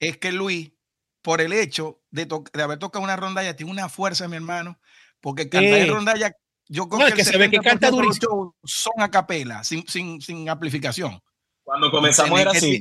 es 0.00 0.16
que 0.16 0.32
Luis, 0.32 0.72
por 1.20 1.42
el 1.42 1.52
hecho 1.52 2.00
de, 2.10 2.24
de 2.24 2.62
haber 2.62 2.78
tocado 2.78 3.04
una 3.04 3.16
rondalla, 3.16 3.54
tiene 3.54 3.70
una 3.70 3.90
fuerza, 3.90 4.28
mi 4.28 4.36
hermano, 4.36 4.80
porque 5.20 5.50
cantar 5.50 5.80
en 5.80 5.90
rondalla, 5.90 6.34
yo 6.66 6.88
creo 6.88 7.14
que, 7.14 7.22
se 7.22 7.36
ve 7.36 7.50
que 7.50 7.58
canta 7.58 7.90
durísimo. 7.90 8.56
Son 8.64 8.94
a 8.96 9.10
capela, 9.10 9.62
sin, 9.62 9.86
sin, 9.86 10.22
sin 10.22 10.48
amplificación. 10.48 11.20
Cuando 11.64 11.90
comenzamos 11.90 12.40
era 12.40 12.52
así. 12.52 12.80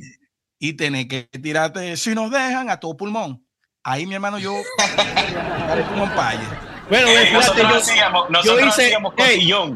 Y 0.60 0.74
tenés 0.74 1.08
que 1.08 1.24
tirarte, 1.24 1.98
si 1.98 2.16
nos 2.16 2.32
dejan, 2.32 2.70
a 2.70 2.80
todo 2.80 2.96
pulmón. 2.96 3.43
Ahí, 3.84 4.06
mi 4.06 4.16
hermano, 4.16 4.40
yo 4.40 4.54
como 5.90 6.04
un 6.04 6.10
paye. 6.12 6.40
Bueno, 6.90 7.08
eh, 7.08 7.32
nosotros 7.34 7.70
yo, 7.70 7.76
hacíamos, 7.76 8.30
nosotros 8.30 8.60
yo 8.60 8.68
hice, 8.68 8.86
hacíamos 8.86 9.14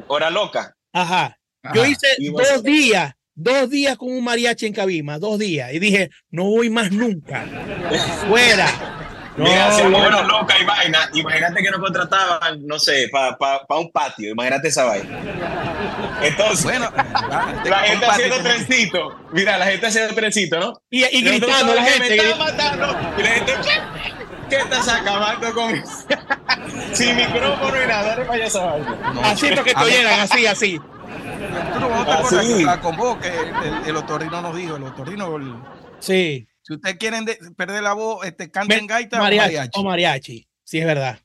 hora 0.08 0.30
loca. 0.30 0.76
Ajá. 0.94 1.38
Yo 1.74 1.86
hice 1.86 2.08
dos 2.32 2.64
días, 2.64 3.14
dos 3.36 3.70
días 3.70 3.98
con 3.98 4.10
un 4.10 4.24
mariachi 4.24 4.68
en 4.68 4.74
Cabima, 4.74 5.20
dos 5.20 5.40
días. 5.40 5.74
Y 5.74 5.80
dije, 5.80 6.10
no 6.30 6.46
voy 6.46 6.70
más 6.70 6.92
nunca. 6.92 7.46
Fuera. 8.30 8.97
No, 9.38 9.44
Mira, 9.44 9.68
hacíamos 9.68 10.02
bueno, 10.02 10.24
loca 10.24 10.56
y 10.60 10.66
vaina. 10.66 11.10
Imagínate 11.14 11.62
que 11.62 11.70
nos 11.70 11.80
contrataban, 11.80 12.66
no 12.66 12.80
sé, 12.80 13.08
para 13.12 13.38
pa, 13.38 13.64
pa 13.68 13.78
un 13.78 13.92
patio. 13.92 14.32
Imagínate 14.32 14.70
esa 14.70 14.86
vaina. 14.86 15.20
Entonces, 16.24 16.64
bueno, 16.64 16.92
la 17.66 17.80
gente 17.80 18.06
haciendo 18.08 18.38
trencito. 18.38 19.16
Mira, 19.32 19.60
la 19.60 19.68
gente 19.68 19.86
haciendo 19.86 20.16
trencito, 20.16 20.60
¿no? 20.60 20.82
Y, 20.90 21.06
y 21.06 21.22
gritando 21.22 21.76
la 21.76 21.84
gente. 21.84 22.10
Me 22.10 22.16
está 22.16 22.36
matando. 22.36 22.98
Y 23.16 23.22
la 23.22 23.30
gente, 23.30 23.54
¿qué 24.50 24.56
estás 24.56 24.88
acabando 24.88 25.54
con 25.54 25.84
Sin 26.94 27.16
micrófono 27.16 27.84
y 27.84 27.88
nada, 27.88 28.04
dale 28.08 28.24
para 28.24 28.34
allá 28.34 28.46
esa 28.46 28.66
vaina. 28.66 29.12
No, 29.14 29.22
así 29.22 29.50
porque 29.56 29.74
te 29.76 29.84
oyeran, 29.84 30.20
así, 30.20 30.48
así. 30.48 30.80
Tú 30.80 31.80
no 31.80 32.06
te 32.06 32.12
acuerdas 32.12 32.48
que 32.48 32.64
la 32.64 32.82
convoque, 32.82 33.28
el, 33.28 33.88
el, 33.90 33.96
otorrino 33.98 34.42
nos 34.42 34.56
dijo, 34.56 34.78
el 34.78 34.84
otorrino. 34.84 35.36
El... 35.38 35.56
Sí. 36.00 36.48
Si 36.68 36.74
ustedes 36.74 36.98
quieren 36.98 37.26
perder 37.56 37.82
la 37.82 37.94
voz, 37.94 38.26
este, 38.26 38.52
canten 38.52 38.88
gaita 38.88 39.20
mariachi, 39.20 39.46
o 39.46 39.54
mariachi. 39.54 39.80
O 39.80 39.84
mariachi, 39.84 40.48
sí 40.66 40.80
es 40.80 40.86
verdad. 40.86 41.18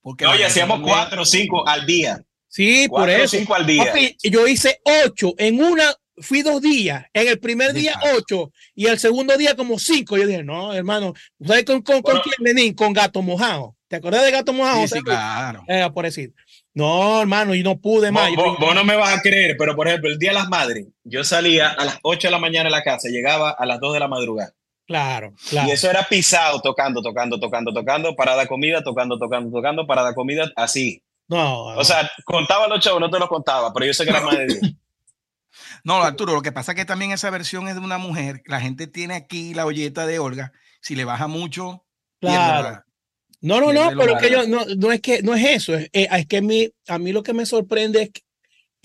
Porque 0.00 0.26
Oye, 0.26 0.44
hacíamos 0.44 0.80
cuatro 0.80 1.22
o 1.22 1.24
cinco 1.24 1.66
al 1.66 1.84
día. 1.84 2.22
Sí, 2.46 2.86
por 2.88 3.10
eso. 3.10 3.36
cinco 3.36 3.56
al 3.56 3.66
día. 3.66 3.92
yo 4.22 4.46
hice 4.46 4.80
ocho 4.84 5.34
en 5.38 5.60
una, 5.60 5.92
fui 6.18 6.42
dos 6.42 6.62
días. 6.62 7.04
En 7.12 7.26
el 7.26 7.40
primer 7.40 7.72
día 7.72 7.98
ocho 8.16 8.52
y 8.76 8.86
el 8.86 9.00
segundo 9.00 9.36
día 9.36 9.56
como 9.56 9.76
cinco. 9.80 10.16
Yo 10.16 10.24
dije, 10.24 10.44
no, 10.44 10.72
hermano, 10.72 11.14
¿sabes 11.44 11.64
con, 11.64 11.82
con, 11.82 12.00
con 12.00 12.20
quién 12.20 12.36
vení? 12.38 12.72
Con 12.72 12.92
gato 12.92 13.22
mojado. 13.22 13.74
¿Te 13.88 13.96
acuerdas 13.96 14.24
de 14.24 14.30
gato 14.30 14.52
mojado? 14.52 14.86
Sí, 14.86 15.00
claro. 15.00 15.64
Eh, 15.66 15.84
por 15.92 16.04
decir. 16.04 16.32
No, 16.74 17.20
hermano, 17.20 17.56
y 17.56 17.64
no 17.64 17.80
pude 17.80 18.12
más. 18.12 18.32
Vos, 18.36 18.56
vos, 18.60 18.72
no 18.72 18.84
me 18.84 18.94
vas 18.94 19.18
a 19.18 19.20
creer, 19.20 19.56
pero 19.58 19.74
por 19.74 19.88
ejemplo, 19.88 20.10
el 20.10 20.18
Día 20.18 20.30
de 20.30 20.34
las 20.34 20.48
Madres, 20.48 20.86
yo 21.02 21.24
salía 21.24 21.70
a 21.70 21.84
las 21.84 21.98
8 22.02 22.28
de 22.28 22.30
la 22.30 22.38
mañana 22.38 22.64
de 22.64 22.70
la 22.70 22.84
casa, 22.84 23.08
llegaba 23.08 23.50
a 23.50 23.66
las 23.66 23.80
2 23.80 23.94
de 23.94 23.98
la 23.98 24.06
madrugada. 24.06 24.54
Claro, 24.86 25.34
claro. 25.50 25.68
Y 25.68 25.72
eso 25.72 25.90
era 25.90 26.06
pisado, 26.08 26.60
tocando, 26.60 27.02
tocando, 27.02 27.40
tocando, 27.40 27.72
tocando, 27.72 28.14
para 28.14 28.36
dar 28.36 28.46
comida, 28.46 28.84
tocando, 28.84 29.18
tocando, 29.18 29.50
tocando, 29.50 29.86
para 29.86 30.02
dar 30.02 30.14
comida, 30.14 30.50
así. 30.54 31.02
No. 31.28 31.64
O 31.76 31.84
sea, 31.84 32.08
contaba 32.24 32.68
los 32.68 32.80
chavos, 32.80 33.00
no 33.00 33.10
te 33.10 33.18
lo 33.18 33.28
contaba, 33.28 33.72
pero 33.72 33.86
yo 33.86 33.94
sé 33.94 34.04
que 34.04 34.10
era 34.10 34.20
más 34.20 34.38
de 34.38 34.46
Dios. 34.46 34.60
No, 35.84 36.02
Arturo, 36.02 36.34
lo 36.34 36.42
que 36.42 36.52
pasa 36.52 36.72
es 36.72 36.76
que 36.76 36.84
también 36.84 37.12
esa 37.12 37.30
versión 37.30 37.68
es 37.68 37.74
de 37.74 37.80
una 37.80 37.96
mujer. 37.96 38.42
La 38.46 38.60
gente 38.60 38.88
tiene 38.88 39.14
aquí 39.14 39.54
la 39.54 39.64
olleta 39.66 40.04
de 40.04 40.18
Olga. 40.18 40.52
Si 40.80 40.96
le 40.96 41.04
baja 41.04 41.28
mucho, 41.28 41.86
claro. 42.20 42.82
no, 43.40 43.60
no, 43.60 43.72
no, 43.72 43.96
pero 43.96 44.18
que 44.18 44.30
yo, 44.30 44.46
no, 44.48 44.64
no 44.76 44.92
es 44.92 45.00
que 45.00 45.22
no 45.22 45.34
es 45.34 45.44
eso. 45.44 45.74
Es, 45.74 45.84
eh, 45.92 46.08
es 46.10 46.26
que 46.26 46.38
a 46.38 46.42
mí, 46.42 46.68
a 46.88 46.98
mí 46.98 47.12
lo 47.12 47.22
que 47.22 47.32
me 47.32 47.46
sorprende 47.46 48.02
es 48.02 48.10
que 48.10 48.20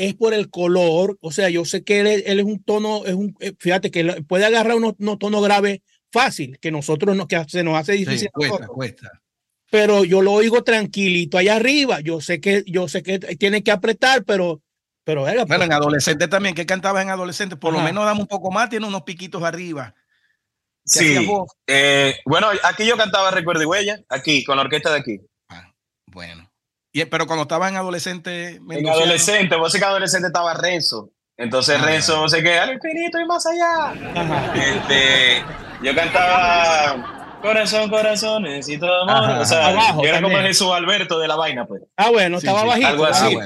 es 0.07 0.15
por 0.15 0.33
el 0.33 0.49
color, 0.49 1.17
o 1.21 1.31
sea, 1.31 1.49
yo 1.49 1.63
sé 1.65 1.83
que 1.83 1.99
él, 1.99 2.23
él 2.25 2.39
es 2.39 2.45
un 2.45 2.63
tono, 2.63 3.05
es 3.05 3.13
un, 3.13 3.35
eh, 3.39 3.53
fíjate 3.59 3.91
que 3.91 4.23
puede 4.27 4.45
agarrar 4.45 4.75
unos, 4.75 4.93
unos 4.97 5.19
tonos 5.19 5.43
graves 5.43 5.81
fácil, 6.11 6.59
que 6.59 6.71
nosotros 6.71 7.15
no, 7.15 7.27
que 7.27 7.43
se 7.47 7.63
nos 7.63 7.77
hace 7.77 7.93
difícil. 7.93 8.29
cuesta, 8.33 8.67
cuesta. 8.67 9.21
Pero 9.69 10.03
yo 10.03 10.21
lo 10.21 10.33
oigo 10.33 10.63
tranquilito 10.63 11.37
allá 11.37 11.55
arriba. 11.55 12.01
Yo 12.01 12.19
sé 12.19 12.41
que, 12.41 12.63
yo 12.67 12.89
sé 12.89 13.03
que 13.03 13.19
tiene 13.19 13.63
que 13.63 13.71
apretar, 13.71 14.25
pero, 14.25 14.61
pero 15.05 15.21
bueno, 15.21 15.45
pues 15.45 15.61
en 15.61 15.71
adolescente 15.71 16.27
también, 16.27 16.55
que 16.55 16.65
cantaba 16.65 17.01
en 17.01 17.09
adolescente, 17.09 17.55
por 17.55 17.71
lo 17.71 17.79
menos 17.79 18.03
damos 18.03 18.23
un 18.23 18.27
poco 18.27 18.51
más, 18.51 18.69
tiene 18.69 18.85
unos 18.85 19.03
piquitos 19.03 19.41
arriba. 19.43 19.95
Sí. 20.83 21.25
Eh, 21.67 22.15
bueno, 22.25 22.49
aquí 22.63 22.85
yo 22.85 22.97
cantaba 22.97 23.31
Recuerdo 23.31 23.63
y 23.63 23.65
Huella, 23.65 24.01
aquí, 24.09 24.43
con 24.43 24.57
la 24.57 24.63
orquesta 24.63 24.91
de 24.91 24.99
aquí. 24.99 25.21
Ah, 25.47 25.71
bueno. 26.07 26.50
Y, 26.93 27.05
pero 27.05 27.25
cuando 27.25 27.43
estaba 27.43 27.69
en 27.69 27.75
adolescente. 27.75 28.59
En 28.69 28.87
adolescente, 28.87 29.55
vos 29.55 29.71
sé 29.71 29.79
que 29.79 29.85
adolescente 29.85 30.27
estaba 30.27 30.53
Renzo. 30.53 31.11
Entonces 31.37 31.77
ah, 31.79 31.85
Renzo 31.85 32.29
se 32.29 32.43
queda 32.43 32.63
al 32.63 32.73
infinito 32.73 33.19
y 33.19 33.25
más 33.25 33.45
allá. 33.45 33.93
Este, 34.53 35.43
yo 35.81 35.95
cantaba 35.95 37.39
corazón, 37.41 37.89
corazón, 37.89 38.43
necesito 38.43 38.85
amor. 38.93 39.39
o 39.39 39.45
sea, 39.45 39.95
yo 39.95 40.03
era 40.03 40.21
como 40.21 40.37
Jesús 40.37 40.69
Alberto 40.71 41.19
de 41.19 41.27
la 41.27 41.35
vaina, 41.35 41.65
pues. 41.65 41.81
Ah, 41.97 42.09
bueno, 42.09 42.37
estaba 42.37 42.63
bajito. 42.63 42.87
Algo 42.87 43.05
así. 43.05 43.37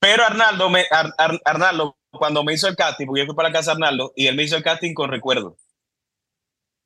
Pero 0.00 0.24
Arnaldo, 0.24 0.70
me, 0.70 0.84
Arnaldo, 1.44 1.96
cuando 2.10 2.42
me 2.44 2.54
hizo 2.54 2.68
el 2.68 2.76
casting, 2.76 3.06
porque 3.06 3.20
yo 3.20 3.26
fui 3.26 3.34
para 3.34 3.48
la 3.48 3.52
casa 3.52 3.72
de 3.72 3.74
Arnaldo 3.74 4.12
y 4.16 4.26
él 4.26 4.34
me 4.34 4.44
hizo 4.44 4.56
el 4.56 4.62
casting 4.62 4.94
con 4.94 5.10
recuerdo. 5.10 5.56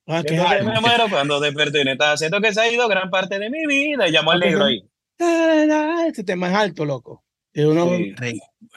Ah, 0.06 0.22
qué 0.26 0.34
me 0.34 0.80
muero 0.80 1.08
cuando 1.08 1.38
desperté 1.38 1.82
y 1.84 1.88
estaba 1.88 2.12
haciendo 2.12 2.40
que 2.40 2.52
se 2.52 2.60
ha 2.60 2.70
ido 2.70 2.88
gran 2.88 3.08
parte 3.08 3.38
de 3.38 3.48
mi 3.48 3.66
vida 3.66 4.08
y 4.08 4.12
llamó 4.12 4.32
al 4.32 4.40
negro 4.40 4.64
ahí. 4.64 4.82
Este 5.18 6.24
tema 6.24 6.48
es 6.48 6.54
alto, 6.54 6.84
loco. 6.84 7.24
Y 7.54 7.62
uno 7.62 7.86
sí. 7.96 8.14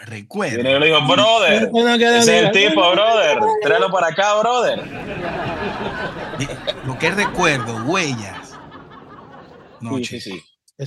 recuerda. 0.06 0.60
Y 0.60 0.80
le 0.80 0.88
dijo, 0.88 1.08
brother, 1.08 1.71
ese 1.74 2.17
es 2.17 2.28
el 2.28 2.52
tipo, 2.52 2.91
brother. 2.91 3.39
Tráelo 3.62 3.89
para 3.89 4.08
acá, 4.08 4.39
brother. 4.39 4.80
Lo 6.86 6.98
que 7.00 7.12
recuerdo, 7.12 7.86
huellas. 7.86 8.58
No, 9.80 9.98
sí, 9.98 10.19
sí, 10.19 10.43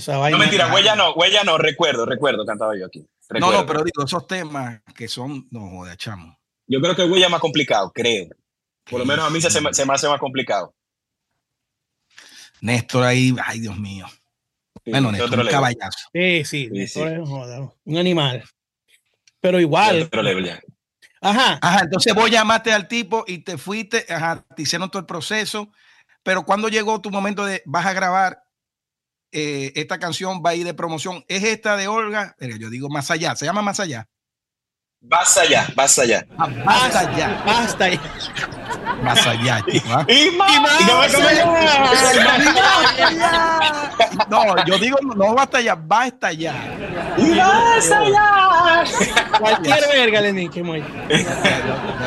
no, 0.07 0.37
mentira, 0.37 0.73
huella 0.73 0.95
no, 0.95 1.13
huella 1.13 1.43
no, 1.43 1.57
recuerdo, 1.57 2.05
recuerdo, 2.05 2.45
cantaba 2.45 2.77
yo 2.77 2.85
aquí. 2.85 3.07
No, 3.29 3.51
no, 3.51 3.65
pero 3.65 3.83
digo, 3.83 4.03
esos 4.03 4.27
temas 4.27 4.81
que 4.95 5.07
son, 5.07 5.47
no, 5.51 5.69
joder, 5.69 5.97
chamo. 5.97 6.37
Yo 6.67 6.81
creo 6.81 6.95
que 6.95 7.05
huella 7.05 7.25
es 7.25 7.31
más 7.31 7.39
complicado, 7.39 7.91
creo. 7.93 8.27
Por 8.89 8.99
lo 8.99 9.05
menos 9.05 9.25
a 9.25 9.29
mí 9.29 9.39
se, 9.39 9.49
se, 9.49 9.61
me 9.61 9.69
hace 9.69 9.85
más 9.85 10.19
complicado. 10.19 10.75
Néstor 12.61 13.03
ahí, 13.03 13.35
ay 13.43 13.61
Dios 13.61 13.77
mío 13.77 14.05
bueno, 14.89 15.11
Néstor, 15.11 15.39
un 15.39 15.47
caballazo. 15.47 16.09
Sí, 16.13 16.43
sí, 16.45 16.69
un 17.85 17.97
animal. 17.97 18.43
Pero 19.41 19.59
igual. 19.59 20.09
Ajá. 21.21 21.59
Ajá, 21.61 21.81
entonces 21.83 22.13
vos 22.13 22.29
llamaste 22.29 22.71
al 22.71 22.87
tipo 22.87 23.25
y 23.27 23.39
te 23.39 23.57
fuiste, 23.57 24.05
ajá, 24.09 24.45
te 24.55 24.61
hicieron 24.61 24.89
todo 24.89 25.01
el 25.01 25.05
proceso, 25.05 25.71
pero 26.23 26.45
cuando 26.45 26.69
llegó 26.69 27.01
tu 27.01 27.09
momento 27.09 27.45
de 27.45 27.61
vas 27.65 27.85
a 27.85 27.93
grabar 27.93 28.43
eh, 29.31 29.71
esta 29.75 29.99
canción, 29.99 30.41
va 30.45 30.51
a 30.51 30.55
ir 30.55 30.65
de 30.65 30.73
promoción, 30.73 31.23
¿es 31.27 31.43
esta 31.43 31.77
de 31.77 31.87
Olga? 31.87 32.35
Yo 32.39 32.69
digo 32.69 32.89
más 32.89 33.11
allá, 33.11 33.35
se 33.35 33.45
llama 33.45 33.61
más 33.61 33.79
allá. 33.79 34.07
Vas 35.01 35.37
allá, 35.37 35.65
vas 35.75 35.97
allá. 35.97 36.25
Ah, 36.37 36.47
basta 36.65 36.99
allá. 36.99 37.43
Basta 37.45 37.85
allá. 37.85 37.99
Más 39.01 39.27
allá, 39.27 39.63
¿ah? 39.87 40.05
Y 40.07 40.31
más, 40.37 40.53
y 40.53 40.59
más, 40.59 41.15
allá. 41.15 41.47
No, 44.29 44.65
yo 44.65 44.77
digo, 44.77 44.97
no 45.01 45.33
basta 45.33 45.59
allá, 45.59 45.75
basta 45.75 46.27
allá. 46.27 46.53
Y 47.17 47.31
basta 47.37 47.99
allá. 47.99 48.83
Cualquier 49.39 49.87
verga, 49.87 50.21
Lenín, 50.21 50.51
que 50.51 50.83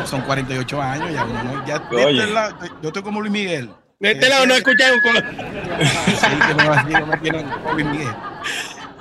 Son 0.04 0.20
48 0.20 0.82
años, 0.82 1.10
ya, 1.66 1.82
ya, 1.90 2.26
la, 2.26 2.56
yo 2.82 2.88
estoy 2.88 3.02
como 3.02 3.20
Luis 3.20 3.32
Miguel. 3.32 3.70
De 3.98 4.12
este 4.12 4.28
lado 4.28 4.46
no 4.46 4.54
escucharon 4.54 5.00
con. 5.00 5.14
sí, 5.14 6.26
que 6.46 6.54
no, 7.00 7.06
me 7.06 7.16
tienen 7.18 7.46
Luis 7.72 7.86
Miguel. 7.86 8.14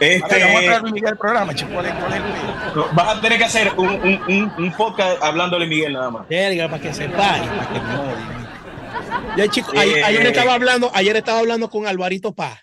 Este, 0.02 0.44
vamos 0.44 0.62
a 0.62 0.66
traer 0.66 0.82
Luis 0.82 0.94
Miguel 0.94 1.12
al 1.12 1.18
programa, 1.18 1.54
chico. 1.54 1.72
Vas 2.94 3.18
a 3.18 3.22
tener 3.22 3.38
que 3.38 3.44
hacer 3.44 3.72
un, 3.78 3.88
un, 3.88 4.54
un, 4.58 4.72
podcast 4.74 5.22
hablando 5.22 5.60
de 5.60 5.68
Miguel 5.68 5.94
nada 5.94 6.10
más. 6.10 6.28
Verga, 6.28 6.68
para 6.68 6.82
que 6.82 6.92
sepáis. 6.92 7.48
Para 7.48 7.70
que 7.70 7.80
no, 7.80 8.42
ya, 9.38 9.48
chico, 9.48 9.72
ayer, 9.78 10.26
estaba 10.26 10.56
hablando, 10.56 10.90
ayer 10.94 11.16
estaba 11.16 11.40
hablando 11.40 11.70
con 11.70 11.86
Alvarito 11.86 12.34
Paz. 12.34 12.60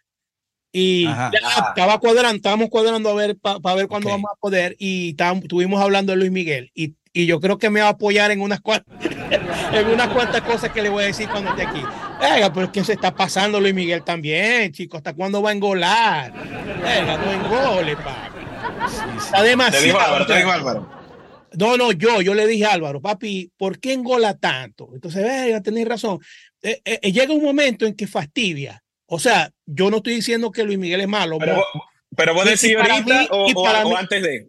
Y 0.73 1.07
estaba 1.07 1.99
cuadrando, 1.99 2.37
estábamos 2.37 2.69
cuadrando 2.69 3.09
a 3.11 3.15
ver 3.15 3.37
para 3.39 3.75
ver 3.75 3.87
cuándo 3.87 4.11
vamos 4.11 4.31
a 4.33 4.37
poder. 4.39 4.75
Y 4.79 5.17
estuvimos 5.19 5.81
hablando 5.81 6.13
de 6.13 6.19
Luis 6.19 6.33
Miguel. 6.33 6.73
Y, 6.75 6.97
y, 7.13 7.27
yo 7.27 7.41
creo 7.41 7.59
que 7.59 7.71
me 7.71 7.81
va 7.81 7.87
a 7.87 7.91
apoyar 7.91 8.33
en 8.33 8.41
unas 8.41 8.61
cuantas, 8.61 8.95
en 9.73 9.89
unas 9.89 10.09
cuantas 10.09 10.41
cosas 10.43 10.71
que 10.71 10.83
le 10.83 10.89
voy 10.89 11.05
a 11.05 11.07
decir 11.07 11.29
cuando 11.29 11.51
esté 11.51 11.63
aquí. 11.63 11.83
Venga, 12.21 12.53
pero 12.53 12.67
es 12.67 12.73
que 12.73 12.85
se 12.85 12.95
está 12.95 13.15
pasando 13.15 13.61
Luis 13.61 13.75
Miguel 13.75 14.03
también, 14.03 14.73
chicos. 14.73 14.99
¿Hasta 14.99 15.15
cuándo 15.15 15.43
va 15.43 15.51
a 15.51 15.53
engolar? 15.53 16.33
Venga, 16.33 17.17
no 17.17 17.33
engole, 17.33 17.97
papi. 17.97 18.39
Está 19.17 19.43
demasiado. 19.43 20.27
Te 20.27 20.37
digo 20.37 20.51
Álvaro, 20.51 20.89
No, 21.55 21.77
no, 21.77 21.93
yo, 21.93 22.21
yo 22.23 22.35
le 22.35 22.47
dije 22.47 22.67
a 22.67 22.73
Álvaro, 22.73 23.01
papi, 23.01 23.51
¿por 23.57 23.79
qué 23.79 23.93
engola 23.93 24.37
tanto? 24.37 24.91
Entonces, 24.95 25.23
venga, 25.23 25.61
tenéis 25.61 25.89
razón. 25.89 26.19
Eh, 26.63 26.81
eh, 26.85 26.99
eh, 27.03 27.13
llega 27.13 27.33
un 27.33 27.43
momento 27.43 27.87
en 27.87 27.95
que 27.95 28.07
fastidia. 28.07 28.83
O 29.07 29.19
sea, 29.19 29.51
yo 29.65 29.91
no 29.91 29.99
estoy 29.99 30.17
diciendo 30.17 30.51
que 30.51 30.65
Luis 30.65 30.79
Miguel 30.79 31.01
es 31.01 31.09
malo. 31.09 31.39
Pero, 31.39 31.65
pero 32.15 32.35
vos 32.35 32.45
decís 32.45 32.77
ahorita 32.77 33.29
o, 33.31 33.97
antes 33.97 34.23
de. 34.23 34.49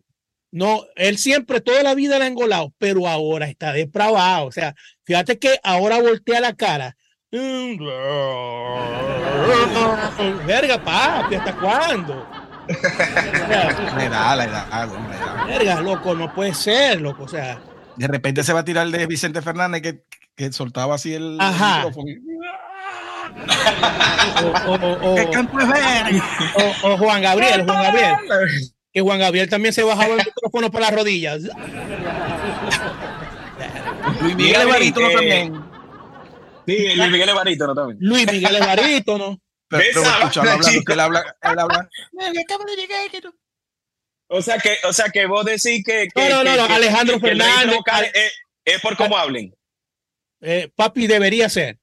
No, 0.52 0.84
él 0.96 1.18
siempre, 1.18 1.62
toda 1.62 1.84
la 1.84 1.94
vida 1.94 2.18
la 2.18 2.26
ha 2.26 2.28
engolado, 2.28 2.74
pero 2.78 3.08
ahora 3.08 3.48
está 3.48 3.72
depravado. 3.72 4.48
O 4.48 4.52
sea, 4.52 4.76
fíjate 5.04 5.38
que 5.38 5.60
ahora 5.64 6.02
voltea 6.02 6.42
la 6.42 6.54
cara. 6.54 6.96
Verga, 10.48 10.84
papi, 10.84 11.36
¿hasta 11.36 11.56
cuándo? 11.56 12.28
Le 13.98 14.10
da, 14.10 14.36
le 14.36 14.48
da, 14.48 14.90
Verga, 15.48 15.82
loco, 15.82 16.16
no 16.16 16.34
puede 16.34 16.56
ser, 16.56 17.02
loco. 17.02 17.24
O 17.24 17.28
sea, 17.28 17.62
de 17.96 18.08
repente 18.08 18.44
se 18.44 18.54
va 18.54 18.62
a 18.62 18.66
tirar 18.66 18.88
de 18.88 19.06
Vicente 19.06 19.42
Fernández 19.42 19.82
que, 19.82 20.04
que 20.36 20.52
soltaba 20.52 20.96
así 20.96 21.14
el 21.14 21.38
micrófono. 21.38 22.12
o, 26.84 26.98
Juan 26.98 27.22
Gabriel, 27.22 27.66
Juan 27.66 27.84
Gabriel. 27.84 28.16
Que 28.92 29.02
Juan 29.02 29.20
Gabriel 29.20 29.50
también 29.50 29.74
se 29.74 29.84
bajaba 29.84 30.16
el 30.16 30.26
micrófono 30.26 30.72
por 30.72 30.82
las 30.82 30.94
rodillas. 30.94 31.44
Luis 34.22 34.36
Miguel 34.36 34.62
es 34.62 34.68
barítono 34.68 35.10
también. 35.12 35.64
Sí, 36.66 36.96
Luis 36.96 37.12
Miguel 37.12 37.30
es 37.30 37.36
barítono 37.36 37.76
también. 37.76 37.98
Luis 38.02 38.32
Miguel 38.32 38.56
es 38.56 38.66
barítono. 38.66 39.40
Pero, 39.70 39.84
pero 39.94 40.02
escuchando 40.02 40.50
hablando, 40.50 40.82
que 40.84 40.94
él 40.94 41.00
habla, 41.00 41.38
él 41.44 41.60
habla. 41.60 41.90
O 44.28 44.42
sea 44.42 44.58
que, 44.58 44.78
o 44.84 44.94
sea 44.94 45.10
que 45.10 45.26
vos 45.26 45.46
decís 45.46 45.84
que, 45.84 46.08
no, 46.16 46.44
no, 46.44 46.56
no, 46.56 46.64
Alejandro 46.66 47.20
Fernández 47.20 47.78
es, 48.66 48.82
por 48.82 48.96
cómo 48.96 49.18
hablen. 49.18 49.54
Eh, 50.42 50.72
papi 50.76 51.08
debería 51.08 51.50
ser. 51.50 51.79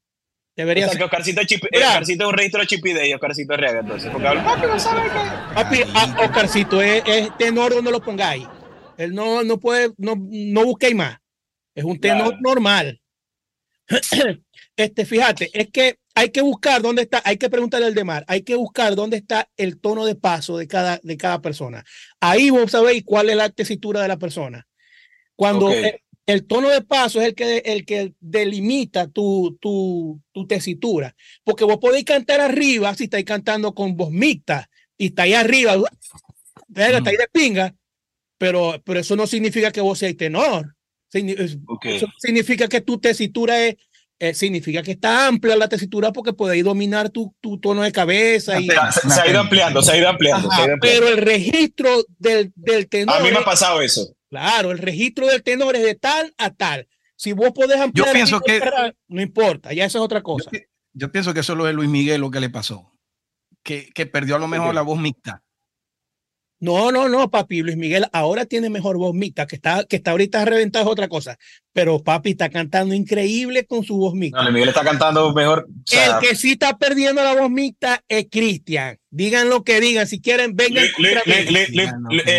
Debería 0.56 0.86
o 0.86 0.88
sea, 0.88 0.92
ser. 0.92 0.98
que 0.98 1.04
Oscarcito, 1.04 1.44
chip, 1.44 1.64
Oscarcito 1.64 2.24
es 2.24 2.30
un 2.30 2.36
registro 2.36 2.60
de 2.62 2.66
Chipide 2.66 3.08
y 3.08 3.12
Oscarcito 3.12 3.52
es 3.52 3.60
real, 3.60 3.76
entonces. 3.76 4.10
Porque 4.10 4.26
habla, 4.26 4.42
papi 4.42 4.66
no 4.66 4.78
sabe 4.78 5.02
qué. 5.02 5.54
Papi, 5.54 5.80
a, 5.94 6.24
Oscarcito 6.24 6.80
es, 6.80 7.02
es, 7.06 7.36
tenor 7.36 7.74
donde 7.74 7.90
lo 7.90 8.00
pongáis. 8.00 8.46
Él 8.96 9.14
no, 9.14 9.44
no 9.44 9.58
puede, 9.58 9.92
no, 9.98 10.14
no 10.16 10.64
busquéis 10.64 10.94
más. 10.94 11.18
Es 11.74 11.84
un 11.84 12.00
tenor 12.00 12.28
claro. 12.28 12.40
normal. 12.40 13.00
este, 14.76 15.04
fíjate, 15.04 15.50
es 15.52 15.68
que 15.70 15.98
hay 16.14 16.30
que 16.30 16.40
buscar 16.40 16.80
dónde 16.80 17.02
está, 17.02 17.20
hay 17.22 17.36
que 17.36 17.50
preguntarle 17.50 17.88
al 17.88 17.94
de 17.94 18.04
mar, 18.04 18.24
hay 18.26 18.42
que 18.42 18.54
buscar 18.54 18.94
dónde 18.94 19.18
está 19.18 19.50
el 19.58 19.78
tono 19.78 20.06
de 20.06 20.14
paso 20.14 20.56
de 20.56 20.66
cada, 20.66 20.98
de 21.02 21.16
cada 21.18 21.42
persona. 21.42 21.84
Ahí 22.18 22.48
vos 22.48 22.70
sabéis 22.70 23.04
cuál 23.04 23.28
es 23.28 23.36
la 23.36 23.50
tesitura 23.50 24.00
de 24.00 24.08
la 24.08 24.16
persona. 24.16 24.66
Cuando 25.36 25.66
okay. 25.66 25.96
El, 26.26 26.46
tono 26.46 26.68
de 26.68 26.82
paso 26.82 27.20
es 27.20 27.28
el 27.28 27.34
que, 27.34 27.58
el 27.58 27.84
que 27.84 28.12
delimita 28.20 29.08
tu, 29.08 29.56
tu, 29.60 30.20
tu 30.32 30.46
tesitura, 30.46 31.14
porque 31.44 31.64
vos 31.64 31.78
podéis 31.78 32.04
cantar 32.04 32.40
arriba 32.40 32.94
si 32.94 33.04
estáis 33.04 33.24
cantando 33.24 33.74
con 33.74 33.96
voz 33.96 34.10
mixta 34.10 34.68
y 34.98 35.06
estáis 35.06 35.36
arriba, 35.36 35.76
estáis 36.74 37.18
de 37.18 37.28
pinga, 37.32 37.74
pero, 38.38 38.82
pero 38.84 39.00
eso 39.00 39.16
no 39.16 39.26
significa 39.26 39.70
que 39.70 39.80
vos 39.80 39.98
seáis 39.98 40.16
tenor. 40.16 40.74
Okay. 41.66 41.96
Eso 41.96 42.08
significa 42.18 42.68
que 42.68 42.82
tu 42.82 42.98
tesitura 42.98 43.64
es 43.64 43.76
eh, 44.18 44.32
significa 44.32 44.82
que 44.82 44.92
está 44.92 45.26
amplia 45.26 45.56
la 45.56 45.68
tesitura 45.68 46.10
porque 46.10 46.32
podéis 46.32 46.64
dominar 46.64 47.10
tu, 47.10 47.34
tu, 47.40 47.58
tono 47.60 47.82
de 47.82 47.92
cabeza. 47.92 48.58
Y, 48.58 48.66
se, 48.66 49.10
se, 49.10 49.20
ha 49.20 49.28
ido 49.28 49.40
ampliando, 49.40 49.82
se 49.82 49.92
ha 49.92 49.98
ido 49.98 50.08
ampliando. 50.08 50.48
Ajá, 50.48 50.56
se 50.56 50.62
ha 50.62 50.64
ido 50.64 50.74
ampliando. 50.74 51.04
Pero 51.04 51.14
el 51.14 51.18
registro 51.18 52.02
del, 52.18 52.50
del, 52.54 52.88
tenor. 52.88 53.14
A 53.14 53.20
mí 53.20 53.30
me 53.30 53.38
ha 53.38 53.44
pasado 53.44 53.82
eso. 53.82 54.15
Claro, 54.30 54.72
el 54.72 54.78
registro 54.78 55.26
del 55.26 55.42
tenor 55.42 55.76
es 55.76 55.82
de 55.82 55.94
tal 55.94 56.34
a 56.38 56.50
tal. 56.50 56.88
Si 57.16 57.32
vos 57.32 57.52
podés 57.52 57.80
ampliar. 57.80 58.08
Yo 58.08 58.12
pienso 58.12 58.40
que. 58.40 58.60
No 59.08 59.22
importa, 59.22 59.72
ya 59.72 59.84
eso 59.84 59.98
es 59.98 60.04
otra 60.04 60.22
cosa. 60.22 60.50
Yo, 60.52 60.60
yo 60.92 61.12
pienso 61.12 61.32
que 61.32 61.42
solo 61.42 61.68
es 61.68 61.74
Luis 61.74 61.88
Miguel 61.88 62.20
lo 62.20 62.30
que 62.30 62.40
le 62.40 62.50
pasó. 62.50 62.92
Que, 63.62 63.90
que 63.94 64.06
perdió 64.06 64.36
a 64.36 64.38
lo 64.38 64.48
mejor 64.48 64.68
okay. 64.68 64.74
la 64.76 64.82
voz 64.82 64.98
mixta. 64.98 65.42
No, 66.58 66.90
no, 66.90 67.08
no, 67.08 67.30
papi. 67.30 67.62
Luis 67.62 67.76
Miguel 67.76 68.06
ahora 68.12 68.46
tiene 68.46 68.70
mejor 68.70 68.96
voz 68.96 69.14
mixta, 69.14 69.46
que 69.46 69.56
está, 69.56 69.84
que 69.84 69.96
está 69.96 70.12
ahorita 70.12 70.44
reventado 70.44 70.86
es 70.86 70.90
otra 70.90 71.08
cosa. 71.08 71.36
Pero 71.72 72.02
papi 72.02 72.30
está 72.30 72.48
cantando 72.48 72.94
increíble 72.94 73.66
con 73.66 73.84
su 73.84 73.96
voz 73.96 74.14
mixta. 74.14 74.38
No, 74.38 74.44
Luis 74.44 74.54
Miguel 74.54 74.68
está 74.70 74.82
cantando 74.82 75.32
mejor. 75.34 75.66
O 75.68 75.82
sea, 75.84 76.18
el 76.18 76.26
que 76.26 76.34
sí 76.34 76.52
está 76.52 76.78
perdiendo 76.78 77.22
la 77.22 77.34
voz 77.34 77.50
mixta 77.50 78.02
es 78.08 78.26
Cristian. 78.30 78.98
Digan 79.10 79.50
lo 79.50 79.64
que 79.64 79.80
digan. 79.80 80.06
Si 80.06 80.20
quieren, 80.20 80.56
vengan. 80.56 80.86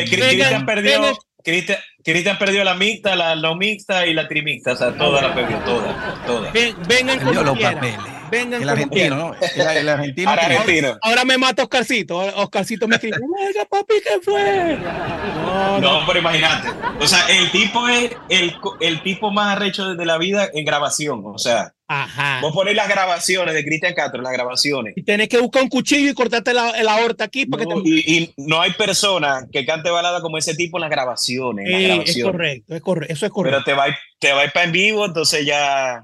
Cristian 0.09 0.65
perdió. 0.65 1.17
Cristian, 1.43 1.79
Cristian 2.03 2.37
perdió 2.37 2.63
la 2.63 2.73
mixta, 2.73 3.15
la 3.15 3.35
no 3.35 3.55
mixta 3.55 4.05
y 4.05 4.13
la 4.13 4.27
trimixta. 4.27 4.73
O 4.73 4.75
sea, 4.75 4.97
toda 4.97 5.21
la 5.21 5.35
perdió, 5.35 5.57
toda. 5.59 6.23
toda. 6.25 6.51
Ven, 6.51 6.75
vengan 6.87 7.19
con 7.19 7.45
los 7.45 7.59
papeles. 7.59 8.16
Vengan 8.29 8.61
el 8.61 8.69
argentino, 8.69 9.15
¿no? 9.15 9.33
El, 9.33 9.77
el 9.77 9.89
argentino. 9.89 10.29
Ahora, 10.29 10.45
argentino. 10.45 10.97
ahora, 11.01 11.25
me 11.25 11.37
mata 11.37 11.63
Oscarcito. 11.63 12.17
Oscarcito 12.17 12.87
me 12.87 12.95
escribe, 12.95 13.17
oiga, 13.47 13.65
papi, 13.65 13.95
¿qué 14.03 14.19
fue? 14.21 14.77
No, 14.77 15.79
no, 15.79 15.99
no 16.01 16.07
pero 16.07 16.19
imagínate. 16.19 16.69
O 16.99 17.07
sea, 17.07 17.25
el 17.29 17.51
tipo 17.51 17.87
es 17.87 18.11
el, 18.29 18.55
el 18.79 19.01
tipo 19.03 19.31
más 19.31 19.55
arrecho 19.55 19.95
de 19.95 20.05
la 20.05 20.17
vida 20.17 20.49
en 20.53 20.65
grabación. 20.65 21.21
O 21.25 21.37
sea, 21.37 21.73
Ajá. 21.87 22.39
vos 22.41 22.53
ponés 22.53 22.75
las 22.75 22.89
grabaciones 22.89 23.53
de 23.53 23.63
Cristian 23.63 23.93
Castro, 23.93 24.21
las 24.21 24.33
grabaciones. 24.33 24.93
Y 24.97 25.03
tenés 25.03 25.29
que 25.29 25.39
buscar 25.39 25.63
un 25.63 25.69
cuchillo 25.69 26.09
y 26.11 26.13
cortarte 26.13 26.53
la, 26.53 26.71
la 26.83 26.93
aorta 26.95 27.23
aquí. 27.23 27.45
Para 27.45 27.63
no, 27.63 27.75
que 27.75 27.81
te... 27.83 27.89
y, 27.89 28.17
y, 28.17 28.33
no 28.37 28.59
hay 28.61 28.73
persona 28.73 29.47
que 29.51 29.65
cante 29.65 29.89
balada 29.89 30.21
como 30.21 30.37
ese 30.37 30.53
tipo 30.55 30.77
en 30.77 30.81
las 30.81 30.89
grabaciones. 30.89 31.65
En 31.67 31.71
las 31.71 31.79
Sí, 31.81 31.85
grabaciones. 31.87 32.17
es 32.17 32.23
correcto, 32.23 32.75
es 32.75 32.81
correcto, 32.81 33.13
eso 33.13 33.25
es 33.25 33.31
correcto. 33.31 33.61
Pero 33.65 33.65
te 33.65 33.73
va, 33.91 33.97
te 34.19 34.33
va 34.33 34.41
para 34.53 34.65
en 34.65 34.71
vivo, 34.71 35.05
entonces 35.05 35.45
ya 35.45 36.03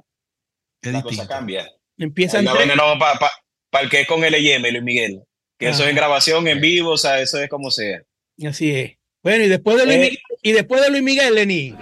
Es 0.81 0.91
la 0.91 0.99
distinto. 1.01 1.09
cosa 1.09 1.27
cambia. 1.27 1.67
Empiezan 2.03 2.45
Ya 2.45 2.53
viene, 2.53 2.75
no, 2.75 2.97
para 2.99 3.17
pa, 3.19 3.31
pa 3.69 3.81
el 3.81 3.89
que 3.89 4.01
es 4.01 4.07
con 4.07 4.21
LM, 4.21 4.69
Luis 4.71 4.83
Miguel. 4.83 5.21
Que 5.57 5.69
eso 5.69 5.83
es 5.83 5.89
en 5.89 5.95
grabación, 5.95 6.47
en 6.47 6.59
vivo, 6.59 6.91
o 6.91 6.97
sea, 6.97 7.19
eso 7.19 7.39
es 7.39 7.49
como 7.49 7.71
sea. 7.71 8.01
Así 8.45 8.71
es. 8.71 8.93
Bueno, 9.23 9.45
y 9.45 9.47
después 9.47 9.77
de 9.77 9.85
Luis 9.85 9.95
Eh. 9.97 9.99
Miguel, 10.01 10.19
y 10.41 10.51
después 10.51 10.81
de 10.81 10.89
Luis 10.89 11.03
Miguel, 11.03 11.35
Lenín. 11.35 11.77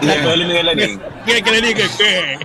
Y 0.00 0.06
después 0.06 0.30
de 0.30 0.36
Luis 0.36 0.48
Miguel 0.48 0.66
Lenín. 0.66 1.00
¿Quiere 1.24 1.42
que 1.42 1.50
le 1.52 1.60
diga 1.60 1.84
qué? 1.96 2.38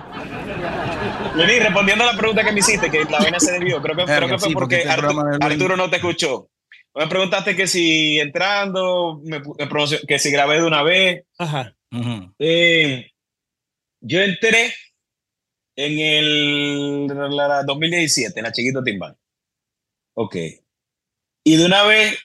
Lenín, 1.34 1.62
respondiendo 1.62 2.04
a 2.04 2.12
la 2.12 2.18
pregunta 2.18 2.44
que 2.44 2.52
me 2.52 2.60
hiciste, 2.60 2.90
que 2.90 3.04
la 3.04 3.18
vaina 3.18 3.40
se 3.40 3.52
desvió, 3.52 3.82
creo 3.82 3.96
que, 3.96 4.04
Verga, 4.04 4.16
creo 4.16 4.28
que 4.28 4.38
fue 4.38 4.48
sí, 4.48 4.54
porque 4.54 4.76
porque 4.76 4.88
este 4.88 5.44
Arturo, 5.44 5.76
no 5.76 5.90
te 5.90 5.96
escuchó. 5.96 6.48
Me 6.94 7.06
preguntaste 7.06 7.54
que 7.54 7.66
si 7.66 8.18
entrando, 8.18 9.20
me, 9.24 9.40
me 9.40 9.68
que 10.06 10.18
si 10.18 10.30
grabé 10.30 10.56
de 10.60 10.64
una 10.64 10.82
vez. 10.82 11.24
Ajá. 11.38 11.74
Eh, 12.38 13.10
yo 14.00 14.20
entré 14.20 14.74
en 15.78 15.98
el 16.00 17.06
la- 17.06 17.48
la 17.48 17.62
2017, 17.62 18.40
en 18.40 18.44
la 18.44 18.52
Chiquito 18.52 18.82
Timbal. 18.82 19.16
Ok. 20.14 20.36
Y 21.44 21.56
de 21.56 21.64
una 21.64 21.84
vez 21.84 22.18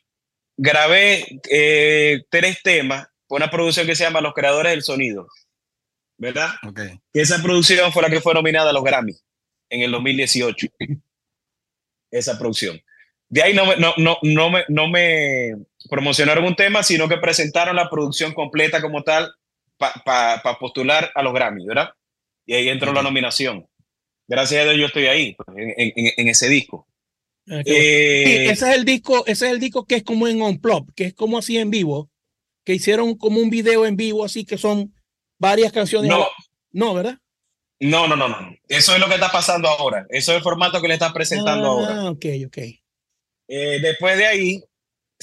grabé 0.57 1.39
eh, 1.49 2.23
tres 2.29 2.61
temas 2.63 3.07
por 3.27 3.37
una 3.41 3.51
producción 3.51 3.85
que 3.85 3.95
se 3.95 4.03
llama 4.03 4.21
Los 4.21 4.33
Creadores 4.33 4.71
del 4.71 4.81
Sonido. 4.81 5.27
¿Verdad? 6.17 6.49
Ok. 6.67 6.79
Y 7.13 7.19
esa 7.19 7.41
producción 7.43 7.91
fue 7.91 8.01
la 8.01 8.09
que 8.09 8.21
fue 8.21 8.33
nominada 8.33 8.71
a 8.71 8.73
los 8.73 8.83
Grammy 8.83 9.13
en 9.69 9.81
el 9.81 9.91
2018. 9.91 10.67
Esa 12.11 12.37
producción. 12.37 12.79
De 13.29 13.41
ahí 13.41 13.53
no 13.53 13.75
no, 13.77 13.93
no, 13.97 14.17
no 14.21 14.49
me, 14.51 14.63
no 14.67 14.87
me 14.87 15.53
promocionaron 15.89 16.45
un 16.45 16.55
tema, 16.55 16.83
sino 16.83 17.09
que 17.09 17.17
presentaron 17.17 17.75
la 17.75 17.89
producción 17.89 18.33
completa 18.33 18.81
como 18.81 19.03
tal 19.03 19.33
para 19.77 19.93
pa, 20.03 20.41
pa 20.43 20.59
postular 20.59 21.11
a 21.15 21.23
los 21.23 21.33
Grammy, 21.33 21.65
¿verdad? 21.65 21.89
Y 22.45 22.53
ahí 22.53 22.69
entró 22.69 22.91
la 22.93 23.01
nominación. 23.01 23.67
Gracias 24.27 24.61
a 24.61 24.63
Dios 24.69 24.77
yo 24.79 24.85
estoy 24.87 25.05
ahí, 25.07 25.35
pues, 25.35 25.57
en, 25.57 25.73
en- 25.95 26.13
en 26.17 26.27
ese 26.27 26.49
disco. 26.49 26.87
Ah. 27.49 27.61
Eh, 27.65 28.23
Sí, 28.25 28.33
ese 28.51 28.69
es 28.69 28.75
el 28.77 28.85
disco, 28.85 29.25
ese 29.25 29.47
es 29.47 29.51
el 29.53 29.59
disco 29.59 29.85
que 29.85 29.95
es 29.95 30.03
como 30.03 30.27
en 30.27 30.41
Unplug, 30.41 30.93
que 30.93 31.05
es 31.05 31.13
como 31.13 31.37
así 31.37 31.57
en 31.57 31.69
vivo, 31.69 32.09
que 32.65 32.73
hicieron 32.73 33.15
como 33.17 33.39
un 33.41 33.49
video 33.49 33.85
en 33.85 33.97
vivo, 33.97 34.23
así 34.23 34.45
que 34.45 34.57
son 34.57 34.93
varias 35.39 35.71
canciones. 35.73 36.09
no, 36.09 36.25
No, 36.71 36.93
¿verdad? 36.93 37.17
No, 37.81 38.07
no, 38.07 38.15
no, 38.15 38.29
no. 38.29 38.55
Eso 38.69 38.93
es 38.93 38.99
lo 38.99 39.07
que 39.09 39.15
está 39.15 39.29
pasando 39.29 39.67
ahora. 39.67 40.05
Eso 40.09 40.31
es 40.31 40.37
el 40.37 40.43
formato 40.43 40.81
que 40.81 40.87
le 40.87 40.93
están 40.93 41.11
presentando 41.11 41.67
ahora. 41.67 42.01
Ah, 42.03 42.09
ok, 42.11 42.25
ok. 42.47 42.57
Eh, 43.49 43.79
después 43.81 44.17
de 44.17 44.25
ahí, 44.25 44.63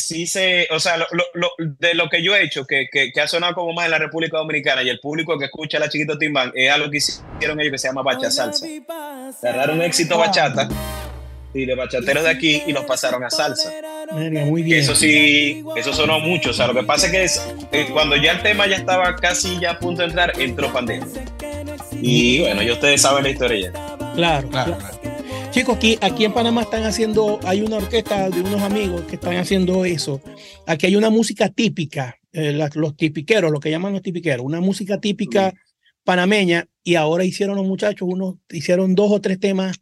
sí 0.00 0.26
se, 0.26 0.66
o 0.70 0.80
sea, 0.80 0.96
lo, 0.96 1.06
lo, 1.34 1.50
de 1.58 1.94
lo 1.94 2.08
que 2.08 2.22
yo 2.22 2.34
he 2.34 2.42
hecho, 2.42 2.66
que, 2.66 2.88
que, 2.90 3.12
que, 3.12 3.20
ha 3.20 3.28
sonado 3.28 3.54
como 3.54 3.72
más 3.72 3.84
en 3.84 3.92
la 3.92 3.98
República 3.98 4.38
Dominicana 4.38 4.82
y 4.82 4.88
el 4.88 5.00
público 5.00 5.38
que 5.38 5.44
escucha 5.44 5.76
a 5.76 5.80
la 5.80 5.88
Chiquito 5.88 6.18
Timbán, 6.18 6.52
es 6.54 6.70
algo 6.70 6.90
que 6.90 6.98
hicieron 6.98 7.60
ellos 7.60 7.72
que 7.72 7.78
se 7.78 7.88
llama 7.88 8.02
Bacha 8.02 8.30
Salsa. 8.30 8.66
Agarraron 9.42 9.76
un 9.76 9.82
éxito 9.82 10.18
bachata 10.18 10.68
y 11.52 11.66
de 11.66 11.74
bachateros 11.74 12.24
de 12.24 12.30
aquí 12.30 12.62
y 12.66 12.72
los 12.72 12.84
pasaron 12.84 13.24
a 13.24 13.30
salsa. 13.30 13.72
muy 14.12 14.62
bien. 14.62 14.80
Eso 14.80 14.94
sí, 14.94 15.64
eso 15.76 15.92
sonó 15.92 16.20
mucho. 16.20 16.50
O 16.50 16.52
sea, 16.52 16.66
lo 16.66 16.74
que 16.74 16.82
pasa 16.82 17.06
es 17.06 17.12
que 17.12 17.24
es, 17.24 17.46
eh, 17.72 17.88
cuando 17.92 18.16
ya 18.16 18.32
el 18.32 18.42
tema 18.42 18.66
ya 18.66 18.76
estaba 18.76 19.16
casi 19.16 19.58
ya 19.58 19.72
a 19.72 19.78
punto 19.78 20.02
de 20.02 20.08
entrar, 20.08 20.32
entró 20.40 20.72
pandemia. 20.72 21.06
Y 22.00 22.40
bueno, 22.40 22.62
ya 22.62 22.72
ustedes 22.72 23.02
saben 23.02 23.24
la 23.24 23.30
historia 23.30 23.70
ya. 23.70 24.12
Claro, 24.14 24.48
claro. 24.48 24.78
Chicos, 25.50 25.76
aquí, 25.76 25.98
aquí 26.00 26.24
en 26.24 26.32
Panamá 26.32 26.62
están 26.62 26.84
haciendo, 26.84 27.40
hay 27.42 27.60
una 27.60 27.78
orquesta 27.78 28.30
de 28.30 28.40
unos 28.40 28.62
amigos 28.62 29.02
que 29.02 29.16
están 29.16 29.36
haciendo 29.36 29.84
eso. 29.84 30.20
Aquí 30.64 30.86
hay 30.86 30.94
una 30.94 31.10
música 31.10 31.48
típica, 31.48 32.16
eh, 32.32 32.52
los 32.74 32.96
tipiqueros, 32.96 33.50
lo 33.50 33.58
que 33.58 33.68
llaman 33.68 33.92
los 33.92 34.02
tipiqueros, 34.02 34.46
una 34.46 34.60
música 34.60 35.00
típica 35.00 35.52
panameña. 36.04 36.68
Y 36.84 36.94
ahora 36.94 37.24
hicieron 37.24 37.56
los 37.56 37.66
muchachos, 37.66 38.08
unos, 38.08 38.36
hicieron 38.48 38.94
dos 38.94 39.10
o 39.10 39.20
tres 39.20 39.40
temas 39.40 39.80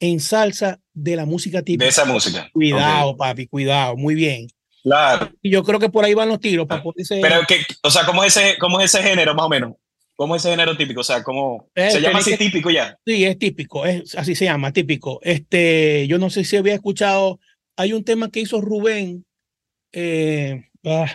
en 0.00 0.20
salsa 0.20 0.80
de 0.94 1.16
la 1.16 1.26
música 1.26 1.60
típica. 1.60 1.84
De 1.84 1.90
esa 1.90 2.06
música. 2.06 2.48
Cuidado, 2.54 3.14
papi, 3.14 3.46
cuidado, 3.46 3.98
muy 3.98 4.14
bien. 4.14 4.48
Claro. 4.82 5.30
Y 5.42 5.50
yo 5.50 5.62
creo 5.62 5.78
que 5.78 5.90
por 5.90 6.02
ahí 6.02 6.14
van 6.14 6.30
los 6.30 6.40
tiros 6.40 6.66
para 6.66 6.82
Pero 6.82 7.42
que, 7.46 7.58
o 7.82 7.90
sea, 7.90 8.06
¿cómo 8.06 8.24
es 8.24 8.34
ese, 8.34 8.56
cómo 8.58 8.80
es 8.80 8.94
ese 8.94 9.06
género 9.06 9.34
más 9.34 9.44
o 9.44 9.50
menos? 9.50 9.72
¿Cómo 10.20 10.36
es 10.36 10.42
ese 10.42 10.50
género 10.50 10.76
típico? 10.76 11.00
O 11.00 11.02
sea, 11.02 11.22
¿cómo 11.22 11.70
se 11.74 11.98
llama 11.98 12.18
así 12.18 12.36
típico 12.36 12.70
ya? 12.70 12.94
Sí, 13.06 13.24
es 13.24 13.38
típico, 13.38 13.86
es, 13.86 14.14
así 14.16 14.34
se 14.34 14.44
llama, 14.44 14.70
típico. 14.70 15.18
Este, 15.22 16.06
yo 16.08 16.18
no 16.18 16.28
sé 16.28 16.44
si 16.44 16.58
había 16.58 16.74
escuchado, 16.74 17.40
hay 17.74 17.94
un 17.94 18.04
tema 18.04 18.30
que 18.30 18.40
hizo 18.40 18.60
Rubén 18.60 19.24
eh, 19.92 20.68
ah, 20.84 21.10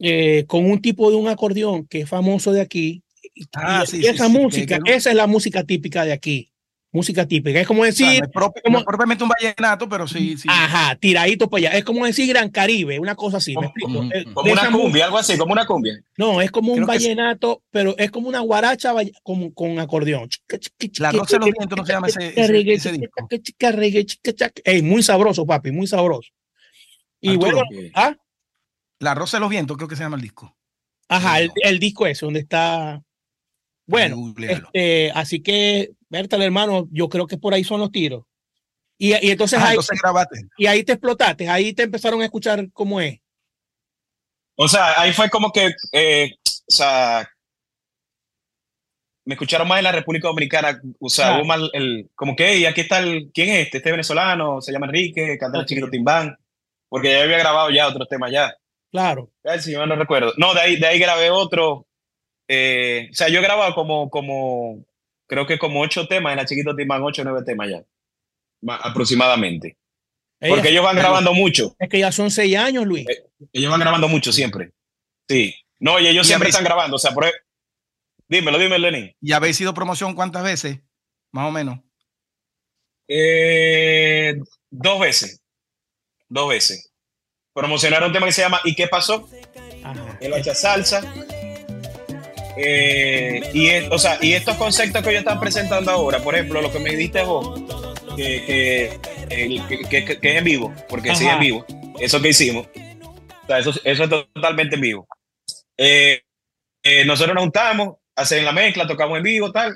eh, 0.00 0.44
con 0.48 0.68
un 0.68 0.82
tipo 0.82 1.08
de 1.08 1.16
un 1.16 1.28
acordeón 1.28 1.86
que 1.86 2.00
es 2.00 2.08
famoso 2.08 2.50
de 2.50 2.62
aquí. 2.62 3.04
Ah, 3.52 3.84
sí, 3.86 4.04
esa 4.04 4.26
música, 4.26 4.80
esa 4.84 5.10
es 5.10 5.16
la 5.16 5.28
música 5.28 5.62
típica 5.62 6.04
de 6.04 6.14
aquí 6.14 6.50
música 6.94 7.26
típica. 7.26 7.60
Es 7.60 7.66
como 7.66 7.84
decir. 7.84 8.22
como, 8.64 8.84
propiamente 8.84 9.24
un 9.24 9.30
vallenato, 9.30 9.88
pero 9.88 10.06
sí, 10.06 10.38
sí. 10.38 10.48
Ajá, 10.50 10.94
tiradito 10.94 11.50
para 11.50 11.68
allá. 11.68 11.78
Es 11.78 11.84
como 11.84 12.06
decir 12.06 12.28
Gran 12.28 12.48
Caribe, 12.48 12.98
una 13.00 13.16
cosa 13.16 13.38
así. 13.38 13.54
Como, 13.54 14.00
una 14.00 14.70
cumbia, 14.70 15.06
algo 15.06 15.18
así, 15.18 15.36
como 15.36 15.52
una 15.52 15.66
cumbia. 15.66 16.00
No, 16.16 16.40
es 16.40 16.50
como 16.50 16.72
un 16.72 16.86
vallenato, 16.86 17.62
pero 17.70 17.96
es 17.98 18.10
como 18.10 18.28
una 18.28 18.40
guaracha 18.40 18.94
con, 19.22 19.50
con 19.50 19.78
acordeón. 19.80 20.28
La 20.98 21.10
Rosa 21.10 21.38
de 21.38 21.46
los 21.46 21.50
Vientos 21.58 21.78
no 21.78 21.84
se 21.84 21.92
llama 21.92 22.06
ese, 22.06 22.72
ese, 22.72 22.92
disco. 22.92 23.28
Ey, 24.64 24.82
muy 24.82 25.02
sabroso, 25.02 25.44
papi, 25.44 25.72
muy 25.72 25.88
sabroso. 25.88 26.30
Y 27.20 27.36
bueno, 27.36 27.62
¿ah? 27.94 28.16
La 29.00 29.14
Rosa 29.14 29.38
de 29.38 29.40
los 29.40 29.50
Vientos, 29.50 29.76
creo 29.76 29.88
que 29.88 29.96
se 29.96 30.04
llama 30.04 30.16
el 30.16 30.22
disco. 30.22 30.56
Ajá, 31.08 31.40
el, 31.40 31.50
el 31.56 31.78
disco 31.80 32.06
ese, 32.06 32.24
donde 32.24 32.40
está. 32.40 33.02
Bueno, 33.86 34.34
este, 34.38 35.10
así 35.14 35.40
que 35.40 35.92
Bertal, 36.08 36.42
hermano, 36.42 36.88
yo 36.90 37.08
creo 37.08 37.26
que 37.26 37.36
por 37.36 37.54
ahí 37.54 37.64
son 37.64 37.80
los 37.80 37.90
tiros. 37.90 38.24
Y, 38.96 39.10
y 39.26 39.30
entonces, 39.30 39.58
ah, 39.58 39.68
ahí, 39.68 39.76
entonces 39.76 40.00
y 40.56 40.66
ahí 40.66 40.84
te 40.84 40.92
explotaste, 40.92 41.48
ahí 41.48 41.72
te 41.72 41.82
empezaron 41.82 42.22
a 42.22 42.24
escuchar 42.24 42.66
cómo 42.72 43.00
es. 43.00 43.18
O 44.56 44.68
sea, 44.68 45.00
ahí 45.00 45.12
fue 45.12 45.28
como 45.28 45.50
que, 45.50 45.72
eh, 45.92 46.30
o 46.44 46.72
sea, 46.72 47.28
me 49.24 49.34
escucharon 49.34 49.66
más 49.66 49.78
en 49.78 49.84
la 49.84 49.92
República 49.92 50.28
Dominicana, 50.28 50.80
o 51.00 51.08
sea, 51.08 51.36
hubo 51.36 51.44
mal 51.44 51.70
el, 51.72 52.08
como 52.14 52.36
que, 52.36 52.58
y 52.58 52.66
aquí 52.66 52.82
está 52.82 53.00
el, 53.00 53.30
¿quién 53.34 53.48
es 53.48 53.66
este? 53.66 53.78
Este 53.78 53.90
venezolano, 53.90 54.60
se 54.60 54.72
llama 54.72 54.86
Enrique, 54.86 55.36
canta 55.38 55.58
el 55.58 55.66
chiquito 55.66 55.90
Timbán, 55.90 56.36
porque 56.88 57.10
ya 57.10 57.22
había 57.22 57.38
grabado 57.38 57.70
ya 57.70 57.88
otros 57.88 58.08
temas 58.08 58.30
ya. 58.30 58.54
Claro. 58.92 59.32
Si 59.58 59.72
yo 59.72 59.84
no 59.86 59.96
recuerdo. 59.96 60.32
No, 60.36 60.54
de 60.54 60.60
ahí, 60.60 60.76
de 60.76 60.86
ahí 60.86 61.00
grabé 61.00 61.28
otro. 61.28 61.88
Eh, 62.54 63.08
o 63.10 63.14
sea, 63.14 63.28
yo 63.28 63.40
he 63.40 63.42
grabado 63.42 63.74
como, 63.74 64.08
como 64.10 64.84
creo 65.26 65.46
que 65.46 65.58
como 65.58 65.80
ocho 65.80 66.06
temas, 66.06 66.32
en 66.32 66.38
la 66.38 66.46
Chiquito 66.46 66.76
Timbán 66.76 67.02
ocho 67.02 67.22
o 67.22 67.24
nueve 67.24 67.42
temas 67.44 67.68
ya, 67.70 67.84
aproximadamente. 68.82 69.76
Porque 70.48 70.68
ellos 70.68 70.84
van 70.84 70.96
grabando 70.96 71.32
mucho. 71.32 71.74
Es 71.78 71.88
que 71.88 71.98
ya 71.98 72.12
son 72.12 72.30
seis 72.30 72.56
años, 72.56 72.84
Luis. 72.84 73.08
Eh, 73.08 73.24
ellos 73.52 73.70
van 73.70 73.80
grabando 73.80 74.08
mucho 74.08 74.30
siempre. 74.32 74.72
Sí. 75.28 75.54
No, 75.80 75.98
y 75.98 76.06
ellos 76.06 76.26
siempre 76.26 76.50
están 76.50 76.64
grabando. 76.64 76.96
O 76.96 76.98
sea, 76.98 77.12
por... 77.12 77.24
E-, 77.24 77.32
dímelo, 78.28 78.58
dímelo, 78.58 78.90
Lenin. 78.90 79.14
¿Y 79.20 79.32
habéis 79.32 79.56
sido 79.56 79.72
promoción 79.72 80.14
cuántas 80.14 80.44
veces? 80.44 80.80
Más 81.32 81.48
o 81.48 81.50
menos. 81.50 81.78
Eh, 83.08 84.38
dos 84.70 85.00
veces. 85.00 85.42
Dos 86.28 86.48
veces. 86.48 86.92
Promocionaron 87.54 88.08
un 88.08 88.12
tema 88.12 88.26
que 88.26 88.32
se 88.32 88.42
llama 88.42 88.60
¿Y 88.64 88.74
qué 88.74 88.86
pasó? 88.86 89.28
El 90.20 90.34
hacha 90.34 90.54
salsa. 90.54 91.00
Eh, 92.56 93.50
y, 93.52 93.70
o 93.90 93.98
sea, 93.98 94.18
y 94.20 94.32
estos 94.32 94.56
conceptos 94.56 95.02
que 95.02 95.10
ellos 95.10 95.20
están 95.20 95.40
presentando 95.40 95.90
ahora, 95.90 96.20
por 96.20 96.34
ejemplo, 96.34 96.62
lo 96.62 96.72
que 96.72 96.78
me 96.78 96.90
dijiste 96.90 97.22
vos, 97.22 97.60
que, 98.16 98.98
que, 99.28 100.18
que, 100.20 100.30
es 100.30 100.36
en 100.36 100.44
vivo, 100.44 100.72
porque 100.88 101.14
sí 101.14 101.26
es 101.26 101.32
en 101.32 101.40
vivo, 101.40 101.66
eso 101.98 102.22
que 102.22 102.28
hicimos, 102.28 102.66
o 103.44 103.46
sea, 103.46 103.58
eso, 103.58 103.72
eso 103.84 104.04
es 104.04 104.10
totalmente 104.10 104.76
en 104.76 104.80
vivo. 104.80 105.08
Eh, 105.76 106.22
eh, 106.82 107.04
nosotros 107.04 107.34
nos 107.34 107.44
juntamos, 107.44 107.96
hacen 108.16 108.44
la 108.44 108.52
mezcla, 108.52 108.86
tocamos 108.86 109.18
en 109.18 109.24
vivo, 109.24 109.52
tal. 109.52 109.74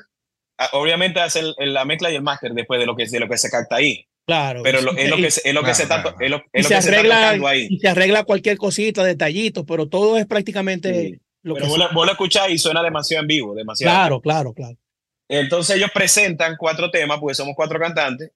Obviamente 0.73 1.21
hacen 1.21 1.47
la 1.59 1.85
mezcla 1.85 2.11
y 2.11 2.17
el 2.17 2.23
máster 2.23 2.53
después 2.53 2.81
de 2.81 2.87
lo 2.87 2.97
que, 2.97 3.07
de 3.07 3.21
lo 3.21 3.29
que 3.29 3.39
se 3.39 3.51
capta 3.51 3.77
ahí. 3.77 4.05
Claro. 4.27 4.63
Pero 4.63 4.79
es 4.79 4.85
lo 4.85 4.95
que, 5.17 5.27
es 5.27 5.55
lo 5.55 5.63
que 5.63 5.75
se 5.75 5.85
está, 5.85 6.15
es 6.21 6.31
lo, 6.31 6.43
es 6.53 6.65
lo 6.65 6.69
se 6.69 6.91
que 6.91 6.97
arregla, 6.97 7.35
se 7.35 7.47
ahí. 7.47 7.69
Y 7.71 7.79
se 7.79 7.89
arregla 7.89 8.25
cualquier 8.25 8.59
cosita, 8.59 9.05
detallitos, 9.05 9.65
pero 9.67 9.89
todo 9.89 10.19
es 10.19 10.27
prácticamente 10.27 11.21
pero 11.43 11.67
vos, 11.67 11.79
lo, 11.79 11.93
vos 11.93 12.09
escuchás 12.09 12.51
y 12.51 12.59
suena 12.59 12.83
demasiado 12.83 13.23
en 13.23 13.29
vivo, 13.29 13.55
demasiado. 13.55 13.95
Claro, 13.95 14.21
claro, 14.21 14.53
claro. 14.53 14.77
Entonces 15.29 15.77
ellos 15.77 15.91
presentan 15.93 16.57
cuatro 16.57 16.91
temas, 16.91 17.19
porque 17.19 17.35
somos 17.35 17.55
cuatro 17.55 17.79
cantantes, 17.79 18.33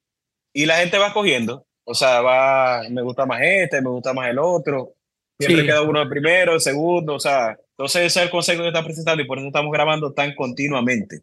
y 0.52 0.66
la 0.66 0.76
gente 0.76 0.98
va 0.98 1.12
cogiendo. 1.12 1.66
O 1.84 1.94
sea, 1.94 2.20
va, 2.20 2.82
me 2.90 3.02
gusta 3.02 3.26
más 3.26 3.40
este, 3.42 3.80
me 3.80 3.90
gusta 3.90 4.12
más 4.12 4.28
el 4.28 4.38
otro. 4.38 4.94
Siempre 5.38 5.66
queda 5.66 5.82
uno 5.82 6.00
el 6.00 6.08
primero, 6.08 6.54
el 6.54 6.60
segundo, 6.60 7.14
o 7.14 7.20
sea. 7.20 7.56
Entonces 7.70 8.02
ese 8.06 8.20
es 8.20 8.24
el 8.26 8.30
concepto 8.30 8.62
que 8.62 8.68
está 8.68 8.84
presentando 8.84 9.22
y 9.22 9.26
por 9.26 9.38
eso 9.38 9.48
estamos 9.48 9.72
grabando 9.72 10.12
tan 10.12 10.34
continuamente. 10.34 11.22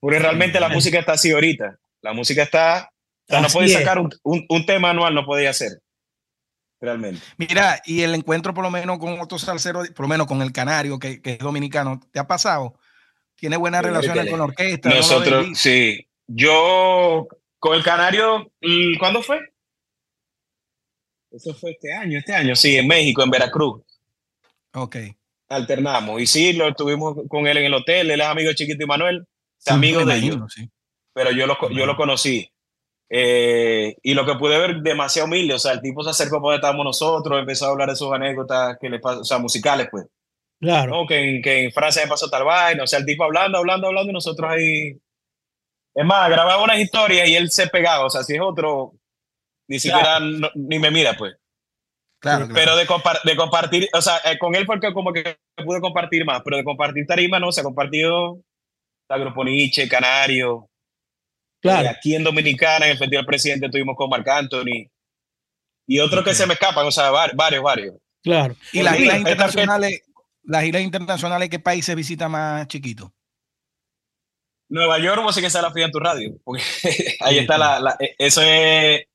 Porque 0.00 0.18
realmente 0.18 0.60
la 0.60 0.68
música 0.68 0.98
está 0.98 1.12
así 1.12 1.32
ahorita. 1.32 1.78
La 2.02 2.12
música 2.12 2.42
está, 2.42 2.90
o 3.26 3.32
sea, 3.32 3.40
no 3.40 3.48
puede 3.48 3.68
sacar 3.68 3.98
un, 3.98 4.10
un, 4.22 4.44
un, 4.50 4.66
tema 4.66 4.90
anual, 4.90 5.14
no 5.14 5.24
podía 5.24 5.48
hacer 5.48 5.80
realmente. 6.84 7.20
Mira, 7.36 7.80
y 7.84 8.02
el 8.02 8.14
encuentro 8.14 8.54
por 8.54 8.62
lo 8.62 8.70
menos 8.70 8.98
con 8.98 9.18
otros 9.20 9.42
salseros, 9.42 9.88
por 9.90 10.04
lo 10.04 10.08
menos 10.08 10.26
con 10.26 10.42
el 10.42 10.52
Canario, 10.52 10.98
que, 10.98 11.20
es 11.22 11.38
dominicano, 11.38 12.00
¿te 12.12 12.18
ha 12.18 12.26
pasado? 12.26 12.78
¿Tiene 13.34 13.56
buenas 13.56 13.82
relaciones 13.82 14.30
con 14.30 14.38
la 14.38 14.44
orquesta? 14.44 14.90
Nosotros, 14.90 15.48
sí. 15.54 16.06
Yo 16.26 17.26
con 17.58 17.74
el 17.74 17.82
Canario, 17.82 18.52
¿cuándo 18.98 19.22
fue? 19.22 19.40
Eso 21.30 21.52
fue 21.54 21.72
este 21.72 21.92
año, 21.92 22.18
este 22.18 22.32
año, 22.32 22.54
sí, 22.54 22.76
en 22.76 22.86
México, 22.86 23.22
en 23.22 23.30
Veracruz. 23.30 23.82
Ok. 24.74 24.96
Alternamos. 25.48 26.20
Y 26.20 26.26
sí, 26.26 26.52
lo 26.52 26.68
estuvimos 26.68 27.16
con 27.28 27.46
él 27.46 27.56
en 27.56 27.64
el 27.64 27.74
hotel, 27.74 28.10
él 28.10 28.20
es 28.20 28.26
amigo 28.26 28.48
de 28.50 28.54
Chiquito 28.54 28.84
y 28.84 28.86
Manuel, 28.86 29.26
amigo 29.66 30.04
de 30.04 30.16
ellos. 30.16 30.52
Sí. 30.54 30.70
Pero 31.12 31.32
yo 31.32 31.46
lo, 31.46 31.56
yo 31.70 31.86
lo 31.86 31.96
conocí. 31.96 32.48
Eh, 33.10 33.96
y 34.02 34.14
lo 34.14 34.24
que 34.24 34.34
pude 34.34 34.58
ver, 34.58 34.76
demasiado 34.80 35.26
humilde. 35.26 35.54
O 35.54 35.58
sea, 35.58 35.72
el 35.72 35.80
tipo 35.80 36.02
se 36.02 36.10
acercó 36.10 36.36
para 36.36 36.42
donde 36.42 36.56
estábamos 36.56 36.84
nosotros, 36.84 37.38
empezó 37.38 37.66
a 37.66 37.70
hablar 37.70 37.90
de 37.90 37.96
sus 37.96 38.12
anécdotas 38.12 38.76
que 38.80 38.88
le 38.88 39.00
o 39.02 39.24
sea, 39.24 39.38
musicales, 39.38 39.88
pues. 39.90 40.06
Claro. 40.60 41.04
Que, 41.06 41.36
en, 41.36 41.42
que 41.42 41.64
en 41.64 41.72
Francia 41.72 42.02
me 42.02 42.08
pasó 42.08 42.28
tal 42.28 42.44
vaina. 42.44 42.82
O 42.82 42.86
sea, 42.86 42.98
el 42.98 43.06
tipo 43.06 43.24
hablando, 43.24 43.58
hablando, 43.58 43.88
hablando, 43.88 44.10
y 44.10 44.14
nosotros 44.14 44.50
ahí. 44.50 44.98
Es 45.94 46.04
más, 46.04 46.28
grababa 46.28 46.62
unas 46.62 46.80
historias 46.80 47.28
y 47.28 47.36
él 47.36 47.50
se 47.50 47.68
pegaba. 47.68 48.06
O 48.06 48.10
sea, 48.10 48.22
si 48.22 48.34
es 48.34 48.40
otro, 48.40 48.94
ni 49.68 49.78
siquiera 49.78 50.18
ni 50.54 50.78
me 50.78 50.90
mira, 50.90 51.14
pues. 51.16 51.34
Claro, 52.20 52.48
Pero 52.54 52.74
de, 52.74 52.86
de 53.24 53.36
compartir, 53.36 53.86
o 53.92 54.00
sea, 54.00 54.16
eh, 54.24 54.38
con 54.38 54.54
él 54.54 54.64
porque 54.64 54.94
como 54.94 55.12
que 55.12 55.36
pude 55.62 55.82
compartir 55.82 56.24
más, 56.24 56.40
pero 56.42 56.56
de 56.56 56.64
compartir 56.64 57.04
tarima 57.06 57.38
no, 57.38 57.52
se 57.52 57.60
ha 57.60 57.64
compartido 57.64 58.40
la 59.10 59.18
Grupo 59.18 59.44
Nietzsche, 59.44 59.86
Canario, 59.86 60.70
Claro. 61.64 61.88
aquí 61.88 62.14
en 62.14 62.22
Dominicana, 62.22 62.84
en 62.84 62.92
el 62.92 62.98
Festival 62.98 63.24
Presidente, 63.24 63.70
tuvimos 63.70 63.96
con 63.96 64.10
Marc 64.10 64.28
Anthony 64.28 64.86
y 65.86 65.98
otros 65.98 66.22
que 66.22 66.34
se 66.34 66.46
me 66.46 66.52
escapan, 66.52 66.86
o 66.86 66.90
sea, 66.90 67.10
varios, 67.10 67.62
varios. 67.62 67.94
Claro. 68.22 68.54
¿Y 68.70 68.82
las 68.82 68.94
giras 68.96 69.16
internacionales, 69.16 70.02
las 70.42 70.62
giras 70.62 70.82
internacionales, 70.82 71.48
qué 71.48 71.58
países 71.58 71.96
visita 71.96 72.28
más 72.28 72.68
chiquito? 72.68 73.14
Nueva 74.68 74.98
York, 74.98 75.22
vos 75.22 75.34
sé 75.34 75.40
que 75.40 75.48
sea 75.48 75.62
la 75.62 75.70
fría 75.70 75.86
en 75.86 75.92
tu 75.92 76.00
radio, 76.00 76.36
porque 76.44 76.62
ahí 77.20 77.38
está 77.38 77.56
la, 77.56 77.96
e, 77.98 78.14
eso 78.18 78.42
es 78.42 79.06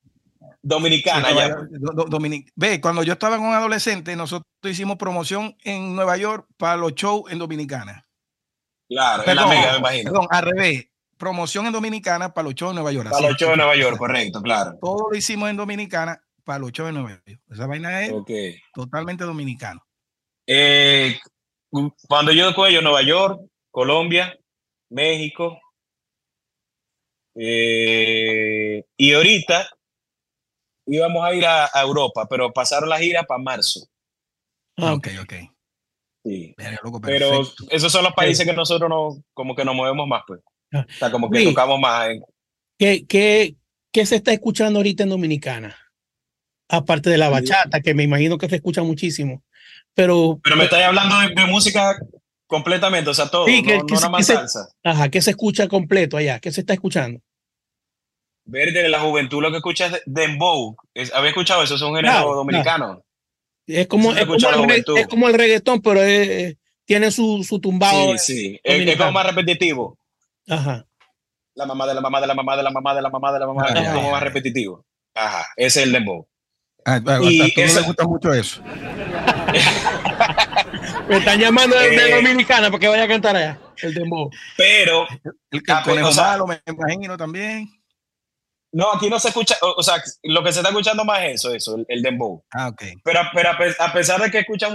dominicana 0.63 1.29
Ve, 2.55 2.81
cuando 2.81 3.03
yo 3.03 3.13
estaba 3.13 3.37
con 3.37 3.45
un 3.45 3.53
adolescente, 3.53 4.15
nosotros 4.15 4.47
hicimos 4.63 4.97
promoción 4.97 5.55
en 5.63 5.95
Nueva 5.95 6.17
York 6.17 6.47
para 6.57 6.77
los 6.77 6.95
shows 6.95 7.31
en 7.31 7.37
Dominicana. 7.37 8.07
Claro, 8.89 9.23
en 9.27 9.35
la 9.35 9.45
Mega, 9.45 9.71
me 9.73 9.77
imagino. 9.77 10.11
Perdón, 10.11 10.27
al 10.31 10.43
revés. 10.43 10.88
Promoción 11.19 11.65
en 11.65 11.73
Dominicana 11.73 12.33
para 12.33 12.45
los 12.45 12.55
shows 12.55 12.71
de 12.71 12.75
Nueva 12.75 12.93
York. 12.93 13.09
Para 13.11 13.27
los 13.27 13.37
shows 13.37 13.51
de 13.51 13.57
Nueva 13.57 13.75
York, 13.75 13.97
correcto, 13.97 14.41
claro. 14.41 14.77
Todo 14.79 15.09
lo 15.11 15.17
hicimos 15.17 15.49
en 15.49 15.57
Dominicana 15.57 16.17
para 16.45 16.59
los 16.59 16.71
shows 16.71 16.87
de 16.87 16.93
Nueva 16.93 17.09
York. 17.09 17.41
Esa 17.49 17.67
vaina 17.67 18.05
es 18.05 18.13
totalmente 18.73 19.25
dominicano. 19.25 19.85
Eh, 20.47 21.19
cuando 22.07 22.31
yo 22.31 22.51
yo 22.69 22.81
Nueva 22.81 23.01
York, 23.01 23.41
Colombia, 23.69 24.33
México, 24.89 25.59
eh, 27.35 28.85
y 28.95 29.13
ahorita 29.13 29.69
íbamos 30.85 31.25
a 31.25 31.33
ir 31.33 31.45
a, 31.45 31.69
Europa, 31.81 32.27
pero 32.29 32.53
pasaron 32.53 32.87
la 32.87 32.97
gira 32.97 33.23
para 33.23 33.43
marzo. 33.43 33.81
Ah, 34.77 34.93
ok, 34.93 35.07
ok. 35.21 35.33
Sí. 36.23 36.55
Pero, 37.03 37.41
esos 37.69 37.91
son 37.91 38.05
los 38.05 38.13
países 38.13 38.45
que 38.45 38.53
nosotros 38.53 38.89
no, 38.89 39.21
como 39.33 39.53
que 39.53 39.65
nos 39.65 39.75
movemos 39.75 40.07
más, 40.07 40.23
pues. 40.25 40.39
O 40.73 40.85
sea, 40.97 41.11
como 41.11 41.29
que 41.29 41.43
tocamos 41.43 41.79
más. 41.79 42.09
¿Qué, 42.77 43.05
qué, 43.07 43.55
qué 43.91 44.05
se 44.05 44.15
está 44.15 44.31
escuchando 44.31 44.79
ahorita 44.79 45.03
en 45.03 45.09
Dominicana? 45.09 45.77
Aparte 46.67 47.09
de 47.09 47.17
la 47.17 47.29
bachata, 47.29 47.81
que 47.81 47.93
me 47.93 48.03
imagino 48.03 48.37
que 48.37 48.47
se 48.47 48.57
escucha 48.57 48.83
muchísimo. 48.83 49.43
Pero, 49.95 50.39
pero 50.43 50.55
me 50.55 50.65
estáis 50.65 50.85
hablando 50.85 51.15
de, 51.19 51.45
música 51.47 51.97
completamente, 52.45 53.09
o 53.09 53.13
sea, 53.13 53.27
todo, 53.27 53.45
sí, 53.47 53.63
que, 53.63 53.79
no, 53.79 53.85
nada 53.89 54.09
más 54.09 54.27
salsa. 54.27 54.69
Ajá, 54.83 55.09
¿qué 55.09 55.21
se 55.21 55.31
escucha 55.31 55.67
completo 55.67 56.15
allá? 56.15 56.39
¿Qué 56.39 56.51
se 56.51 56.61
está 56.61 56.73
escuchando? 56.73 57.19
Verde, 58.45 58.87
la 58.89 58.99
juventud 58.99 59.41
lo 59.41 59.51
que 59.51 59.57
escucha 59.57 59.87
es 59.87 60.01
Dembow. 60.05 60.75
¿Había 61.13 61.29
escuchado 61.29 61.63
eso? 61.63 61.75
Es 61.75 61.81
un 61.81 61.95
género 61.95 62.33
dominicano. 62.33 63.03
Es, 63.67 63.87
como, 63.87 64.13
es, 64.13 64.25
como 65.07 65.27
el, 65.27 65.33
reggaetón, 65.35 65.81
pero 65.81 66.01
tiene 66.85 67.11
su, 67.11 67.43
su 67.43 67.59
tumbado. 67.59 68.17
Sí, 68.17 68.33
sí. 68.33 68.59
Es, 68.63 68.97
como 68.97 69.11
más 69.11 69.27
repetitivo. 69.27 69.98
Ajá. 70.49 70.85
La 71.55 71.65
mamá 71.65 71.87
de 71.87 71.93
la 71.93 72.01
mamá 72.01 72.21
de 72.21 72.27
la 72.27 72.35
mamá 72.35 72.57
de 72.57 72.63
la 72.63 72.71
mamá 72.71 72.95
de 72.95 73.01
la 73.01 73.09
mamá 73.09 73.33
de 73.33 73.39
la 73.39 73.47
mamá. 73.47 73.67
es 73.67 73.89
como 73.89 74.11
más 74.11 74.23
repetitivo. 74.23 74.85
Ajá. 75.15 75.45
Ese 75.55 75.81
es 75.81 75.85
el 75.87 75.91
Dembow. 75.91 76.27
Ah, 76.85 76.95
a, 77.05 77.19
y 77.21 77.41
a 77.41 77.45
le 77.45 77.81
gusta 77.81 78.05
mucho 78.05 78.33
eso. 78.33 78.61
Me 81.07 81.17
están 81.17 81.39
llamando 81.39 81.75
de, 81.77 81.95
eh, 81.95 82.15
Dominicana 82.15 82.69
porque 82.71 82.87
vaya 82.87 83.03
a 83.03 83.07
cantar 83.07 83.35
allá, 83.35 83.59
el 83.81 83.93
dembow. 83.95 84.29
Pero 84.55 85.07
el, 85.11 85.33
el 85.51 85.63
conejo 85.83 86.13
malo, 86.13 86.45
me 86.45 86.61
imagino 86.67 87.17
también. 87.17 87.67
No, 88.71 88.93
aquí 88.93 89.09
no 89.09 89.19
se 89.19 89.29
escucha, 89.29 89.55
o, 89.61 89.81
sea, 89.81 89.95
lo 90.23 90.43
que 90.43 90.53
se 90.53 90.59
está 90.59 90.69
escuchando 90.69 91.03
más 91.03 91.23
es 91.23 91.35
eso, 91.35 91.51
eso, 91.53 91.77
el, 91.87 92.03
dembow. 92.03 92.43
Ah, 92.51 92.67
ok. 92.67 92.83
Pero, 93.03 93.21
pero 93.33 93.49
a 93.79 93.91
pesar 93.91 94.21
de 94.21 94.29
que 94.29 94.39
escucha 94.39 94.69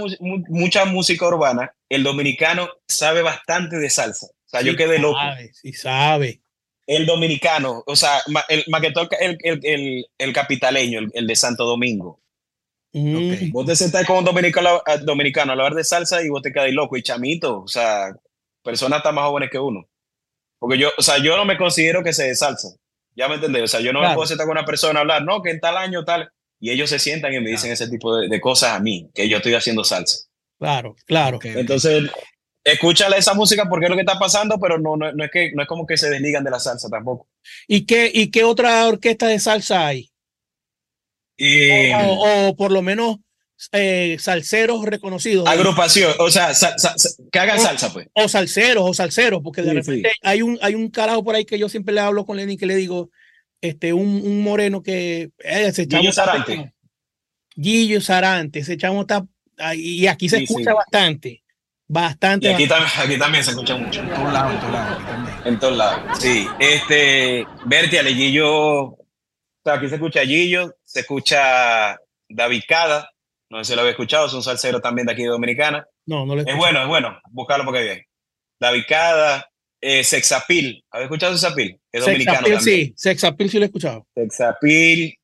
mucha 0.49 0.83
música 0.83 1.25
urbana, 1.25 1.73
el 1.87 2.03
dominicano 2.03 2.67
sabe 2.85 3.21
bastante 3.21 3.77
de 3.77 3.89
salsa. 3.89 4.27
O 4.55 4.61
sea, 4.61 4.71
yo 4.71 4.77
quedé 4.77 4.99
loco. 4.99 5.19
Sabe, 5.19 5.51
sí 5.53 5.73
sabe. 5.73 6.41
El 6.87 7.05
dominicano, 7.05 7.83
o 7.87 7.95
sea, 7.95 8.21
el, 8.47 8.63
más 8.67 8.81
que 8.81 8.91
todo 8.91 9.09
el, 9.19 9.37
el, 9.41 10.05
el, 10.17 10.33
capitaleño, 10.33 10.99
el, 11.13 11.25
de 11.27 11.35
Santo 11.35 11.65
Domingo. 11.65 12.21
Mm. 12.93 13.51
Vos 13.51 13.65
te 13.65 13.75
sentás 13.75 14.05
con 14.05 14.17
un 14.17 14.23
dominicano, 14.23 14.81
dominicano 15.01 15.51
a 15.51 15.53
hablar 15.53 15.73
de 15.73 15.83
salsa 15.83 16.23
y 16.23 16.29
vos 16.29 16.43
te 16.43 16.53
quedas 16.53 16.71
loco 16.71 16.95
y 16.95 17.01
chamito, 17.01 17.61
o 17.61 17.67
sea, 17.67 18.15
personas 18.63 19.01
tan 19.01 19.15
más 19.15 19.25
jóvenes 19.25 19.49
que 19.49 19.57
uno. 19.59 19.89
Porque 20.59 20.77
yo, 20.77 20.91
o 20.95 21.01
sea, 21.01 21.17
yo 21.17 21.35
no 21.35 21.43
me 21.43 21.57
considero 21.57 22.03
que 22.03 22.13
se 22.13 22.23
de 22.23 22.35
salsa. 22.35 22.69
Ya 23.15 23.27
me 23.27 23.35
entendés, 23.35 23.63
o 23.63 23.67
sea, 23.67 23.79
yo 23.79 23.91
no 23.91 24.01
me 24.01 24.13
puedo 24.13 24.27
sentar 24.27 24.45
con 24.45 24.57
una 24.57 24.65
persona 24.65 24.99
a 24.99 25.01
hablar, 25.01 25.23
no, 25.23 25.41
que 25.41 25.49
en 25.49 25.59
tal 25.59 25.77
año 25.77 26.05
tal, 26.05 26.29
y 26.59 26.69
ellos 26.69 26.89
se 26.89 26.99
sientan 26.99 27.33
y 27.33 27.39
me 27.39 27.49
dicen 27.49 27.71
ese 27.71 27.89
tipo 27.89 28.15
de, 28.17 28.41
cosas 28.41 28.73
a 28.73 28.79
mí, 28.79 29.09
que 29.13 29.27
yo 29.27 29.37
estoy 29.37 29.55
haciendo 29.55 29.83
salsa. 29.83 30.27
Claro, 30.59 30.95
claro. 31.05 31.39
Entonces, 31.43 32.11
escúchale 32.65 33.17
esa 33.17 33.35
música 33.35 33.69
porque 33.69 33.85
es 33.85 33.89
lo 33.91 33.95
que 33.95 34.01
está 34.01 34.17
pasando, 34.19 34.59
pero 34.59 34.79
no, 34.79 34.97
no, 34.97 35.07
es 35.07 35.31
que, 35.31 35.51
no 35.53 35.61
es 35.61 35.67
como 35.67 35.85
que 35.85 35.97
se 35.97 36.09
desligan 36.09 36.43
de 36.43 36.51
la 36.51 36.59
salsa 36.59 36.89
tampoco. 36.89 37.29
¿Y 37.67 37.85
qué, 37.85 38.11
y 38.13 38.31
qué 38.31 38.43
otra 38.43 38.85
orquesta 38.87 39.27
de 39.27 39.39
salsa 39.39 39.85
hay? 39.85 40.11
Y, 41.37 41.91
o, 41.93 42.55
por 42.57 42.71
lo 42.71 42.81
menos 42.81 43.17
eh, 43.71 44.17
salseros 44.19 44.83
reconocidos. 44.83 45.47
Agrupación, 45.47 46.11
o 46.19 46.29
sea, 46.31 46.51
que 47.31 47.39
hagan 47.39 47.59
salsa, 47.59 47.93
pues. 47.93 48.07
O 48.13 48.27
salseros, 48.27 48.83
o 48.89 48.93
salseros, 48.93 49.41
porque 49.43 49.61
de 49.61 49.73
repente 49.73 50.11
hay 50.23 50.41
un 50.41 50.57
hay 50.61 50.73
un 50.75 50.89
carajo 50.89 51.23
por 51.23 51.35
ahí 51.35 51.45
que 51.45 51.59
yo 51.59 51.69
siempre 51.69 51.93
le 51.93 52.01
hablo 52.01 52.25
con 52.25 52.35
Lenny 52.35 52.57
que 52.57 52.65
le 52.65 52.75
digo, 52.75 53.11
este, 53.61 53.93
un, 53.93 54.07
un 54.07 54.41
moreno 54.41 54.81
que 54.81 55.21
eh, 55.21 55.67
ese 55.67 55.85
Guillo 55.85 56.11
Sarante. 56.11 56.73
Guillo 57.55 58.01
Sarante, 58.01 58.59
ese 58.59 58.75
chamo 58.75 59.01
está 59.01 59.25
y 59.75 60.07
aquí 60.07 60.27
se 60.29 60.43
escucha 60.43 60.73
bastante. 60.73 61.44
Bastante. 61.87 62.47
Y 62.47 62.49
aquí, 62.49 62.67
aquí, 62.97 63.19
también 63.19 63.43
se 63.43 63.51
escucha 63.51 63.75
mucho. 63.75 64.01
En 64.01 64.09
todos 64.09 64.33
lados, 64.33 64.53
en 64.53 64.59
todos 64.59 64.73
lados. 64.73 65.45
En 65.45 65.59
todos 65.59 65.77
lados. 65.77 66.19
Sí. 66.19 66.47
Este, 66.59 67.45
Berti, 67.65 67.97
Guillo, 67.97 68.81
o 68.85 68.97
sea, 69.63 69.75
aquí 69.75 69.89
se 69.89 69.95
escucha 69.95 70.21
Guillo, 70.21 70.75
se 70.83 71.01
escucha 71.01 71.97
David 72.29 72.63
Cada, 72.67 73.11
no 73.49 73.63
sé 73.63 73.71
si 73.71 73.75
lo 73.75 73.81
había 73.81 73.91
escuchado, 73.91 74.27
es 74.27 74.33
un 74.33 74.43
salsero 74.43 74.79
también 74.79 75.07
de 75.07 75.13
aquí 75.13 75.23
de 75.23 75.29
Dominicana. 75.29 75.87
No, 76.05 76.25
no 76.25 76.35
lo 76.35 76.41
he 76.41 76.49
Es 76.49 76.57
bueno, 76.57 76.81
es 76.81 76.87
bueno, 76.87 77.19
buscarlo 77.31 77.65
porque 77.65 77.83
bien. 77.83 78.05
David 78.59 78.83
Cada, 78.87 79.51
eh, 79.81 80.03
Sexapil, 80.03 80.83
¿habéis 80.89 81.05
escuchado 81.05 81.37
Sexapil? 81.37 81.79
Es 81.91 82.05
dominicano 82.05 82.37
también. 82.39 82.61
sí, 82.61 82.93
Sexapil 82.95 83.49
sí 83.49 83.57
lo 83.57 83.63
he 83.63 83.67
escuchado. 83.67 84.07
Sexapil, 84.15 85.17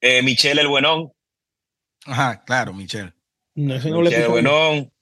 eh, 0.00 0.22
Michelle 0.22 0.60
el 0.60 0.68
Buenón. 0.68 1.12
Ajá, 2.06 2.44
claro, 2.44 2.72
Michelle. 2.72 3.12
No, 3.54 3.74
ese 3.74 3.90
no 3.90 4.00
Michelle 4.00 4.24
el 4.24 4.30
Buenón. 4.30 4.92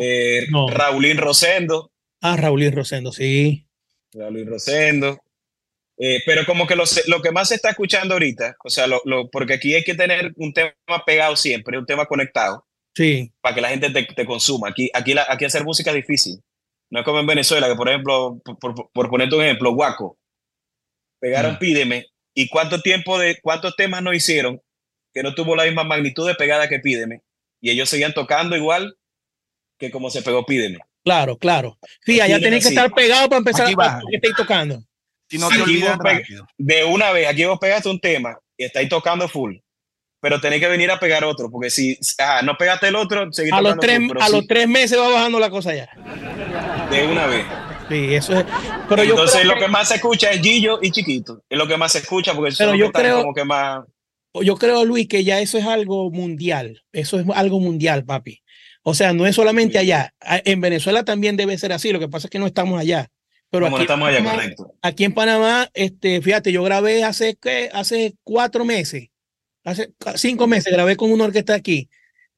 Eh, 0.00 0.46
no. 0.50 0.68
Raulín 0.68 1.18
Rosendo. 1.18 1.90
Ah, 2.20 2.36
Raulín 2.36 2.72
Rosendo, 2.72 3.12
sí. 3.12 3.66
Raulín 4.12 4.46
Rosendo. 4.46 5.20
Eh, 5.96 6.20
pero 6.26 6.44
como 6.44 6.66
que 6.66 6.74
lo, 6.74 6.84
lo, 7.06 7.22
que 7.22 7.30
más 7.30 7.48
se 7.48 7.54
está 7.54 7.70
escuchando 7.70 8.14
ahorita, 8.14 8.56
o 8.64 8.68
sea, 8.68 8.88
lo, 8.88 9.30
porque 9.30 9.54
aquí 9.54 9.74
hay 9.74 9.84
que 9.84 9.94
tener 9.94 10.32
un 10.36 10.52
tema 10.52 10.74
pegado 11.06 11.36
siempre, 11.36 11.78
un 11.78 11.86
tema 11.86 12.06
conectado. 12.06 12.66
Sí. 12.94 13.32
Para 13.40 13.54
que 13.54 13.60
la 13.60 13.68
gente 13.68 13.90
te, 13.90 14.02
te 14.04 14.26
consuma. 14.26 14.68
Aquí, 14.68 14.90
aquí, 14.92 15.14
la, 15.14 15.26
aquí 15.28 15.44
hacer 15.44 15.64
música 15.64 15.90
es 15.90 15.96
difícil. 15.96 16.40
No 16.90 17.00
es 17.00 17.04
como 17.04 17.20
en 17.20 17.26
Venezuela, 17.26 17.68
que 17.68 17.74
por 17.74 17.88
ejemplo, 17.88 18.40
por, 18.60 18.92
por, 18.92 19.10
ponerte 19.10 19.34
un 19.36 19.42
ejemplo, 19.42 19.72
Guaco, 19.72 20.18
pegaron 21.20 21.54
mm. 21.54 21.58
Pídeme, 21.58 22.06
y 22.34 22.48
cuánto 22.48 22.80
tiempo 22.80 23.18
de, 23.18 23.38
cuántos 23.40 23.74
temas 23.76 24.02
no 24.02 24.12
hicieron 24.12 24.60
que 25.12 25.22
no 25.22 25.34
tuvo 25.34 25.54
la 25.54 25.64
misma 25.64 25.84
magnitud 25.84 26.26
de 26.26 26.34
pegada 26.34 26.68
que 26.68 26.80
Pídeme, 26.80 27.22
y 27.60 27.70
ellos 27.70 27.88
seguían 27.88 28.14
tocando 28.14 28.56
igual 28.56 28.96
que 29.86 29.90
como 29.90 30.10
se 30.10 30.22
pegó 30.22 30.44
Pídeme. 30.44 30.78
Claro, 31.04 31.36
claro. 31.36 31.78
Sí, 32.04 32.20
allá 32.20 32.40
tenés 32.40 32.62
que 32.62 32.70
estar 32.70 32.92
pegado 32.92 33.28
para 33.28 33.38
empezar 33.38 33.66
a 33.66 34.00
que 34.08 34.16
estéis 34.16 34.36
tocando. 34.36 34.82
Si 35.28 35.38
no 35.38 35.48
De 36.58 36.84
una 36.84 37.10
vez, 37.12 37.28
aquí 37.28 37.44
vos 37.44 37.58
pegaste 37.58 37.88
un 37.88 38.00
tema 38.00 38.38
y 38.56 38.64
estáis 38.64 38.88
tocando 38.88 39.28
full, 39.28 39.56
pero 40.20 40.40
tenés 40.40 40.60
que 40.60 40.68
venir 40.68 40.90
a 40.90 40.98
pegar 40.98 41.24
otro, 41.24 41.50
porque 41.50 41.70
si 41.70 41.98
no 42.44 42.56
pegaste 42.56 42.88
el 42.88 42.96
otro, 42.96 43.32
seguís 43.32 43.52
a 43.52 43.60
los 43.60 43.78
tres, 43.78 44.00
A 44.20 44.28
los 44.28 44.46
tres 44.46 44.68
meses 44.68 44.98
va 44.98 45.08
bajando 45.10 45.38
la 45.38 45.50
cosa 45.50 45.74
ya. 45.74 45.88
De 46.90 47.06
una 47.06 47.26
vez. 47.26 47.44
Sí, 47.88 48.14
eso 48.14 48.38
es. 48.38 48.46
Pero 48.88 49.02
Entonces 49.02 49.44
lo 49.44 49.56
que, 49.56 49.68
más 49.68 49.88
se 49.88 49.96
escucha 49.96 50.30
es 50.30 50.40
Gillo 50.40 50.78
y 50.80 50.90
Chiquito. 50.90 51.42
Es 51.48 51.58
lo 51.58 51.66
que 51.66 51.76
más 51.76 51.92
se 51.92 51.98
escucha 51.98 52.34
porque 52.34 52.54
pero 52.56 52.74
yo 52.74 52.90
creo, 52.92 53.20
como 53.20 53.34
que 53.34 53.44
más. 53.44 53.84
Yo 54.42 54.56
creo, 54.56 54.84
Luis, 54.84 55.06
que 55.06 55.22
ya 55.22 55.40
eso 55.40 55.58
es 55.58 55.66
algo 55.66 56.10
mundial. 56.10 56.82
Eso 56.92 57.20
es 57.20 57.26
algo 57.34 57.60
mundial, 57.60 58.04
papi. 58.04 58.40
O 58.86 58.92
sea, 58.92 59.14
no 59.14 59.26
es 59.26 59.34
solamente 59.34 59.78
allá. 59.78 60.14
En 60.20 60.60
Venezuela 60.60 61.04
también 61.04 61.36
debe 61.36 61.56
ser 61.56 61.72
así. 61.72 61.90
Lo 61.90 61.98
que 61.98 62.08
pasa 62.08 62.26
es 62.26 62.30
que 62.30 62.38
no 62.38 62.46
estamos 62.46 62.78
allá. 62.78 63.08
Pero 63.50 63.66
aquí, 63.66 63.82
estamos 63.82 64.08
allá, 64.08 64.22
correcto. 64.22 64.74
aquí 64.82 65.04
en 65.04 65.14
Panamá, 65.14 65.70
este, 65.74 66.20
fíjate, 66.20 66.50
yo 66.50 66.64
grabé 66.64 67.04
hace, 67.04 67.36
¿qué? 67.40 67.70
hace 67.72 68.14
cuatro 68.24 68.64
meses, 68.64 69.10
hace 69.62 69.92
cinco 70.16 70.48
meses, 70.48 70.72
grabé 70.72 70.96
con 70.96 71.12
una 71.12 71.22
orquesta 71.24 71.54
aquí. 71.54 71.88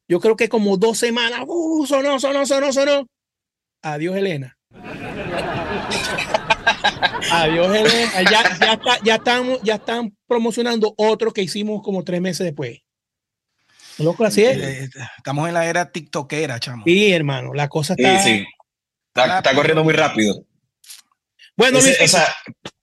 Yo 0.08 0.20
creo 0.20 0.36
que 0.36 0.50
como 0.50 0.76
dos 0.76 0.98
semanas, 0.98 1.44
uh, 1.46 1.86
sonó, 1.86 2.20
sonó, 2.20 2.44
sonó, 2.44 2.70
sonó. 2.70 3.06
Adiós, 3.80 4.14
Elena. 4.14 4.58
Adiós, 7.32 7.74
Elena. 7.74 8.22
Ya, 8.30 8.58
ya, 8.60 8.72
está, 8.74 8.98
ya, 9.02 9.14
están, 9.14 9.58
ya 9.62 9.76
están 9.76 10.14
promocionando 10.26 10.92
otro 10.98 11.32
que 11.32 11.40
hicimos 11.42 11.82
como 11.82 12.04
tres 12.04 12.20
meses 12.20 12.44
después. 12.44 12.82
Loco, 13.98 14.24
así 14.24 14.44
es. 14.44 14.58
Eh, 14.58 14.88
estamos 15.16 15.48
en 15.48 15.54
la 15.54 15.66
era 15.66 15.90
tiktokera, 15.90 16.60
chamo. 16.60 16.84
Sí, 16.84 17.12
hermano, 17.12 17.54
la 17.54 17.68
cosa 17.68 17.94
está... 17.96 18.22
Sí, 18.22 18.38
sí. 18.38 18.46
Está, 19.14 19.38
está 19.38 19.54
corriendo 19.54 19.82
muy 19.82 19.94
rápido. 19.94 20.44
Bueno, 21.56 21.78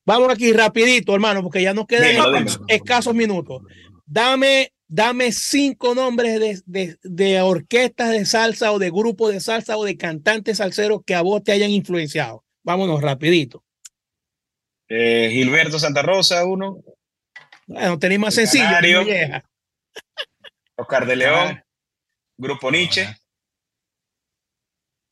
vamos 0.04 0.32
aquí 0.32 0.52
rapidito, 0.52 1.14
hermano, 1.14 1.44
porque 1.44 1.62
ya 1.62 1.74
nos 1.74 1.86
quedan 1.86 2.48
escasos 2.68 3.14
minutos. 3.14 3.62
Dame, 4.06 4.74
dame 4.88 5.32
cinco 5.32 5.94
nombres 5.94 6.64
de, 6.66 7.42
orquestas 7.42 8.10
de 8.10 8.26
salsa 8.26 8.72
o 8.72 8.80
de 8.80 8.90
grupos 8.90 9.32
de 9.32 9.40
salsa 9.40 9.78
o 9.78 9.86
de 9.86 9.96
cantantes 9.96 10.58
salseros 10.58 11.02
que 11.06 11.14
a 11.14 11.22
vos 11.22 11.44
te 11.44 11.52
hayan 11.52 11.70
influenciado. 11.70 12.44
Vámonos 12.64 13.02
rapidito. 13.02 13.64
Eh, 14.90 15.30
Gilberto 15.32 15.78
Santa 15.78 16.02
Rosa, 16.02 16.44
uno. 16.46 16.84
Bueno, 17.68 18.00
tenéis 18.00 18.20
más 18.20 18.34
sencillo. 18.34 18.66
Oscar 20.76 21.06
de 21.06 21.16
León, 21.16 21.64
Grupo 22.38 22.72
Nietzsche 22.72 23.08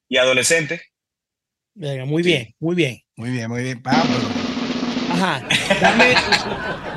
y 0.10 0.18
Adolescente. 0.18 0.82
Venga, 1.74 2.06
muy 2.06 2.24
bien, 2.24 2.54
muy 2.60 2.76
bien. 2.76 3.02
Muy 3.16 3.30
bien, 3.30 3.50
muy 3.50 3.64
bien, 3.64 3.82
Pablo. 3.82 4.18
Ajá. 5.12 5.48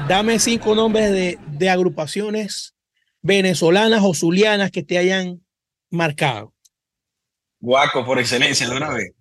Dame, 0.08 0.38
cinco 0.38 0.74
nombres 0.74 1.10
de, 1.12 1.38
de, 1.46 1.70
agrupaciones 1.70 2.74
venezolanas 3.22 4.00
o 4.02 4.14
zulianas 4.14 4.70
que 4.70 4.82
te 4.82 4.98
hayan 4.98 5.44
marcado. 5.90 6.54
Guaco, 7.60 8.04
por 8.04 8.18
excelencia, 8.18 8.68
de 8.68 8.76
una 8.76 8.90
vez. 8.90 9.12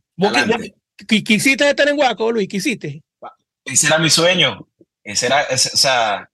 ¿Quisiste 1.08 1.70
estar 1.70 1.88
en 1.88 1.96
Guaco, 1.96 2.32
Luis? 2.32 2.48
¿Quisiste? 2.48 3.04
Ese 3.66 3.88
era 3.88 3.98
mi 4.00 4.10
sueño. 4.10 4.68
Ese 5.04 5.28
era, 5.28 5.46
o 5.52 5.58
sea, 5.58 6.30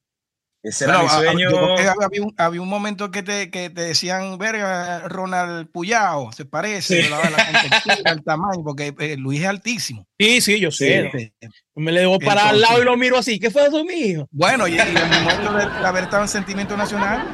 ese 0.62 0.86
era 0.86 1.04
mi 1.04 1.10
sueño. 1.10 1.50
había, 1.50 2.22
un, 2.22 2.34
había, 2.38 2.62
un, 2.62 2.68
momento 2.68 3.12
que 3.12 3.24
te, 3.24 3.50
que 3.50 3.70
te 3.70 3.82
decían, 3.82 4.38
verga, 4.38 5.08
Ronald 5.08 5.72
Puyao, 5.72 6.34
se 6.34 6.44
parece, 6.44 7.10
la, 7.10 7.18
la 7.30 8.12
el 8.12 8.24
tamaño, 8.24 8.62
porque 8.64 8.94
eh, 9.00 9.16
Luis 9.16 9.40
es 9.42 9.48
altísimo. 9.48 10.06
Sí, 10.20 10.42
sí, 10.42 10.60
yo 10.60 10.70
sé. 10.70 11.32
Me 11.76 11.94
le 11.94 12.02
debo 12.02 12.20
parar 12.20 12.50
al 12.50 12.62
lado 12.62 12.82
y 12.82 12.86
lo 12.86 12.98
miro 12.98 13.18
así. 13.18 13.40
¿Qué 13.40 13.50
fue 13.50 13.68
eso 13.68 13.86
mío? 13.86 14.28
Bueno, 14.32 14.68
y, 14.68 14.78
el 14.78 14.94
momento 14.94 15.54
de 15.54 15.64
haber 15.88 16.04
estado 16.04 16.24
en 16.24 16.30
Sentimiento 16.30 16.76
Nacional. 16.76 17.26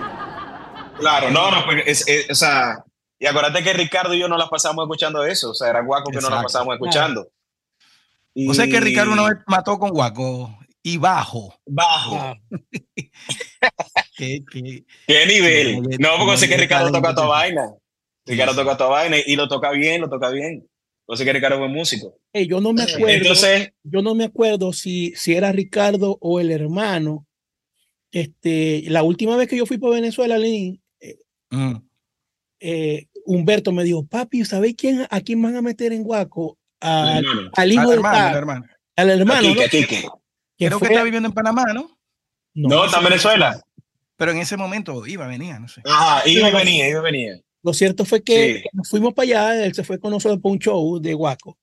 Claro, 0.99 1.31
no, 1.31 1.49
no, 1.49 1.65
porque 1.65 1.83
es, 1.87 2.05
o 2.29 2.35
sea, 2.35 2.77
y 3.17 3.25
acuérdate 3.25 3.63
que 3.63 3.73
Ricardo 3.73 4.13
y 4.13 4.19
yo 4.19 4.27
no 4.27 4.37
las 4.37 4.49
pasamos 4.49 4.83
escuchando 4.83 5.25
eso, 5.25 5.49
o 5.49 5.55
sea, 5.55 5.69
era 5.69 5.81
Guaco 5.81 6.11
que 6.11 6.21
no 6.21 6.29
las 6.29 6.43
pasamos 6.43 6.75
escuchando. 6.75 7.27
Y... 8.35 8.47
O 8.49 8.53
sea 8.53 8.67
que 8.67 8.79
Ricardo 8.79 9.13
una 9.13 9.23
vez 9.23 9.37
mató 9.47 9.79
con 9.79 9.89
Guaco 9.89 10.55
y 10.85 10.97
bajo. 10.97 11.59
Bajo. 11.65 12.37
¿Qué, 14.17 14.43
nivel? 15.27 15.81
no, 15.99 16.09
porque 16.19 16.37
sé 16.37 16.47
que 16.47 16.57
Ricardo 16.57 16.91
toca 16.91 17.15
toda 17.15 17.27
vaina. 17.27 17.73
Ricardo 18.23 18.53
toca 18.53 18.77
toda 18.77 18.91
vaina 18.91 19.17
y 19.25 19.35
lo 19.35 19.47
toca 19.47 19.71
bien, 19.71 20.01
lo 20.01 20.09
toca 20.09 20.29
bien. 20.29 20.69
No 21.07 21.15
sé 21.15 21.25
que 21.25 21.33
Ricardo 21.33 21.65
es 21.65 21.71
músico. 21.71 22.19
yo 22.33 22.61
no 22.61 22.71
me 22.71 22.83
acuerdo. 22.83 23.09
Entonces, 23.09 23.71
yo 23.81 24.03
no 24.03 24.13
me 24.13 24.25
acuerdo 24.25 24.73
si, 24.73 25.11
si 25.15 25.33
era 25.33 25.51
Ricardo 25.51 26.19
o 26.21 26.39
el 26.39 26.51
hermano. 26.51 27.25
Este, 28.11 28.83
la 28.87 29.01
última 29.01 29.35
vez 29.37 29.49
que 29.49 29.57
yo 29.57 29.65
fui 29.65 29.79
por 29.79 29.91
Venezuela, 29.91 30.37
Lin, 30.37 30.79
eh, 30.99 31.17
mm. 31.49 31.77
Eh, 32.59 33.07
Humberto 33.25 33.71
me 33.71 33.83
dijo, 33.83 34.05
papi, 34.05 34.45
¿sabéis 34.45 34.75
quién, 34.77 35.07
a 35.09 35.21
quién 35.21 35.41
van 35.41 35.55
a 35.55 35.63
meter 35.63 35.93
en 35.93 36.03
Guaco? 36.03 36.59
al, 36.79 37.25
hijo 37.71 37.89
del 37.89 37.97
hermano, 37.97 38.65
Al 38.95 39.09
hermano. 39.09 39.47
Creo 40.57 40.79
que 40.79 40.85
está 40.85 41.03
viviendo 41.03 41.27
en 41.27 41.33
Panamá, 41.33 41.65
¿no? 41.73 41.97
No, 42.53 42.85
está 42.85 42.99
en 42.99 43.03
Venezuela. 43.05 43.61
Pero 44.17 44.31
en 44.31 44.37
ese 44.37 44.55
momento 44.55 45.05
iba, 45.05 45.27
venía, 45.27 45.59
no 45.59 45.67
sé. 45.67 45.81
Ajá, 45.85 46.27
iba, 46.27 46.49
venía, 46.51 46.87
iba, 46.89 47.01
venía. 47.01 47.39
Lo 47.61 47.73
cierto 47.73 48.05
fue 48.05 48.23
que 48.23 48.63
fuimos 48.89 49.13
para 49.13 49.25
allá, 49.25 49.65
él 49.65 49.73
se 49.73 49.83
fue 49.83 49.99
con 49.99 50.11
nosotros 50.11 50.39
para 50.41 50.53
un 50.53 50.59
show 50.59 50.99
de 50.99 51.13
Guaco. 51.13 51.57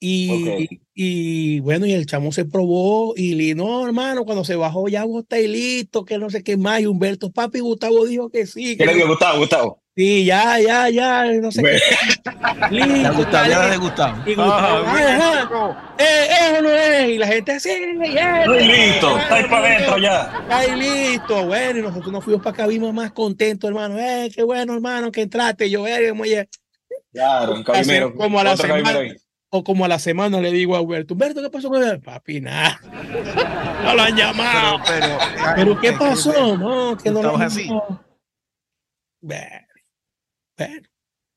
Y, 0.00 0.80
y, 0.94 1.60
bueno, 1.60 1.84
y 1.84 1.92
el 1.92 2.06
chamo 2.06 2.30
se 2.30 2.44
probó 2.44 3.14
y 3.16 3.54
no, 3.54 3.84
hermano, 3.84 4.24
cuando 4.24 4.44
se 4.44 4.54
bajó 4.54 4.88
ya 4.88 5.04
vos 5.04 5.22
estáis 5.22 5.50
listo, 5.50 6.04
que 6.04 6.18
no 6.18 6.30
sé 6.30 6.42
qué 6.44 6.56
más. 6.56 6.80
Y 6.80 6.86
Humberto, 6.86 7.30
papi, 7.32 7.60
Gustavo 7.60 8.06
dijo 8.06 8.30
que 8.30 8.46
sí. 8.46 8.76
¿Qué 8.76 8.86
le 8.86 8.94
dijo 8.94 9.08
Gustavo, 9.08 9.38
Gustavo? 9.40 9.82
Sí, 9.98 10.24
ya, 10.24 10.60
ya, 10.60 10.88
ya, 10.90 11.24
no 11.24 11.50
sé 11.50 11.60
qué. 11.60 11.80
Listo, 12.70 13.14
Gustavo, 13.14 13.48
ya 13.48 13.66
de 13.66 13.76
Gustavo. 13.78 14.22
Y 14.26 14.34
Gustavo, 14.36 15.76
eh, 15.98 16.28
eso 16.40 16.62
no 16.62 16.70
es. 16.70 17.08
Y 17.08 17.18
la 17.18 17.26
gente 17.26 17.50
así, 17.50 17.70
ya. 18.14 18.42
Estoy 18.42 18.64
listo, 18.64 19.18
está 19.18 19.34
ahí 19.34 19.44
para 19.50 19.66
adentro 19.66 19.98
ya. 19.98 20.32
Está 20.40 20.58
ahí 20.58 20.76
listo. 20.76 21.46
Bueno, 21.46 21.80
y 21.80 21.82
nosotros 21.82 22.12
nos 22.12 22.22
fuimos 22.22 22.44
para 22.44 22.54
acá, 22.54 22.66
vimos 22.68 22.94
más 22.94 23.10
contentos, 23.10 23.66
hermano. 23.66 23.98
Eh, 23.98 24.30
qué 24.32 24.44
bueno, 24.44 24.72
hermano, 24.74 25.10
que 25.10 25.22
entraste. 25.22 25.68
Yo, 25.68 25.84
eh, 25.84 26.12
muy 26.12 26.46
Claro, 27.12 27.54
un 27.54 27.64
cabimero. 27.64 28.14
Como 28.14 28.38
a 28.38 28.44
la 28.44 28.56
semana 28.56 29.00
o 29.50 29.64
como 29.64 29.84
a 29.84 29.88
la 29.88 29.98
semana 29.98 30.40
le 30.40 30.52
digo 30.52 30.76
a 30.76 30.80
Humberto, 30.80 31.14
Humberto, 31.14 31.42
¿qué 31.42 31.50
pasó 31.50 31.70
con 31.70 31.82
él? 31.82 32.00
Papi, 32.00 32.40
nada. 32.40 32.80
No 33.82 33.94
lo 33.96 34.02
han 34.02 34.16
llamado. 34.16 34.78
Pero, 34.86 35.18
pero, 35.56 35.80
¿qué 35.80 35.92
pasó? 35.94 36.56
No, 36.56 36.96
que 36.96 37.10
no 37.10 37.20
lo 37.20 37.34
han 37.34 37.42
así. 37.42 37.68
Bueno, 40.58 40.88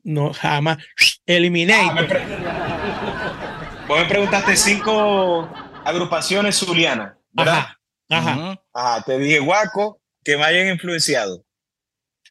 no, 0.04 0.34
jamás. 0.34 0.78
Eliminé. 1.26 1.76
Ah, 1.76 3.86
Vos 3.88 4.00
me 4.00 4.06
preguntaste 4.06 4.56
cinco 4.56 5.50
agrupaciones 5.86 6.58
zulianas, 6.58 7.14
¿verdad? 7.32 7.68
Ajá, 8.10 8.62
ajá. 8.74 9.04
te 9.06 9.20
dije 9.20 9.40
guaco 9.40 10.02
que 10.24 10.38
me 10.38 10.44
hayan 10.44 10.70
influenciado. 10.70 11.46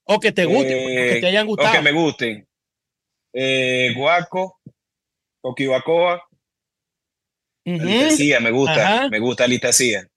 O 0.04 0.18
que 0.18 0.32
te 0.32 0.44
gusten, 0.44 0.68
que 0.68 1.18
te 1.20 1.26
hayan 1.28 1.46
gustado. 1.46 1.70
O 1.70 1.72
que 1.72 1.82
me 1.82 1.92
gusten. 1.92 2.48
Eh, 3.32 3.94
guaco, 3.96 4.60
Coquibacoa. 5.40 6.22
Uh 7.66 7.72
me 7.72 8.50
gusta, 8.50 9.08
me 9.10 9.18
gusta 9.20 9.44
Alitacía. 9.44 10.08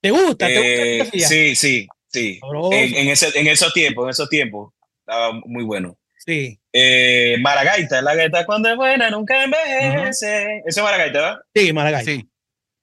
¿Te 0.00 0.10
gusta? 0.10 0.46
¿Te 0.46 1.00
gusta 1.00 1.16
eh, 1.16 1.20
Sí, 1.20 1.56
sí, 1.56 1.88
sí. 2.06 2.40
En, 2.72 3.08
ese, 3.08 3.38
en 3.38 3.48
esos 3.48 3.72
tiempos, 3.72 4.04
en 4.04 4.10
esos 4.10 4.28
tiempos, 4.28 4.72
estaba 5.00 5.32
muy 5.44 5.64
bueno. 5.64 5.98
Sí. 6.24 6.60
Eh, 6.72 7.36
Maragaita, 7.40 8.00
la 8.02 8.14
gaita 8.14 8.46
cuando 8.46 8.70
es 8.70 8.76
buena 8.76 9.10
nunca 9.10 9.44
envejece. 9.44 10.62
Ese 10.66 10.80
es 10.80 10.82
Maragaita, 10.82 11.20
¿verdad? 11.20 11.38
Sí, 11.54 11.72
Maragaita. 11.72 12.10
Sí. 12.10 12.28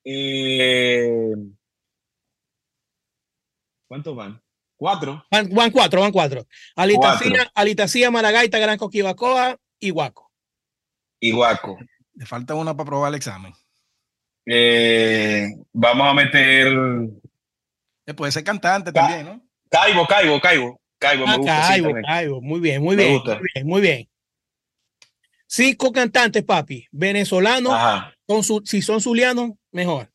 Eh, 0.03 1.33
¿Cuántos 3.87 4.15
van? 4.15 4.41
Cuatro. 4.77 5.25
Van, 5.29 5.71
cuatro, 5.71 6.01
van 6.01 6.11
cuatro. 6.11 6.47
Alitacía, 6.75 7.51
Alitacía, 7.53 8.11
Maragaita, 8.11 8.57
Gran 8.57 8.77
Coquibacoa 8.77 9.57
y 9.79 9.89
Guaco 9.89 10.31
y 11.21 11.31
Guaco. 11.31 11.77
Le 12.15 12.25
falta 12.25 12.55
uno 12.55 12.75
para 12.75 12.87
probar 12.87 13.09
el 13.09 13.15
examen. 13.15 13.53
Eh, 14.45 15.47
vamos 15.71 16.07
a 16.07 16.13
meter. 16.13 16.67
Eh, 18.05 18.13
puede 18.13 18.31
ser 18.33 18.43
cantante 18.43 18.91
también, 18.91 19.25
¿no? 19.25 19.41
Caibo, 19.69 20.05
Caibo, 20.05 20.41
Caibo. 20.41 20.80
Caibo, 21.01 21.25
me 21.25 21.33
ah, 21.33 21.37
gusta. 21.37 21.67
Caibo, 21.67 21.93
Caibo. 22.05 22.41
Muy 22.41 22.59
bien, 22.59 22.81
muy 22.83 22.95
bien, 22.95 23.13
muy 23.13 23.43
bien. 23.53 23.67
Muy 23.67 23.81
bien. 23.81 24.09
Cinco 25.47 25.91
cantantes, 25.91 26.43
papi. 26.43 26.87
Venezolanos. 26.91 27.73
Con 28.27 28.43
si 28.65 28.81
son 28.81 29.01
zulianos, 29.01 29.51
mejor. 29.71 30.11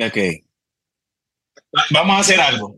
Ok. 0.00 0.16
Vamos 1.90 2.16
a 2.16 2.20
hacer 2.20 2.40
algo. 2.40 2.76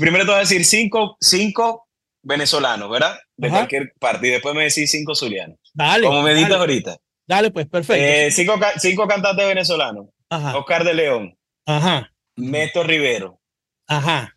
Primero 0.00 0.24
te 0.24 0.30
voy 0.30 0.36
a 0.36 0.40
decir 0.40 0.64
cinco, 0.64 1.18
cinco 1.20 1.88
venezolanos, 2.22 2.90
¿verdad? 2.90 3.18
De 3.36 3.50
cualquier 3.50 3.92
parte. 4.00 4.26
Y 4.26 4.30
después 4.30 4.54
me 4.54 4.64
decís 4.64 4.90
cinco 4.90 5.14
zulianos. 5.14 5.58
Dale. 5.74 6.06
Como 6.06 6.22
me 6.22 6.34
dices 6.34 6.54
ahorita. 6.54 6.96
Dale, 7.26 7.50
pues, 7.50 7.66
perfecto. 7.66 8.02
Eh, 8.02 8.30
cinco, 8.30 8.58
cinco, 8.78 9.06
cantantes 9.06 9.46
venezolanos. 9.46 10.06
Ajá. 10.30 10.56
Oscar 10.56 10.84
de 10.84 10.94
León. 10.94 11.38
Ajá. 11.66 12.10
Néstor 12.36 12.86
Rivero. 12.86 13.40
Ajá. 13.86 14.33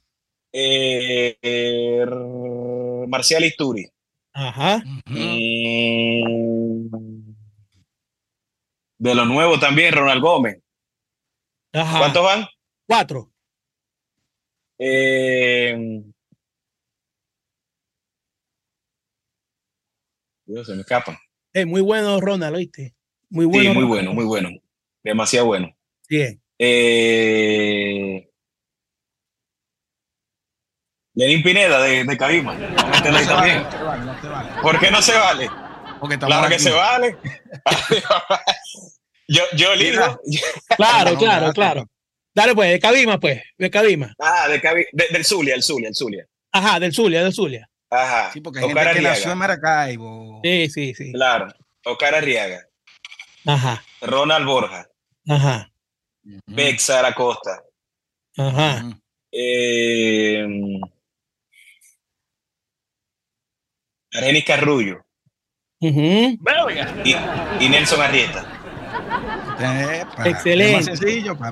Eh, 0.59 1.37
eh, 1.39 2.05
Marcial 3.07 3.43
Isturi. 3.43 3.87
Ajá. 4.33 4.83
Mm, 5.05 6.89
de 8.97 9.15
lo 9.15 9.25
nuevo 9.25 9.59
también, 9.59 9.93
Ronald 9.93 10.19
Gómez. 10.19 10.63
Ajá. 11.73 11.99
¿Cuántos 11.99 12.23
van? 12.23 12.47
Cuatro. 12.87 13.31
Eh, 14.79 16.03
Dios, 20.47 20.65
se 20.65 20.73
me 20.73 20.81
escapa. 20.81 21.19
Es 21.53 21.67
muy 21.67 21.81
bueno, 21.81 22.19
Ronald, 22.19 22.55
¿oíste? 22.55 22.95
Muy 23.29 23.45
bueno. 23.45 23.69
Sí, 23.69 23.75
muy 23.75 23.85
bueno, 23.85 24.11
muy 24.13 24.25
bueno. 24.25 24.49
Demasiado 25.03 25.45
bueno. 25.45 25.77
Bien. 26.09 26.41
Eh... 26.57 28.26
Lenín 31.17 31.41
Pineda 31.41 31.81
de, 31.81 32.03
de 32.03 32.17
Cabima. 32.17 32.55
También. 33.27 33.65
¿Por 34.61 34.79
qué 34.79 34.91
no 34.91 35.01
se 35.01 35.17
vale? 35.17 35.49
Porque 35.99 36.19
claro 36.19 36.47
que 36.47 36.59
se 36.59 36.69
vale. 36.69 37.17
yo, 39.27 39.41
yo 39.55 39.75
lindo. 39.75 40.21
Claro, 40.77 41.17
claro, 41.17 41.51
claro. 41.53 41.89
Dale 42.35 42.53
pues, 42.53 42.69
de 42.69 42.79
Cabima, 42.79 43.19
pues, 43.19 43.41
de 43.57 43.71
Cabima. 43.71 44.13
Ah, 44.19 44.47
de 44.47 44.61
Cabima, 44.61 44.87
del 44.93 45.25
Zulia, 45.25 45.55
el 45.55 45.63
Zulia, 45.63 45.89
el 45.89 45.95
Zulia. 45.95 46.27
Ajá, 46.51 46.79
del 46.79 46.93
Zulia, 46.93 47.23
del 47.23 47.33
Zulia. 47.33 47.67
Ajá. 47.89 48.29
Sí, 48.31 48.39
porque 48.39 48.59
hay 48.59 48.67
gente 48.67 48.93
que 48.93 49.01
nació 49.01 49.31
en 49.31 49.37
Maracaibo. 49.39 50.41
Sí, 50.43 50.69
sí, 50.69 50.93
sí. 50.93 51.13
Claro. 51.13 51.47
Oscar 51.83 52.13
Arriaga. 52.13 52.61
Ajá. 53.43 53.83
Ronald 54.01 54.45
Borja. 54.45 54.87
Ajá. 55.27 55.71
Bex 56.45 56.91
Aracosta. 56.91 57.63
Ajá. 58.37 58.83
Eh, 59.31 60.45
Arenis 64.13 64.45
Carrullo. 64.45 65.05
y, 65.79 65.89
y, 67.59 67.69
Nelson 67.69 68.01
Arrieta. 68.01 68.57
Excelente. 70.25 70.93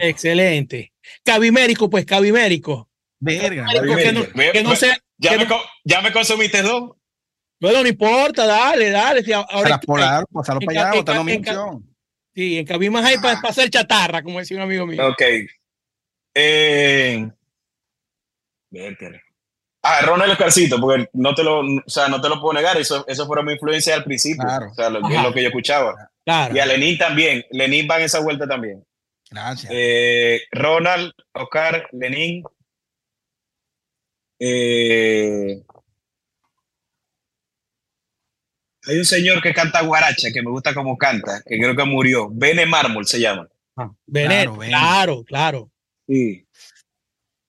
Excelente. 0.02 0.94
Cabimérico, 1.24 1.90
pues, 1.90 2.06
cabimérico. 2.06 2.90
Verga. 3.20 3.66
Que 3.72 4.12
no, 4.12 4.24
que 4.34 4.64
no 4.64 4.76
sea, 4.76 4.98
ya, 5.18 5.38
me, 5.38 5.48
ya 5.84 6.02
me 6.02 6.12
consumiste 6.12 6.62
dos. 6.62 6.92
Bueno, 7.60 7.82
no 7.82 7.88
importa, 7.88 8.46
dale, 8.46 8.90
dale. 8.90 9.24
Si 9.24 9.32
ahora, 9.32 9.80
polar, 9.80 10.26
pasarlo 10.32 10.62
para 10.62 10.90
allá, 10.90 10.98
botando 11.00 11.24
mi 11.24 11.42
Sí, 12.36 12.58
en 12.58 12.66
Cabimas 12.66 13.06
hay 13.06 13.18
para 13.18 13.40
hacer 13.40 13.70
chatarra, 13.70 14.22
como 14.22 14.40
decía 14.40 14.58
un 14.58 14.64
amigo 14.64 14.86
mío. 14.86 15.08
Ok. 15.08 15.22
Eh, 16.34 17.30
Ah, 19.88 20.02
Ronald 20.02 20.32
Oscarcito, 20.32 20.80
porque 20.80 21.08
no 21.14 21.36
te 21.36 21.44
lo, 21.44 21.60
o 21.60 21.84
sea, 21.86 22.08
no 22.08 22.20
te 22.20 22.28
lo 22.28 22.42
puedo 22.42 22.54
negar, 22.54 22.76
eso, 22.78 23.06
eso 23.08 23.28
fue 23.28 23.44
mi 23.44 23.54
influencia 23.54 23.94
al 23.94 24.04
principio, 24.04 24.44
claro. 24.44 24.72
o 24.72 24.74
sea, 24.74 24.90
lo, 24.90 25.00
lo, 25.00 25.32
que 25.32 25.44
yo 25.44 25.50
escuchaba. 25.50 26.10
Claro. 26.26 26.56
Y 26.56 26.60
a 26.60 26.66
Lenín 26.66 26.98
también, 26.98 27.46
Lenín 27.52 27.88
va 27.90 28.00
en 28.00 28.06
esa 28.06 28.20
vuelta 28.20 28.48
también. 28.48 28.84
Gracias. 29.30 29.72
Eh, 29.72 30.42
Ronald, 30.52 31.12
Oscar, 31.34 31.88
Lenín. 31.92 32.44
Eh, 34.40 35.62
hay 38.88 38.98
un 38.98 39.06
señor 39.06 39.40
que 39.44 39.54
canta 39.54 39.82
guaracha, 39.82 40.30
que 40.34 40.42
me 40.42 40.50
gusta 40.50 40.74
como 40.74 40.98
canta, 40.98 41.44
que 41.46 41.60
creo 41.60 41.76
que 41.76 41.84
murió. 41.84 42.28
Bene 42.32 42.66
Mármol 42.66 43.06
se 43.06 43.20
llama. 43.20 43.48
Ah, 43.78 43.92
Bene, 44.08 44.50
claro, 44.68 45.24
claro, 45.24 45.70
Sí. 46.08 46.48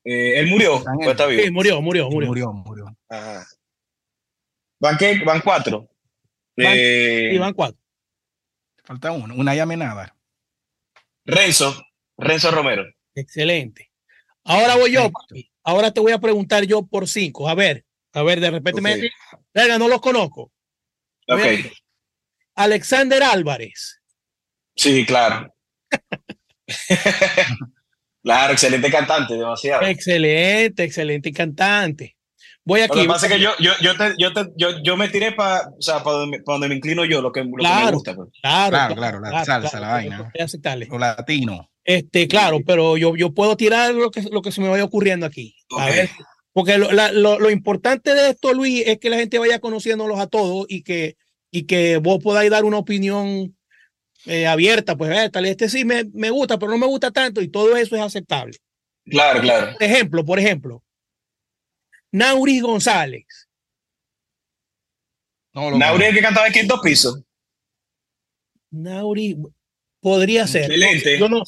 Eh, 0.09 0.38
él 0.38 0.46
murió, 0.46 0.84
está 1.00 1.26
vivo. 1.26 1.42
Sí, 1.42 1.50
murió, 1.50 1.82
murió, 1.82 2.09
murió. 2.09 2.28
Murió, 2.28 2.52
murió. 2.52 2.96
Ajá. 3.09 3.44
¿Van 4.78 4.96
qué? 4.96 5.20
¿Van 5.24 5.40
cuatro? 5.40 5.88
Van, 6.57 6.74
eh, 6.76 7.30
sí, 7.32 7.38
van 7.38 7.52
cuatro. 7.52 7.80
Falta 8.84 9.11
uno, 9.11 9.34
una 9.34 9.52
llamenada. 9.57 10.16
Renzo, 11.24 11.84
Renzo 12.16 12.52
Romero. 12.52 12.84
Excelente. 13.16 13.90
Ahora 14.44 14.76
voy 14.76 14.92
yo, 14.92 15.11
Ahora 15.64 15.90
te 15.90 15.98
voy 15.98 16.12
a 16.12 16.20
preguntar 16.20 16.64
yo 16.64 16.86
por 16.86 17.09
cinco. 17.09 17.48
A 17.48 17.57
ver, 17.57 17.84
a 18.12 18.22
ver, 18.22 18.38
de 18.38 18.52
repente 18.52 18.80
me 18.80 19.11
venga, 19.52 19.76
no 19.76 19.88
los 19.88 20.00
conozco. 20.00 20.52
Ok. 21.26 21.40
Alexander 22.54 23.24
Álvarez. 23.24 24.00
Sí, 24.76 25.04
claro. 25.04 25.52
Claro, 28.27 28.55
excelente 28.55 28.91
cantante, 28.91 29.35
demasiado. 29.35 29.87
Excelente, 29.87 30.83
excelente 30.83 31.33
cantante. 31.33 32.16
Voy 32.64 32.81
aquí. 32.81 32.97
Lo 32.97 33.03
que 33.03 33.09
pasa 33.09 33.27
es 33.27 33.33
que 33.35 33.39
yo, 33.39 33.53
yo, 33.61 33.70
yo, 33.81 33.97
te, 33.97 34.14
yo, 34.18 34.33
te, 34.33 34.53
yo, 34.57 34.83
yo, 34.83 34.97
me 34.97 35.09
tiré 35.09 35.31
para 35.31 35.68
o 35.68 35.81
sea, 35.81 36.01
donde, 36.01 36.43
donde, 36.45 36.68
me 36.68 36.74
inclino 36.74 37.05
yo, 37.05 37.22
lo 37.22 37.31
que, 37.31 37.45
lo 37.45 37.53
claro, 37.53 37.79
que 37.79 37.85
me 37.85 37.93
gusta. 37.93 38.14
Pues. 38.16 38.31
Claro, 38.43 38.70
claro, 38.70 38.95
claro, 38.97 39.20
la 39.20 39.45
salsa, 39.45 39.79
la 39.79 39.91
vaina. 39.91 40.33
Lo 40.89 40.99
latino. 40.99 41.70
Este, 41.85 42.27
claro, 42.27 42.59
pero 42.66 42.97
yo, 42.97 43.14
yo 43.14 43.33
puedo 43.33 43.57
tirar 43.57 43.95
lo 43.95 44.11
que, 44.11 44.22
lo 44.22 44.43
que 44.43 44.51
se 44.51 44.61
me 44.61 44.68
vaya 44.70 44.83
ocurriendo 44.83 45.24
aquí. 45.24 45.55
A 45.79 45.87
ver, 45.87 46.11
porque 46.53 46.79
lo, 46.79 46.91
la, 46.91 47.12
lo, 47.12 47.39
lo, 47.39 47.49
importante 47.49 48.12
de 48.12 48.31
esto, 48.31 48.53
Luis, 48.53 48.83
es 48.89 48.99
que 48.99 49.09
la 49.09 49.18
gente 49.18 49.39
vaya 49.39 49.61
conociéndolos 49.61 50.18
a 50.18 50.27
todos 50.27 50.66
y 50.68 50.83
que, 50.83 51.16
y 51.53 51.66
que 51.66 51.99
vos 51.99 52.18
podáis 52.20 52.51
dar 52.51 52.64
una 52.64 52.79
opinión 52.79 53.55
eh, 54.27 54.47
abierta, 54.47 54.97
pues 54.97 55.16
eh, 55.16 55.31
tal 55.31 55.47
este 55.47 55.68
sí 55.68 55.85
me, 55.85 56.05
me, 56.12 56.31
gusta, 56.31 56.59
pero 56.59 56.72
no 56.72 56.79
me 56.79 56.87
gusta 56.87 57.11
tanto 57.11 57.41
y 57.41 57.49
todo 57.49 57.77
eso 57.77 57.95
es 57.97 58.03
aceptable. 58.03 58.57
Claro, 59.05 59.41
claro. 59.41 59.72
Por 59.72 59.83
ejemplo, 59.83 60.24
por 60.24 60.39
ejemplo, 60.39 60.83
Nauri 62.12 62.61
González. 62.61 63.49
No, 65.53 65.70
Nauri 65.70 66.05
es 66.05 66.14
que 66.14 66.20
cantaba 66.20 66.49
en 66.49 66.53
quinto 66.53 66.81
piso. 66.81 67.24
Nauri 68.70 69.37
podría 70.01 70.47
ser. 70.47 70.64
Excelente. 70.64 71.18
Yo 71.18 71.29
no, 71.29 71.43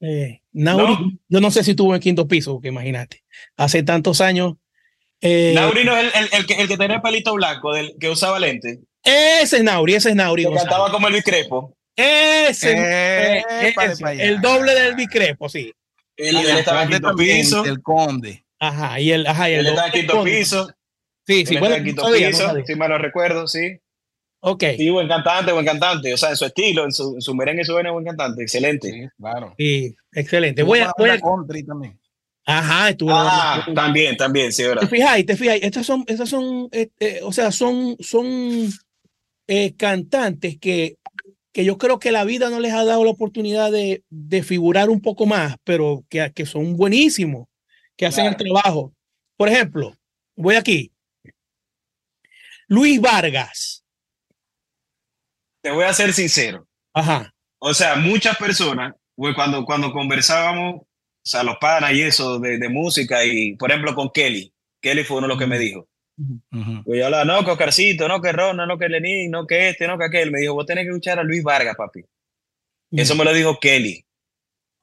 eh, 0.00 0.42
Nauri, 0.52 1.18
yo 1.28 1.40
no 1.40 1.50
sé 1.50 1.64
si 1.64 1.74
tuvo 1.74 1.94
en 1.94 2.00
quinto 2.00 2.28
piso, 2.28 2.54
porque 2.54 2.68
imagínate, 2.68 3.24
hace 3.56 3.82
tantos 3.82 4.20
años. 4.20 4.54
Eh, 5.20 5.52
Nauri 5.54 5.84
no 5.84 5.96
es 5.96 6.14
el, 6.14 6.22
el, 6.22 6.28
el, 6.32 6.46
que, 6.46 6.54
el 6.54 6.68
que 6.68 6.76
tenía 6.76 7.00
pelito 7.00 7.34
blanco, 7.34 7.72
del 7.72 7.96
que 7.98 8.10
usaba 8.10 8.38
lente. 8.38 8.80
Ese 9.06 9.58
es 9.58 9.62
Nauri, 9.62 9.94
ese 9.94 10.10
es 10.10 10.16
Nauri. 10.16 10.44
Que 10.44 10.54
cantaba 10.54 10.90
como 10.90 11.06
el 11.08 11.14
Bicrepo. 11.14 11.72
Ese, 11.94 12.74
eh, 12.76 13.44
el 14.18 14.40
doble 14.40 14.74
del 14.74 14.94
Bicrepo, 14.94 15.48
sí. 15.48 15.72
Él, 16.16 16.36
estaba 16.36 16.82
en 16.82 16.90
quinto 16.90 17.14
piso. 17.14 17.64
El 17.64 17.80
conde. 17.80 18.44
Ajá, 18.58 19.00
y 19.00 19.12
el, 19.12 19.26
ajá, 19.26 19.48
y 19.48 19.54
el 19.54 19.60
él 19.60 19.66
estaba 19.68 19.86
en 19.86 19.92
quinto 19.92 20.24
piso. 20.24 20.68
Sí, 21.26 21.46
sí, 21.46 21.56
bueno, 21.56 21.76
en 21.76 21.84
quinto 21.84 22.04
piso, 22.12 22.54
si 22.66 22.74
mal 22.74 22.90
lo 22.90 22.98
recuerdo, 22.98 23.46
sí. 23.46 23.78
Ok. 24.40 24.64
Sí, 24.76 24.90
buen 24.90 25.08
cantante, 25.08 25.52
buen 25.52 25.64
cantante. 25.64 26.12
O 26.12 26.16
sea, 26.16 26.30
en 26.30 26.36
su 26.36 26.44
estilo, 26.44 26.84
en 26.84 26.92
su, 26.92 27.14
en 27.14 27.20
su 27.20 27.34
merengue, 27.34 27.64
su 27.64 27.72
buen 27.72 28.04
cantante. 28.04 28.42
Excelente. 28.42 28.90
Sí, 28.90 29.08
claro. 29.18 29.54
Sí, 29.58 29.96
excelente. 30.12 30.62
Voy 30.62 30.80
a, 30.80 30.92
voy 30.96 31.10
a... 31.10 31.18
también. 31.66 31.98
Ajá, 32.44 32.90
estuvo. 32.90 33.10
Ah, 33.12 33.66
también, 33.74 34.16
también, 34.16 34.52
sí, 34.52 34.62
verdad. 34.62 34.82
Te 34.82 34.86
fijáis, 34.86 35.26
te 35.26 35.36
fijáis. 35.36 35.64
Estas 35.64 35.84
son, 35.84 36.04
estas 36.06 36.28
son, 36.28 36.68
eh, 36.70 36.88
eh, 37.00 37.20
o 37.24 37.32
sea, 37.32 37.50
son, 37.50 37.96
son 37.98 38.68
eh, 39.46 39.74
cantantes 39.76 40.58
que, 40.58 40.96
que 41.52 41.64
yo 41.64 41.78
creo 41.78 41.98
que 41.98 42.12
la 42.12 42.24
vida 42.24 42.50
no 42.50 42.60
les 42.60 42.72
ha 42.72 42.84
dado 42.84 43.04
la 43.04 43.10
oportunidad 43.10 43.72
de, 43.72 44.04
de 44.10 44.42
figurar 44.42 44.90
un 44.90 45.00
poco 45.00 45.26
más, 45.26 45.56
pero 45.64 46.04
que, 46.08 46.32
que 46.34 46.46
son 46.46 46.76
buenísimos, 46.76 47.48
que 47.96 48.06
hacen 48.06 48.26
el 48.26 48.36
trabajo. 48.36 48.92
Por 49.36 49.48
ejemplo, 49.48 49.94
voy 50.34 50.56
aquí. 50.56 50.92
Luis 52.68 53.00
Vargas. 53.00 53.84
Te 55.62 55.70
voy 55.70 55.84
a 55.84 55.92
ser 55.92 56.12
sincero. 56.12 56.66
Ajá. 56.92 57.32
O 57.58 57.72
sea, 57.72 57.96
muchas 57.96 58.36
personas, 58.36 58.94
pues 59.14 59.34
cuando, 59.34 59.64
cuando 59.64 59.92
conversábamos, 59.92 60.82
o 60.82 60.86
sea, 61.22 61.42
los 61.42 61.56
panas 61.58 61.92
y 61.92 62.02
eso 62.02 62.38
de, 62.38 62.58
de 62.58 62.68
música, 62.68 63.24
y 63.24 63.56
por 63.56 63.70
ejemplo 63.70 63.94
con 63.94 64.10
Kelly, 64.10 64.52
Kelly 64.80 65.04
fue 65.04 65.18
uno 65.18 65.26
de 65.26 65.32
los 65.34 65.38
que 65.38 65.46
me 65.46 65.58
dijo, 65.58 65.88
Pues 66.84 66.98
yo 66.98 67.04
hablaba, 67.04 67.24
no, 67.24 67.44
que 67.44 67.50
Oscarcito, 67.50 68.08
no, 68.08 68.20
que 68.20 68.32
Ronald, 68.32 68.68
no, 68.68 68.78
que 68.78 68.88
Lenín, 68.88 69.30
no, 69.30 69.46
que 69.46 69.68
este, 69.68 69.86
no, 69.86 69.98
que 69.98 70.06
aquel. 70.06 70.30
Me 70.30 70.40
dijo, 70.40 70.54
vos 70.54 70.66
tenés 70.66 70.84
que 70.84 70.90
escuchar 70.90 71.18
a 71.18 71.22
Luis 71.22 71.42
Vargas, 71.42 71.76
papi. 71.76 72.04
Eso 72.92 73.14
me 73.14 73.24
lo 73.24 73.32
dijo 73.32 73.58
Kelly. 73.60 74.04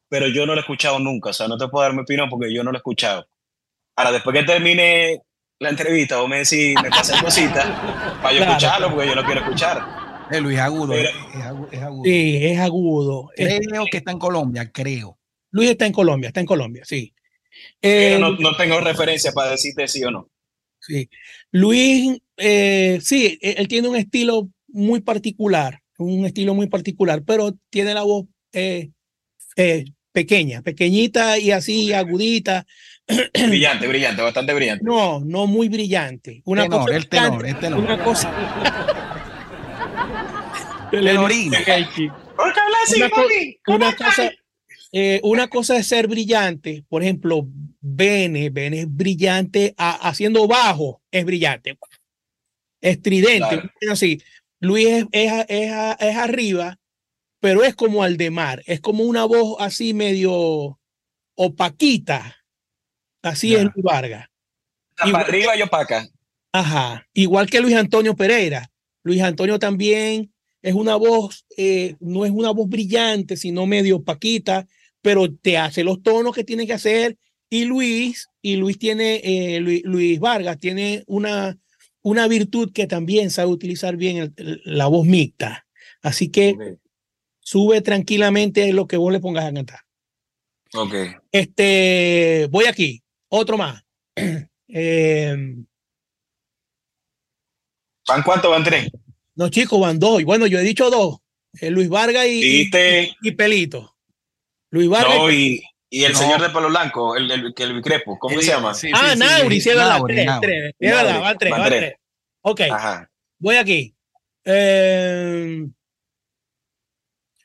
Pero 0.10 0.28
yo 0.28 0.46
no 0.46 0.54
lo 0.54 0.60
he 0.60 0.62
escuchado 0.62 1.00
nunca. 1.00 1.32
O 1.32 1.34
sea, 1.34 1.48
no 1.48 1.58
te 1.58 1.68
puedo 1.68 1.84
dar 1.84 1.94
mi 1.94 2.02
opinión 2.02 2.30
porque 2.30 2.54
yo 2.54 2.64
no 2.64 2.72
lo 2.72 2.78
he 2.78 2.80
escuchado. 2.80 3.28
Ahora, 3.96 4.12
después 4.12 4.36
que 4.36 4.44
termine 4.44 5.22
la 5.60 5.70
entrevista, 5.70 6.18
vos 6.18 6.30
me 6.30 6.40
decís, 6.40 6.76
me 6.82 6.90
pasé 6.90 7.20
cositas 7.24 7.66
para 8.22 8.36
yo 8.36 8.44
escucharlo 8.44 8.92
porque 8.92 9.08
yo 9.08 9.16
lo 9.16 9.26
quiero 9.26 9.42
escuchar. 9.42 10.04
Es 10.30 10.42
Luis 10.42 10.60
agudo, 10.60 10.94
es, 10.94 11.10
agudo, 11.44 12.04
Sí, 12.04 12.46
es 12.46 12.60
agudo. 12.60 13.30
Creo 13.36 13.86
que 13.90 13.98
está 13.98 14.12
en 14.12 14.20
Colombia, 14.20 14.72
creo. 14.72 15.18
Luis 15.52 15.70
está 15.70 15.86
en 15.86 15.94
Colombia, 15.94 16.28
está 16.28 16.40
en 16.40 16.46
Colombia, 16.46 16.84
sí. 16.86 17.14
Eh, 17.82 18.18
no, 18.20 18.32
no, 18.32 18.56
tengo 18.56 18.80
referencia 18.80 19.32
para 19.32 19.52
decirte 19.52 19.88
sí 19.88 20.04
o 20.04 20.12
no. 20.12 20.30
Sí. 20.86 21.10
Luis, 21.52 22.20
eh, 22.38 23.00
sí, 23.02 23.40
e, 23.42 23.52
él 23.58 23.68
tiene 23.68 23.88
un 23.88 23.96
estilo 23.96 24.50
muy 24.68 25.02
particular, 25.02 25.80
un 25.98 26.26
estilo 26.26 26.54
muy 26.54 26.68
particular, 26.68 27.24
pero 27.26 27.56
tiene 27.70 27.94
la 27.94 28.04
voz 28.04 28.26
eh, 28.52 28.90
eh, 29.56 29.86
pequeña, 30.12 30.62
pequeñita 30.62 31.40
y 31.40 31.52
así 31.52 31.94
agudita. 31.94 32.66
Brillante, 33.48 33.88
brillante, 33.88 34.22
bastante 34.22 34.54
brillante. 34.54 34.86
No, 34.86 35.22
no 35.26 35.46
muy 35.46 35.68
brillante. 35.68 36.42
Una 36.46 36.64
tenor, 36.64 36.82
cosa 36.82 36.96
el 36.96 37.10
tenor, 37.10 37.46
el 37.46 37.60
tenor. 37.60 37.80
Una 37.80 38.04
cosa. 38.04 38.32
Tenorino. 40.92 41.58
una, 42.96 43.10
co 43.10 43.74
una 43.74 43.96
cosa, 43.96 44.32
eh, 44.92 45.20
una 45.24 45.48
cosa 45.48 45.78
es 45.78 45.88
ser 45.88 46.08
brillante, 46.08 46.86
por 46.88 47.02
ejemplo, 47.02 47.48
Bene, 47.86 48.50
Bene 48.50 48.80
es 48.80 48.88
brillante 48.88 49.74
a, 49.78 50.08
haciendo 50.08 50.48
bajo, 50.48 51.02
es 51.12 51.26
brillante. 51.26 51.78
Estridente, 52.80 53.40
claro. 53.50 53.72
así. 53.92 54.22
Luis 54.62 54.88
es, 54.88 55.06
es, 55.12 55.46
es, 55.50 55.72
es, 56.00 56.16
arriba, 56.16 56.80
pero 57.42 57.62
es 57.66 57.76
como 57.76 58.02
Aldemar, 58.02 58.64
es 58.68 58.80
como 58.80 59.04
una 59.04 59.26
voz 59.26 59.58
así 59.60 59.94
medio 59.94 60.80
opaquita. 61.36 62.38
Así 63.22 63.50
yeah. 63.50 63.60
es 63.60 63.64
Luis 63.66 63.84
Vargas. 63.84 64.30
Igual, 65.06 65.24
arriba 65.24 65.58
y 65.58 65.62
opaca. 65.62 66.08
Ajá. 66.54 67.06
Igual 67.14 67.50
que 67.50 67.60
Luis 67.60 67.76
Antonio 67.76 68.16
Pereira. 68.16 68.72
Luis 69.04 69.22
Antonio 69.22 69.60
también 69.60 70.34
es 70.62 70.74
una 70.74 70.96
voz, 70.96 71.46
eh, 71.58 71.98
no 72.00 72.24
es 72.24 72.32
una 72.32 72.52
voz 72.52 72.70
brillante, 72.70 73.36
sino 73.36 73.66
medio 73.66 73.98
opaquita, 73.98 74.68
pero 75.02 75.34
te 75.36 75.58
hace 75.58 75.84
los 75.84 76.02
tonos 76.02 76.34
que 76.34 76.46
tiene 76.46 76.66
que 76.66 76.74
hacer. 76.74 77.18
Y 77.54 77.66
Luis, 77.66 78.32
y 78.42 78.56
Luis 78.56 78.80
tiene, 78.80 79.22
eh, 79.24 79.60
Luis, 79.60 79.84
Luis, 79.84 80.20
Vargas 80.20 80.58
tiene 80.58 81.04
una, 81.06 81.56
una 82.02 82.28
virtud 82.28 82.74
que 82.74 82.88
también 82.88 83.30
sabe 83.30 83.52
utilizar 83.52 83.96
bien 83.96 84.18
el, 84.18 84.34
el, 84.38 84.62
la 84.66 84.88
voz 84.88 85.06
mixta. 85.06 85.68
Así 86.02 86.30
que 86.30 86.54
okay. 86.56 86.74
sube 87.42 87.82
tranquilamente 87.82 88.74
lo 88.74 88.88
que 88.88 88.98
vos 88.98 89.14
le 89.14 89.20
pongas 89.20 89.46
a 89.46 89.54
cantar. 89.54 89.82
Ok. 90.74 90.96
Este, 91.32 92.48
voy 92.50 92.66
aquí, 92.66 93.04
otro 93.28 93.56
más. 93.56 93.84
eh, 94.16 95.38
¿Van 98.08 98.24
cuánto? 98.24 98.50
¿Van 98.50 98.64
tres? 98.64 98.90
No, 99.36 99.50
chicos, 99.50 99.80
van 99.80 100.00
dos. 100.00 100.20
Y 100.22 100.24
bueno, 100.24 100.48
yo 100.48 100.58
he 100.58 100.64
dicho 100.64 100.90
dos. 100.90 101.20
Eh, 101.62 101.70
Luis 101.70 101.88
Vargas 101.88 102.26
y, 102.26 102.64
y, 102.64 102.72
y, 103.22 103.32
Pelito. 103.34 103.96
Luis 104.72 104.90
Vargas. 104.90 105.18
No, 105.20 105.32
y, 105.32 105.62
y 105.94 106.06
el 106.06 106.14
no. 106.14 106.18
señor 106.18 106.42
de 106.42 106.50
pelo 106.50 106.70
blanco, 106.70 107.16
el, 107.16 107.30
el, 107.30 107.46
el, 107.46 107.54
el 107.56 107.74
Bicrepo, 107.76 108.18
¿cómo 108.18 108.36
el, 108.36 108.42
se 108.42 108.52
llama? 108.52 108.74
Sí, 108.74 108.90
ah, 108.96 109.12
sí, 109.14 109.20
Nauri, 109.20 109.62
sí, 109.62 109.70
tres, 109.70 110.74
es 110.80 110.92
verdad, 110.92 111.22
van 111.22 111.38
tres, 111.38 111.52
van 111.52 111.70
tres. 111.70 111.94
Ok. 112.42 112.62
Ajá. 112.62 113.12
Voy 113.38 113.58
aquí. 113.58 113.96
Eh, 114.44 115.68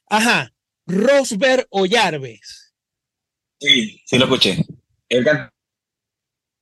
ajá. 0.08 0.50
Rosberg 0.86 1.66
Ollarves. 1.68 2.72
Sí, 3.60 4.02
sí 4.06 4.18
lo 4.18 4.24
escuché. 4.24 4.64
Él 5.10 5.26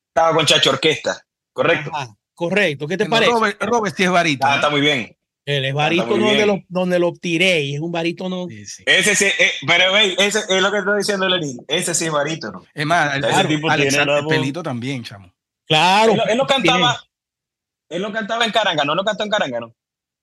estaba 0.09 0.34
con 0.34 0.45
Chacho 0.45 0.70
Orquesta, 0.70 1.24
¿correcto? 1.53 1.93
correcto. 2.34 2.89
¿Qué 2.89 2.97
te 2.97 3.07
parece? 3.07 3.30
Robert, 3.30 3.62
Robert 3.62 3.97
sí 3.97 4.03
es. 4.03 4.11
Ah, 4.43 4.57
está 4.57 4.70
muy 4.70 4.80
bien. 4.80 5.16
Él 5.47 5.64
es 5.64 5.74
barítono 5.74 6.26
donde 6.26 6.44
lo, 6.44 6.62
donde 6.68 6.99
lo 6.99 7.12
tiré 7.12 7.61
y 7.61 7.76
es 7.76 7.80
un 7.80 7.92
barítono. 7.92 8.49
Sí, 8.49 8.66
sí. 8.66 8.82
Ese 8.84 9.14
sí, 9.14 9.26
eh, 9.26 9.53
pero 9.64 9.97
ese 9.97 10.40
es 10.49 10.61
lo 10.61 10.72
que 10.72 10.78
estoy 10.78 10.99
diciendo 10.99 11.28
Lenín. 11.28 11.64
Ese 11.68 11.94
sí 11.94 12.07
es 12.07 12.11
barítono. 12.11 12.64
Es 12.74 12.84
más, 12.84 13.14
el, 13.14 13.24
ese 13.24 13.44
tipo 13.44 13.68
tiene 13.72 13.97
el 13.97 14.26
pelito 14.26 14.61
también, 14.61 15.05
chamo. 15.05 15.32
Claro. 15.68 16.14
Él, 16.28 16.36
lo 16.36 16.49
cantaba. 16.49 17.01
Él 17.88 18.03
lo 18.03 18.12
cantaba 18.12 18.44
en 18.44 18.51
Caranga, 18.51 18.84
¿no 18.84 18.97
lo 18.97 19.05
cantó 19.05 19.22
en 19.22 19.30
Caranga, 19.30 19.61
no? 19.61 19.74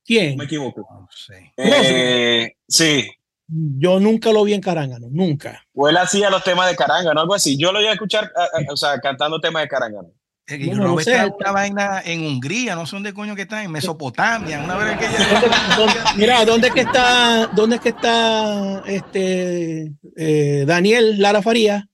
¿Quién? 0.03 0.31
No 0.31 0.39
me 0.39 0.43
equivoco. 0.43 0.85
No 0.91 1.07
sé. 1.09 1.53
Eh, 1.55 2.57
sí. 2.67 3.09
Yo 3.47 4.01
nunca 4.01 4.33
lo 4.33 4.43
vi 4.43 4.53
en 4.53 4.61
Carangano, 4.61 5.07
nunca. 5.09 5.65
O 5.73 5.87
él 5.87 5.95
hacía 5.95 6.29
los 6.29 6.43
temas 6.43 6.69
de 6.69 6.75
Carangano, 6.75 7.21
algo 7.21 7.33
así. 7.33 7.57
Yo 7.57 7.71
lo 7.71 7.79
iba 7.79 7.91
a 7.91 7.93
escuchar, 7.93 8.29
o 8.69 8.75
sea, 8.75 8.99
cantando 8.99 9.39
temas 9.39 9.63
de 9.63 9.69
Carangano. 9.69 10.11
Bueno, 10.47 10.95
no 10.95 10.99
sé. 10.99 11.17
una 11.39 11.51
vaina 11.51 12.01
en 12.03 12.25
Hungría, 12.25 12.75
no 12.75 12.85
sé 12.85 12.97
dónde 12.97 13.13
coño 13.13 13.33
que 13.33 13.43
está, 13.43 13.63
en 13.63 13.71
Mesopotamia, 13.71 14.61
una 14.61 14.75
vez 14.75 14.97
que 14.97 15.07
Mira, 16.17 16.43
¿dónde 16.43 16.67
es 16.67 16.73
que 16.73 16.81
está, 16.81 17.47
dónde 17.47 17.77
es 17.77 17.81
que 17.81 17.89
está 17.89 18.83
este 18.85 19.93
eh, 20.17 20.65
Daniel 20.67 21.21
Lara 21.21 21.41
Faría? 21.41 21.87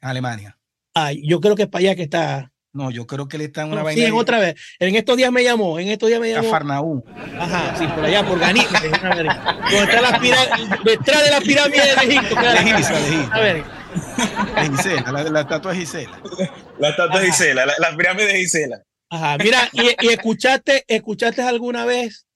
Alemania. 0.00 0.56
Ay, 0.94 1.20
yo 1.26 1.40
creo 1.40 1.56
que 1.56 1.62
es 1.62 1.68
para 1.68 1.80
allá 1.80 1.96
que 1.96 2.04
está. 2.04 2.52
No, 2.72 2.92
yo 2.92 3.06
creo 3.06 3.26
que 3.26 3.36
él 3.36 3.42
está 3.42 3.62
en 3.62 3.72
una 3.72 3.82
vaina. 3.82 4.00
Sí, 4.00 4.06
en 4.06 4.14
otra 4.14 4.38
vez. 4.38 4.54
En 4.78 4.94
estos 4.94 5.16
días 5.16 5.32
me 5.32 5.42
llamó, 5.42 5.80
en 5.80 5.88
estos 5.88 6.08
días 6.08 6.20
me 6.20 6.30
llamó. 6.30 6.44
Cafarnaú. 6.44 7.04
Ajá, 7.38 7.74
sí, 7.76 7.86
por 7.88 8.04
allá, 8.04 8.24
por 8.24 8.38
Ganí. 8.38 8.60
detrás 10.84 11.24
de 11.24 11.30
la 11.30 11.40
pirámide 11.40 11.82
de 11.82 12.14
Egipto. 12.14 12.36
De 12.36 12.76
Giza, 12.76 12.94
de. 13.94 14.76
Gisela, 14.76 15.12
la, 15.12 15.24
la 15.24 15.40
estatua 15.40 15.72
de 15.72 15.78
Gisela. 15.78 16.20
La 16.78 16.88
estatua 16.90 17.20
de 17.20 17.26
Gisela, 17.26 17.66
la, 17.66 17.74
la, 17.78 17.96
pirámide 17.96 18.26
de 18.26 18.38
Gisela. 18.40 18.82
Ajá, 19.10 19.38
mira, 19.38 19.68
y, 19.72 20.06
y, 20.06 20.08
escuchaste, 20.08 20.84
escuchaste 20.86 21.42
alguna 21.42 21.84
vez 21.84 22.26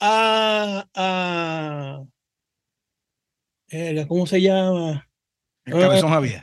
a, 0.00 0.86
a 0.94 2.02
¿cómo 4.06 4.26
se 4.26 4.40
llama? 4.40 5.08
El 5.64 5.80
cabezón 5.80 6.10
Javier. 6.10 6.42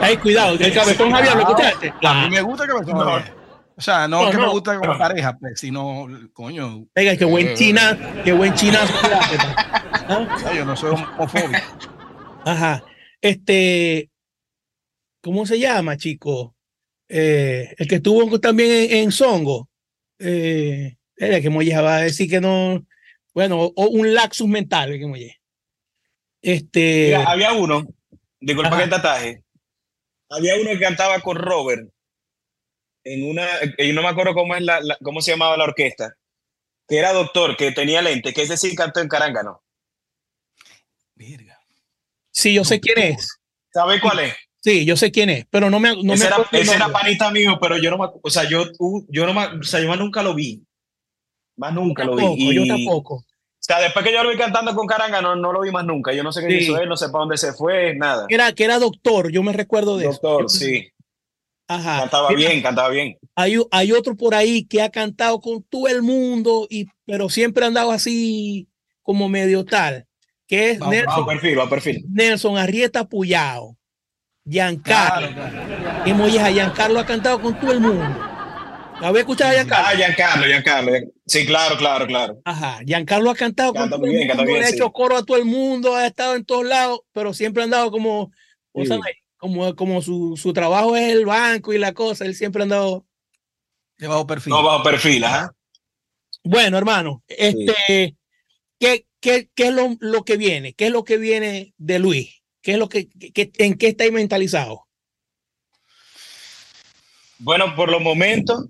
Ay, 0.00 0.16
cuidado, 0.16 0.56
el 0.58 0.74
cabezón 0.74 1.12
Javier, 1.12 1.34
¿lo 1.34 1.40
escuchaste? 1.40 1.94
A 2.02 2.14
mí 2.24 2.30
me 2.30 2.42
gusta 2.42 2.64
el 2.64 2.70
cabezón 2.70 2.98
Javier. 2.98 3.42
O 3.76 3.80
sea, 3.80 4.06
no, 4.06 4.30
que 4.30 4.36
me 4.36 4.48
gusta 4.48 4.78
como 4.78 4.98
pareja, 4.98 5.36
pues, 5.38 5.58
sino, 5.58 6.06
coño. 6.32 6.86
Venga, 6.94 7.16
qué 7.16 7.24
buen 7.24 7.48
eh, 7.48 7.54
china, 7.54 7.98
qué 8.22 8.32
buen 8.32 8.54
china. 8.54 8.80
¿Ah? 10.08 10.26
Yo 10.54 10.64
no 10.64 10.76
soy 10.76 10.90
homofóbico. 10.90 11.58
Ajá. 12.44 12.84
Este, 13.20 14.10
¿cómo 15.20 15.46
se 15.46 15.58
llama, 15.58 15.96
chico? 15.96 16.56
Eh, 17.08 17.74
el 17.76 17.88
que 17.88 17.96
estuvo 17.96 18.40
también 18.40 18.90
en, 18.90 19.12
Songo. 19.12 19.68
Eh, 20.18 20.96
era 21.16 21.40
que 21.40 21.50
Molle 21.50 21.76
va 21.80 21.96
a 21.96 22.02
decir 22.02 22.28
que 22.28 22.40
no. 22.40 22.84
Bueno, 23.34 23.60
o 23.62 23.86
un 23.86 24.14
laxus 24.14 24.48
mental, 24.48 24.98
que 24.98 25.06
Molle. 25.06 25.40
Este. 26.40 27.14
había 27.14 27.52
uno, 27.52 27.86
disculpa 28.40 28.78
que 28.78 28.88
tataje. 28.88 29.44
Había 30.28 30.56
uno 30.56 30.70
que 30.70 30.80
cantaba 30.80 31.20
con 31.20 31.36
Robert 31.36 31.88
en 33.04 33.28
una. 33.28 33.46
Yo 33.78 33.92
no 33.92 34.02
me 34.02 34.08
acuerdo 34.08 34.34
cómo, 34.34 34.54
es 34.54 34.62
la, 34.62 34.80
cómo 35.02 35.20
se 35.20 35.32
llamaba 35.32 35.56
la 35.56 35.64
orquesta. 35.64 36.14
Que 36.88 36.98
era 36.98 37.12
doctor, 37.12 37.56
que 37.56 37.72
tenía 37.72 38.02
lente, 38.02 38.32
que 38.32 38.42
ese 38.42 38.56
sí 38.56 38.74
cantó 38.74 39.00
en 39.00 39.08
Carángano. 39.08 39.62
Virga. 41.14 41.51
Sí, 42.32 42.54
yo 42.54 42.64
sé 42.64 42.80
quién 42.80 42.98
es. 42.98 43.38
¿Sabe 43.72 44.00
cuál 44.00 44.20
es? 44.20 44.34
Sí, 44.60 44.84
yo 44.84 44.96
sé 44.96 45.10
quién 45.10 45.28
es, 45.28 45.44
pero 45.50 45.70
no 45.70 45.80
me, 45.80 45.90
no 46.02 46.14
ese 46.14 46.26
era, 46.26 46.36
ese 46.52 46.74
era 46.76 46.88
panita 46.88 47.30
mío, 47.32 47.58
pero 47.60 47.78
yo 47.78 47.90
no 47.90 47.98
me, 47.98 48.06
o 48.22 48.30
sea, 48.30 48.48
yo, 48.48 48.64
yo 49.08 49.26
no 49.26 49.34
me, 49.34 49.58
o 49.58 49.62
sea, 49.64 49.80
yo 49.80 49.94
nunca 49.96 50.22
lo 50.22 50.34
vi. 50.34 50.64
Más 51.56 51.74
nunca 51.74 52.04
lo 52.04 52.14
vi. 52.14 52.54
Yo 52.54 52.66
tampoco. 52.66 53.16
O 53.16 53.24
sea, 53.64 53.80
después 53.80 54.04
que 54.04 54.12
yo 54.12 54.22
lo 54.22 54.30
vi 54.30 54.36
cantando 54.36 54.74
con 54.74 54.86
Caranga, 54.86 55.20
no, 55.20 55.34
no 55.34 55.52
lo 55.52 55.60
vi 55.62 55.72
más 55.72 55.84
nunca. 55.84 56.12
Yo 56.12 56.22
no 56.22 56.32
sé 56.32 56.46
qué 56.46 56.58
hizo 56.58 56.78
él, 56.78 56.88
no 56.88 56.96
sé 56.96 57.06
para 57.06 57.20
dónde 57.20 57.36
se 57.38 57.52
fue, 57.52 57.94
nada. 57.96 58.26
Era, 58.28 58.52
que 58.52 58.64
era 58.64 58.78
doctor, 58.78 59.32
yo 59.32 59.42
me 59.42 59.52
recuerdo 59.52 59.96
de 59.98 60.04
eso. 60.04 60.20
Doctor, 60.22 60.48
sí. 60.48 60.88
Ajá. 61.66 62.00
Cantaba 62.00 62.32
bien, 62.32 62.62
cantaba 62.62 62.88
bien. 62.88 63.18
Hay, 63.34 63.56
hay 63.70 63.92
otro 63.92 64.16
por 64.16 64.34
ahí 64.34 64.64
que 64.64 64.80
ha 64.80 64.90
cantado 64.90 65.40
con 65.40 65.62
todo 65.64 65.88
el 65.88 66.02
mundo, 66.02 66.68
y, 66.70 66.86
pero 67.04 67.28
siempre 67.28 67.64
ha 67.64 67.68
andado 67.68 67.90
así 67.90 68.68
como 69.02 69.28
medio 69.28 69.64
tal 69.64 70.06
que 70.52 70.72
es 70.72 70.80
Nelson, 70.80 71.24
perfil, 71.24 71.58
perfil. 71.70 72.04
Nelson 72.10 72.58
Arrieta 72.58 73.08
Puyao, 73.08 73.74
Giancarlo. 74.44 75.28
Claro, 75.34 75.64
claro. 76.04 76.44
a 76.44 76.50
Giancarlo 76.50 77.00
ha 77.00 77.06
cantado 77.06 77.40
con 77.40 77.58
todo 77.58 77.72
el 77.72 77.80
mundo. 77.80 78.04
¿Había 79.00 79.20
escuchado 79.20 79.50
a 79.50 79.54
Giancarlo? 79.54 79.86
Ah, 79.88 79.96
Giancarlo, 79.96 80.44
Giancarlo. 80.44 80.92
Sí, 81.24 81.46
claro, 81.46 81.78
claro, 81.78 82.06
claro. 82.06 82.38
Ajá, 82.44 82.80
Giancarlo 82.84 83.30
ha 83.30 83.34
cantado 83.34 83.72
con 83.72 83.88
todo 83.88 84.04
el 84.04 84.12
mundo, 84.12 84.44
bien, 84.44 84.62
ha 84.62 84.68
hecho 84.68 84.92
coro 84.92 85.16
a 85.16 85.24
todo 85.24 85.38
el 85.38 85.46
mundo, 85.46 85.96
ha 85.96 86.06
estado 86.06 86.36
en 86.36 86.44
todos 86.44 86.66
lados, 86.66 87.00
pero 87.12 87.32
siempre 87.32 87.62
ha 87.62 87.64
andado 87.64 87.90
como, 87.90 88.30
sí. 88.74 88.90
como, 89.38 89.74
como 89.74 90.02
su, 90.02 90.36
su, 90.36 90.52
trabajo 90.52 90.94
es 90.96 91.14
el 91.14 91.24
banco 91.24 91.72
y 91.72 91.78
la 91.78 91.94
cosa, 91.94 92.26
él 92.26 92.34
siempre 92.34 92.60
ha 92.60 92.64
andado... 92.64 93.06
De 93.96 94.06
bajo 94.06 94.26
perfil. 94.26 94.50
No, 94.50 94.62
bajo 94.62 94.82
perfil, 94.82 95.24
ajá. 95.24 95.50
Bueno, 96.44 96.76
hermano, 96.76 97.22
este, 97.26 97.74
sí. 97.86 98.16
¿qué, 98.78 99.06
¿qué, 99.22 99.48
qué 99.54 99.68
es 99.68 99.72
lo, 99.72 99.96
lo, 100.00 100.24
que 100.24 100.36
viene? 100.36 100.74
¿Qué 100.74 100.86
es 100.86 100.92
lo 100.92 101.04
que 101.04 101.16
viene 101.16 101.72
de 101.78 101.98
Luis? 101.98 102.42
¿Qué 102.60 102.72
es 102.72 102.78
lo 102.78 102.88
que, 102.88 103.08
que 103.08 103.50
en 103.58 103.78
qué 103.78 103.88
está 103.88 104.10
mentalizado? 104.10 104.86
Bueno, 107.38 107.74
por 107.74 107.90
los 107.90 108.00
momentos, 108.00 108.68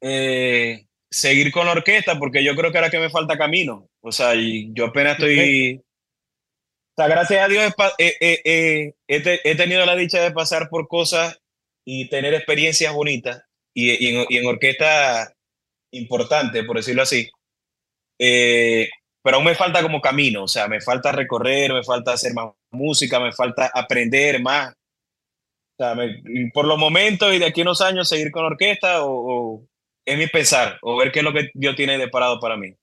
eh, 0.00 0.86
seguir 1.10 1.50
con 1.50 1.66
la 1.66 1.72
orquesta, 1.72 2.18
porque 2.18 2.44
yo 2.44 2.54
creo 2.54 2.70
que 2.70 2.78
ahora 2.78 2.90
que 2.90 2.98
me 2.98 3.10
falta 3.10 3.36
camino. 3.36 3.88
O 4.00 4.12
sea, 4.12 4.34
y 4.34 4.72
yo 4.72 4.86
apenas 4.86 5.14
estoy. 5.14 5.76
O 5.76 6.96
sea, 6.96 7.08
gracias 7.08 7.44
a 7.44 7.48
Dios 7.48 7.74
eh, 7.98 8.16
eh, 8.20 8.94
he, 9.08 9.40
he, 9.44 9.54
tenido 9.56 9.84
la 9.84 9.96
dicha 9.96 10.22
de 10.22 10.30
pasar 10.30 10.68
por 10.70 10.86
cosas 10.86 11.40
y 11.84 12.08
tener 12.08 12.32
experiencias 12.34 12.94
bonitas 12.94 13.42
y, 13.74 13.90
y, 13.90 14.14
en, 14.14 14.26
y 14.28 14.36
en, 14.38 14.46
orquesta 14.46 15.34
importante, 15.90 16.62
por 16.62 16.76
decirlo 16.76 17.02
así. 17.02 17.28
Pero 19.24 19.38
aún 19.38 19.46
me 19.46 19.54
falta 19.54 19.80
como 19.80 20.02
camino, 20.02 20.44
o 20.44 20.48
sea, 20.48 20.68
me 20.68 20.82
falta 20.82 21.10
recorrer, 21.10 21.72
me 21.72 21.82
falta 21.82 22.12
hacer 22.12 22.34
más 22.34 22.52
música, 22.70 23.18
me 23.18 23.32
falta 23.32 23.70
aprender 23.72 24.42
más. 24.42 24.74
O 24.74 25.76
sea, 25.78 25.94
me, 25.94 26.22
por 26.52 26.66
los 26.66 26.78
momentos 26.78 27.32
y 27.32 27.38
de 27.38 27.46
aquí 27.46 27.62
a 27.62 27.64
unos 27.64 27.80
años 27.80 28.06
seguir 28.06 28.30
con 28.30 28.44
orquesta 28.44 29.02
o, 29.02 29.12
o, 29.12 29.68
es 30.04 30.18
mi 30.18 30.26
pensar, 30.26 30.78
o 30.82 30.98
ver 30.98 31.10
qué 31.10 31.20
es 31.20 31.24
lo 31.24 31.32
que 31.32 31.50
Dios 31.54 31.74
tiene 31.74 31.96
deparado 31.96 32.38
para 32.38 32.58
mí. 32.58 32.76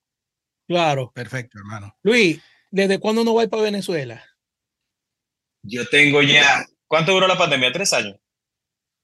Claro. 0.67 1.11
Perfecto, 1.13 1.59
hermano. 1.59 1.95
Luis, 2.01 2.41
¿desde 2.71 2.99
cuándo 2.99 3.23
no 3.23 3.33
voy 3.33 3.47
para 3.47 3.61
Venezuela? 3.61 4.25
Yo 5.61 5.87
tengo 5.89 6.23
ya, 6.23 6.65
¿cuánto 6.87 7.11
duró 7.11 7.27
la 7.27 7.37
pandemia? 7.37 7.71
¿Tres 7.71 7.93
años? 7.93 8.17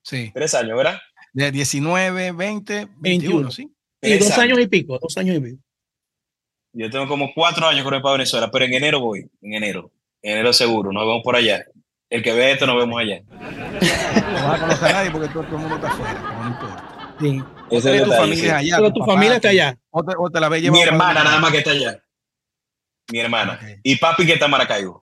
Sí. 0.04 0.32
Tres 0.34 0.56
años, 0.56 0.76
¿verdad? 0.76 1.00
De 1.34 1.52
19, 1.52 2.32
20, 2.32 2.88
21, 2.98 3.52
¿sí? 3.52 3.72
Y 4.02 4.18
dos 4.18 4.36
años 4.40 4.60
y 4.60 4.66
pico, 4.66 4.98
dos 5.00 5.16
años 5.18 5.38
y 5.38 5.40
pico. 5.40 5.67
Yo 6.78 6.92
tengo 6.92 7.08
como 7.08 7.34
cuatro 7.34 7.68
años 7.68 7.84
con 7.84 7.96
el 7.96 8.04
para 8.04 8.14
Venezuela, 8.14 8.52
pero 8.52 8.66
en 8.66 8.74
enero 8.76 9.00
voy, 9.00 9.28
en 9.42 9.54
enero. 9.56 9.90
En 10.22 10.34
enero 10.34 10.54
seguro, 10.54 10.92
nos 10.92 11.08
vemos 11.08 11.24
por 11.24 11.36
allá. 11.36 11.66
El 12.08 12.22
que 12.22 12.32
ve 12.34 12.52
esto, 12.52 12.68
nos 12.68 12.78
vemos 12.78 13.02
allá. 13.02 13.24
No 13.28 14.48
vas 14.48 14.58
a 14.58 14.60
conocer 14.60 14.88
a 14.90 14.94
nadie 14.94 15.10
porque 15.12 15.28
todo, 15.30 15.44
todo 15.46 15.56
el 15.56 15.62
mundo 15.62 15.76
está 15.78 15.88
afuera, 15.88 16.22
no 16.40 16.48
importa. 16.50 17.16
Sí. 17.20 17.44
Ese 17.72 17.96
es 17.96 18.04
tu 18.04 18.12
familia 18.12 18.58
allá. 18.58 18.76
Pero 18.78 18.94
tu 18.94 19.00
papá, 19.00 19.14
familia 19.14 19.36
está 19.38 19.50
allá. 19.50 19.78
O 19.90 20.04
te, 20.04 20.14
o 20.16 20.30
te 20.30 20.40
la 20.40 20.50
Mi 20.52 20.82
hermana 20.82 21.24
nada 21.24 21.40
más 21.40 21.52
que 21.52 21.58
está 21.58 21.72
allá. 21.72 22.00
Mi 23.12 23.20
hermana. 23.22 23.56
Okay. 23.56 23.78
Y 23.82 23.96
papi 23.96 24.28
que 24.28 24.34
está 24.34 24.46
en 24.46 24.52
Maracaibo. 24.52 25.02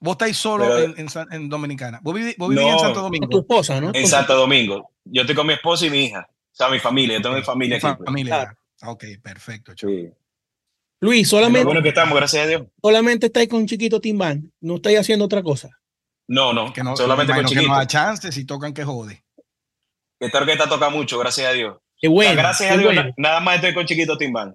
¿Vos 0.00 0.12
estáis 0.12 0.36
solo 0.36 0.64
pero, 0.64 0.78
en, 0.78 0.94
en, 0.98 1.08
en, 1.30 1.48
Dominicana? 1.48 2.00
¿Vos 2.02 2.14
vivís, 2.14 2.36
vos 2.36 2.48
vivís 2.48 2.64
no, 2.64 2.72
en 2.72 2.78
Santo 2.80 3.02
Domingo? 3.02 3.28
tu 3.28 3.38
esposa, 3.38 3.80
¿no? 3.80 3.92
En 3.94 4.08
Santo 4.08 4.34
Domingo. 4.34 4.90
Yo 5.04 5.20
estoy 5.20 5.36
con 5.36 5.46
mi 5.46 5.52
esposa 5.52 5.86
y 5.86 5.90
mi 5.90 6.06
hija. 6.06 6.28
O 6.28 6.54
sea, 6.54 6.68
mi 6.68 6.80
familia. 6.80 7.18
Yo 7.18 7.22
tengo 7.22 7.36
mi 7.36 7.42
familia 7.42 7.78
mi 7.80 7.88
aquí. 7.88 7.96
Pues. 7.98 8.06
Familia. 8.06 8.34
Claro. 8.34 8.92
Ok, 8.92 9.04
perfecto. 9.22 9.72
Sí. 9.76 10.10
Luis, 11.02 11.28
solamente. 11.28 11.64
bueno 11.64 11.82
que 11.82 11.88
estamos, 11.88 12.16
gracias 12.16 12.44
a 12.44 12.46
Dios. 12.46 12.62
Solamente 12.80 13.26
estáis 13.26 13.48
con 13.48 13.66
Chiquito 13.66 14.00
Timbán. 14.00 14.52
No 14.60 14.76
estáis 14.76 15.00
haciendo 15.00 15.24
otra 15.24 15.42
cosa. 15.42 15.68
No, 16.28 16.52
no. 16.52 16.72
Que 16.72 16.84
no 16.84 16.96
solamente 16.96 17.34
con 17.34 17.44
Chiquito. 17.44 17.62
Que 17.62 17.68
no 17.68 17.76
da 17.76 17.88
chance 17.88 18.30
si 18.30 18.46
tocan 18.46 18.72
que 18.72 18.84
jode. 18.84 19.24
Esta 20.20 20.38
orquesta 20.38 20.68
toca 20.68 20.90
mucho, 20.90 21.18
gracias 21.18 21.48
a 21.48 21.52
Dios. 21.52 21.78
Qué 22.00 22.06
bueno. 22.06 22.30
O 22.30 22.34
sea, 22.34 22.42
gracias 22.44 22.68
qué 22.68 22.74
a 22.74 22.78
Dios, 22.78 22.94
bueno. 22.94 23.12
nada 23.16 23.40
más 23.40 23.56
estoy 23.56 23.74
con 23.74 23.84
Chiquito 23.84 24.16
Timbán. 24.16 24.54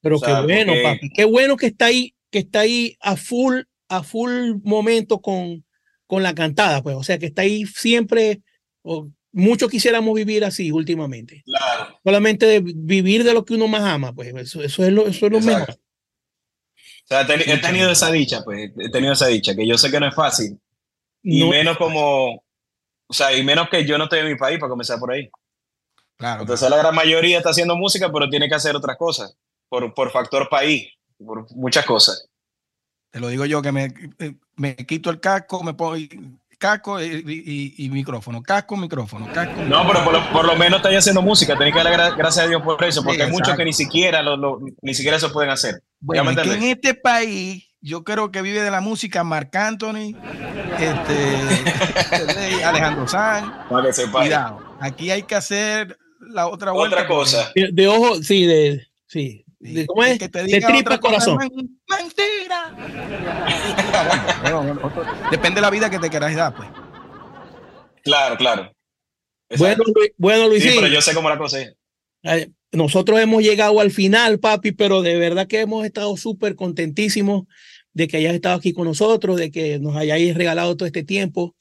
Pero 0.00 0.16
o 0.16 0.18
sea, 0.18 0.40
qué 0.40 0.42
bueno, 0.42 0.72
porque... 0.72 0.82
papi. 0.82 1.10
Qué 1.14 1.24
bueno 1.26 1.56
que 1.56 1.66
está 1.66 1.86
ahí, 1.86 2.12
que 2.32 2.40
está 2.40 2.60
ahí 2.60 2.96
a 3.00 3.14
full, 3.14 3.60
a 3.88 4.02
full 4.02 4.54
momento 4.64 5.20
con, 5.20 5.64
con 6.08 6.24
la 6.24 6.34
cantada, 6.34 6.82
pues. 6.82 6.96
O 6.96 7.04
sea, 7.04 7.20
que 7.20 7.26
está 7.26 7.42
ahí 7.42 7.66
siempre. 7.66 8.42
O, 8.82 9.10
muchos 9.30 9.70
quisiéramos 9.70 10.12
vivir 10.12 10.44
así 10.44 10.72
últimamente. 10.72 11.44
Claro. 11.44 12.00
Solamente 12.02 12.46
de 12.46 12.60
vivir 12.60 13.22
de 13.22 13.32
lo 13.32 13.44
que 13.44 13.54
uno 13.54 13.68
más 13.68 13.82
ama, 13.82 14.12
pues 14.12 14.34
eso, 14.34 14.60
eso 14.60 14.84
es 14.84 14.92
lo, 14.92 15.06
eso 15.06 15.26
es 15.26 15.32
lo 15.32 15.40
mejor. 15.40 15.78
O 17.04 17.06
sea, 17.06 17.20
he, 17.20 17.58
tenido 17.58 17.90
esa 17.90 18.10
dicha, 18.10 18.42
pues, 18.42 18.70
he 18.78 18.88
tenido 18.88 19.12
esa 19.12 19.26
dicha, 19.26 19.54
que 19.54 19.66
yo 19.66 19.76
sé 19.76 19.90
que 19.90 20.00
no 20.00 20.08
es 20.08 20.14
fácil. 20.14 20.58
Y 21.22 21.44
menos 21.44 21.76
como, 21.76 22.34
o 22.34 23.12
sea, 23.12 23.36
y 23.36 23.42
menos 23.42 23.68
que 23.68 23.84
yo 23.84 23.98
no 23.98 24.04
estoy 24.04 24.20
en 24.20 24.28
mi 24.28 24.36
país 24.36 24.58
para 24.58 24.70
comenzar 24.70 24.98
por 24.98 25.12
ahí. 25.12 25.30
Claro. 26.16 26.42
Entonces 26.42 26.68
la 26.70 26.76
gran 26.76 26.94
mayoría 26.94 27.38
está 27.38 27.50
haciendo 27.50 27.76
música, 27.76 28.10
pero 28.10 28.30
tiene 28.30 28.48
que 28.48 28.54
hacer 28.54 28.74
otras 28.74 28.96
cosas, 28.96 29.36
por, 29.68 29.92
por 29.92 30.10
factor 30.12 30.48
país, 30.48 30.88
por 31.18 31.50
muchas 31.54 31.84
cosas. 31.84 32.28
Te 33.10 33.20
lo 33.20 33.28
digo 33.28 33.44
yo 33.44 33.62
que 33.62 33.72
me, 33.72 33.94
eh, 34.18 34.34
me 34.56 34.74
quito 34.76 35.10
el 35.10 35.20
casco, 35.20 35.62
me 35.62 35.74
pongo 35.74 35.96
casco 36.64 36.98
y, 36.98 37.88
micrófono, 37.92 38.42
casco, 38.42 38.74
micrófono, 38.78 39.30
casco. 39.34 39.60
No, 39.68 39.86
pero 39.86 40.02
por 40.32 40.46
lo, 40.46 40.56
menos 40.56 40.78
estáis 40.78 40.96
haciendo 40.96 41.20
música, 41.20 41.58
tenéis 41.58 41.76
que 41.76 41.82
darle 41.82 42.16
gracias 42.16 42.46
a 42.46 42.48
Dios 42.48 42.62
por 42.62 42.82
eso, 42.82 43.04
porque 43.04 43.22
hay 43.22 43.30
muchos 43.30 43.54
que 43.54 43.66
ni 43.66 43.74
siquiera 43.74 44.22
lo, 44.22 44.60
ni 44.80 44.94
siquiera 44.94 45.18
eso 45.18 45.30
pueden 45.30 45.50
hacer. 45.50 45.82
Bueno, 46.00 46.30
en 46.30 46.62
este 46.62 46.94
país 46.94 47.68
yo 47.82 48.02
creo 48.02 48.32
que 48.32 48.40
vive 48.40 48.62
de 48.62 48.70
la 48.70 48.80
música 48.80 49.22
Marc 49.24 49.54
Anthony, 49.54 50.16
este, 50.78 52.64
Alejandro 52.64 53.06
Sanz. 53.08 53.52
Cuidado, 54.10 54.76
aquí 54.80 55.10
hay 55.10 55.24
que 55.24 55.34
hacer 55.34 55.98
la 56.18 56.46
otra 56.46 56.72
vuelta. 56.72 56.96
Otra 56.96 57.06
cosa. 57.06 57.52
De, 57.54 57.88
ojo, 57.88 58.22
sí, 58.22 58.46
de 58.46 58.86
sí. 59.06 59.43
¿Cómo 59.86 60.04
es? 60.04 60.18
Que 60.18 60.28
te 60.28 60.44
de 60.44 60.60
tripa 60.60 60.98
corazón. 61.00 61.38
mentira. 61.38 62.74
Depende 65.30 65.56
de 65.56 65.60
la 65.60 65.70
vida 65.70 65.88
que 65.88 65.98
te 65.98 66.10
queráis 66.10 66.36
dar, 66.36 66.54
pues. 66.54 66.68
Claro, 68.02 68.36
claro. 68.36 68.72
Bueno, 69.56 69.84
bueno, 70.18 70.48
Luis. 70.48 70.62
Sí, 70.62 70.72
pero 70.74 70.88
yo 70.88 71.00
sé 71.00 71.14
cómo 71.14 71.28
la 71.28 71.38
cosa 71.38 71.60
es. 71.60 71.74
Nosotros 72.72 73.20
hemos 73.20 73.42
llegado 73.42 73.80
al 73.80 73.90
final, 73.90 74.38
papi, 74.40 74.72
pero 74.72 75.00
de 75.00 75.16
verdad 75.16 75.46
que 75.46 75.60
hemos 75.60 75.84
estado 75.84 76.16
súper 76.16 76.56
contentísimos 76.56 77.44
de 77.92 78.08
que 78.08 78.16
hayas 78.16 78.34
estado 78.34 78.56
aquí 78.56 78.72
con 78.72 78.86
nosotros, 78.86 79.36
de 79.36 79.50
que 79.50 79.78
nos 79.78 79.96
hayáis 79.96 80.34
regalado 80.34 80.76
todo 80.76 80.86
este 80.86 81.04
tiempo, 81.04 81.54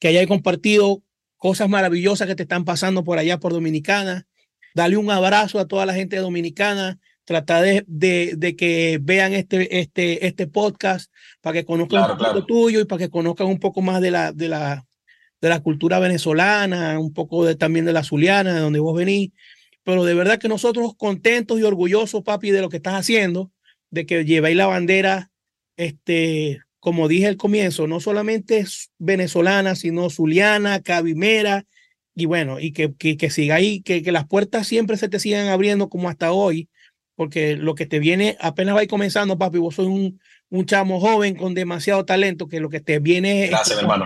que 0.00 0.08
hayáis 0.08 0.26
compartido 0.26 1.02
cosas 1.36 1.68
maravillosas 1.68 2.26
que 2.26 2.34
te 2.34 2.42
están 2.42 2.64
pasando 2.64 3.04
por 3.04 3.18
allá 3.18 3.38
por 3.38 3.52
Dominicana. 3.52 4.26
Dale 4.74 4.96
un 4.96 5.10
abrazo 5.10 5.58
a 5.58 5.66
toda 5.66 5.86
la 5.86 5.94
gente 5.94 6.16
dominicana. 6.16 6.98
Trata 7.26 7.60
de, 7.60 7.84
de, 7.88 8.54
que 8.54 9.00
vean 9.02 9.34
este, 9.34 9.80
este, 9.80 10.28
este 10.28 10.46
podcast 10.46 11.12
para 11.40 11.54
que 11.54 11.64
conozcan 11.64 12.12
un 12.12 12.18
poco 12.18 12.46
tuyo 12.46 12.80
y 12.80 12.84
para 12.84 13.00
que 13.00 13.10
conozcan 13.10 13.48
un 13.48 13.58
poco 13.58 13.82
más 13.82 14.00
de 14.00 14.12
la, 14.12 14.30
de 14.30 14.48
la, 14.48 14.86
de 15.40 15.48
la 15.48 15.58
cultura 15.60 15.98
venezolana, 15.98 17.00
un 17.00 17.12
poco 17.12 17.44
de, 17.44 17.56
también 17.56 17.84
de 17.84 17.92
la 17.92 18.04
zuliana, 18.04 18.54
de 18.54 18.60
donde 18.60 18.78
vos 18.78 18.96
venís. 18.96 19.32
Pero 19.82 20.04
de 20.04 20.14
verdad 20.14 20.38
que 20.38 20.46
nosotros 20.46 20.92
contentos 20.96 21.58
y 21.58 21.64
orgullosos, 21.64 22.22
papi, 22.22 22.52
de 22.52 22.60
lo 22.60 22.68
que 22.68 22.76
estás 22.76 22.94
haciendo, 22.94 23.50
de 23.90 24.06
que 24.06 24.24
lleváis 24.24 24.56
la 24.56 24.66
bandera, 24.68 25.32
este, 25.76 26.60
como 26.78 27.08
dije 27.08 27.26
al 27.26 27.36
comienzo, 27.36 27.88
no 27.88 27.98
solamente 27.98 28.58
es 28.58 28.92
venezolana, 28.98 29.74
sino 29.74 30.10
zuliana, 30.10 30.80
cabimera, 30.80 31.66
y 32.14 32.24
bueno, 32.24 32.60
y 32.60 32.72
que, 32.72 32.94
que, 32.94 33.30
siga 33.30 33.56
ahí, 33.56 33.82
que, 33.82 34.02
que, 34.04 34.12
las 34.12 34.26
puertas 34.26 34.66
siempre 34.66 34.96
se 34.96 35.08
te 35.08 35.18
sigan 35.18 35.48
abriendo 35.48 35.88
como 35.88 36.08
hasta 36.08 36.32
hoy, 36.32 36.68
porque 37.16 37.56
lo 37.56 37.74
que 37.74 37.86
te 37.86 37.98
viene 37.98 38.36
apenas 38.40 38.76
va 38.76 38.80
a 38.80 38.82
ir 38.84 38.88
comenzando, 38.88 39.36
papi, 39.36 39.58
vos 39.58 39.74
sos 39.74 39.86
un, 39.86 40.20
un 40.50 40.66
chamo 40.66 41.00
joven 41.00 41.34
con 41.34 41.54
demasiado 41.54 42.04
talento, 42.04 42.46
que 42.46 42.60
lo 42.60 42.68
que 42.68 42.80
te 42.80 43.00
viene 43.00 43.48
Gracias, 43.48 43.78
hermano. 43.78 44.04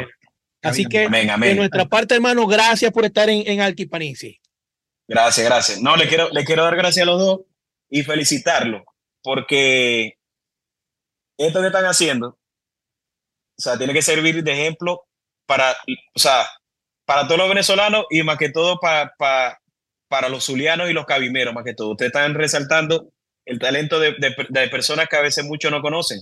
Así 0.63 0.87
que 0.87 1.09
de 1.09 1.55
nuestra 1.55 1.87
parte, 1.87 2.15
hermano, 2.15 2.47
gracias 2.47 2.93
por 2.93 3.05
estar 3.05 3.29
en, 3.29 3.47
en 3.47 3.61
Altipanisi. 3.61 4.41
Gracias, 5.09 5.47
gracias. 5.47 5.81
No, 5.81 5.97
le 5.97 6.07
quiero, 6.07 6.29
le 6.31 6.45
quiero 6.45 6.65
dar 6.65 6.77
gracias 6.77 7.03
a 7.03 7.11
los 7.11 7.19
dos 7.19 7.41
y 7.89 8.03
felicitarlo, 8.03 8.85
porque 9.23 10.19
esto 11.37 11.61
que 11.61 11.67
están 11.67 11.87
haciendo 11.87 12.39
o 13.61 13.63
sea, 13.63 13.77
tiene 13.77 13.93
que 13.93 14.01
servir 14.01 14.43
de 14.43 14.53
ejemplo 14.53 15.07
para, 15.45 15.73
o 16.15 16.19
sea, 16.19 16.49
para 17.05 17.27
todos 17.27 17.37
los 17.37 17.49
venezolanos 17.51 18.07
y 18.09 18.23
más 18.23 18.39
que 18.39 18.49
todo 18.49 18.81
para, 18.81 19.13
para, 19.19 19.61
para 20.11 20.29
los 20.29 20.45
zulianos 20.45 20.91
y 20.91 20.93
los 20.93 21.07
cabimeros, 21.07 21.55
más 21.55 21.63
que 21.63 21.73
todo. 21.73 21.93
Ustedes 21.93 22.09
están 22.09 22.35
resaltando 22.35 23.13
el 23.47 23.61
talento 23.61 24.01
de, 24.01 24.17
de, 24.19 24.69
personas 24.69 25.09
que 25.09 25.17
a 25.17 25.21
veces 25.21 25.45
muchos 25.45 25.71
no 25.71 25.81
conocen, 25.81 26.19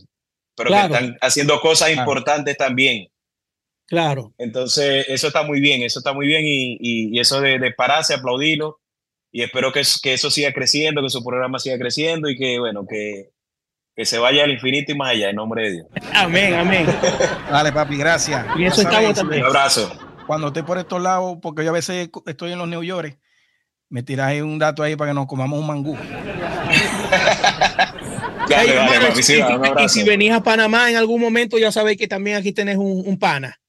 pero 0.55 0.69
que 0.69 0.79
están 0.79 1.17
haciendo 1.23 1.59
cosas 1.63 1.91
importantes 1.91 2.59
también. 2.59 3.09
Claro. 3.87 4.35
Entonces, 4.37 5.07
eso 5.09 5.29
está 5.29 5.43
muy 5.43 5.61
bien, 5.61 5.83
eso 5.83 6.01
está 6.01 6.13
muy 6.13 6.27
bien 6.27 6.43
y, 6.45 6.77
y, 6.79 7.19
eso 7.19 7.41
de, 7.41 7.59
de, 7.59 7.73
pararse, 7.73 8.13
aplaudirlo 8.13 8.79
y 9.33 9.43
espero 9.43 9.73
que, 9.73 9.81
que 10.03 10.13
eso 10.13 10.31
siga 10.31 10.53
creciendo, 10.53 11.03
que 11.03 11.09
su 11.09 11.25
programa 11.25 11.59
siga 11.59 11.79
creciendo 11.79 12.29
y 12.29 12.37
que, 12.37 12.59
bueno, 12.59 12.87
que, 12.87 13.31
que 13.97 14.05
se 14.05 14.19
vaya 14.19 14.45
al 14.45 14.51
infinito 14.51 14.93
y 14.93 14.97
más 14.97 15.13
allá, 15.13 15.31
en 15.31 15.37
nombre 15.37 15.63
de 15.63 15.73
Dios. 15.73 15.87
Amén, 16.13 16.53
amén. 16.53 16.87
Dale, 17.51 17.73
papi, 17.73 17.97
gracias. 17.97 18.47
Y 18.59 18.67
eso 18.67 18.83
estamos 18.83 19.15
también. 19.15 19.41
Un 19.41 19.49
abrazo. 19.49 19.91
Cuando 20.27 20.49
esté 20.49 20.63
por 20.63 20.77
estos 20.77 21.01
lados, 21.01 21.39
porque 21.41 21.65
yo 21.65 21.71
a 21.71 21.73
veces 21.73 22.11
estoy 22.27 22.53
en 22.53 22.59
los 22.59 22.69
New 22.69 22.83
York, 22.83 23.19
me 23.91 24.03
tiras 24.03 24.41
un 24.43 24.59
dato 24.59 24.83
ahí 24.83 24.97
para 24.97 25.11
que 25.11 25.15
nos 25.15 25.27
comamos 25.27 25.59
un 25.59 25.67
mangú. 25.67 25.97
y, 29.85 29.89
si 29.89 30.03
venís 30.03 30.33
a 30.33 30.43
Panamá 30.43 30.91
en 30.91 30.97
algún 30.97 31.21
momento, 31.21 31.59
ya 31.59 31.73
sabéis 31.73 31.99
que 31.99 32.09
también 32.09 32.37
aquí 32.37 32.53
tenés 32.53 32.77
un, 32.77 33.19
pana. 33.19 33.61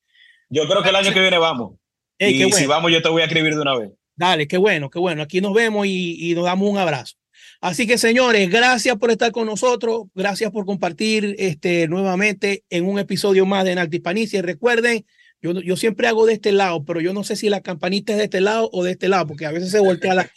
Yo 0.49 0.67
creo 0.67 0.83
que 0.83 0.89
el 0.89 0.95
año 0.95 1.13
que 1.13 1.21
viene 1.21 1.37
vamos. 1.37 1.75
y 2.17 2.51
si 2.51 2.65
vamos, 2.65 2.91
yo 2.91 3.01
te 3.01 3.09
voy 3.09 3.21
a 3.21 3.25
escribir 3.25 3.55
de 3.55 3.61
una 3.61 3.77
vez. 3.77 3.91
Dale, 4.15 4.47
qué 4.47 4.57
bueno, 4.57 4.89
qué 4.89 4.99
bueno. 4.99 5.21
Aquí 5.23 5.39
nos 5.39 5.53
vemos 5.53 5.85
y, 5.87 6.31
y 6.31 6.35
nos 6.35 6.43
damos 6.43 6.69
un 6.69 6.77
abrazo. 6.77 7.15
Así 7.61 7.87
que 7.87 7.97
señores, 7.97 8.49
gracias 8.49 8.97
por 8.97 9.11
estar 9.11 9.31
con 9.33 9.45
nosotros, 9.45 10.03
gracias 10.15 10.49
por 10.51 10.65
compartir 10.65 11.35
este 11.39 11.89
nuevamente 11.89 12.63
en 12.69 12.85
un 12.85 12.99
episodio 12.99 13.45
más 13.45 13.65
de 13.65 13.73
Enaltipanicia. 13.73 14.41
Recuerden, 14.41 15.05
yo, 15.41 15.53
yo 15.53 15.77
siempre 15.77 16.07
hago 16.07 16.25
de 16.25 16.33
este 16.33 16.51
lado, 16.51 16.83
pero 16.83 17.01
yo 17.01 17.13
no 17.13 17.23
sé 17.23 17.35
si 17.35 17.49
la 17.49 17.61
campanita 17.61 18.13
es 18.13 18.17
de 18.17 18.25
este 18.25 18.41
lado 18.41 18.69
o 18.73 18.83
de 18.83 18.91
este 18.91 19.09
lado, 19.09 19.27
porque 19.27 19.45
a 19.45 19.51
veces 19.51 19.71
se 19.71 19.79
voltea 19.79 20.13
la. 20.13 20.29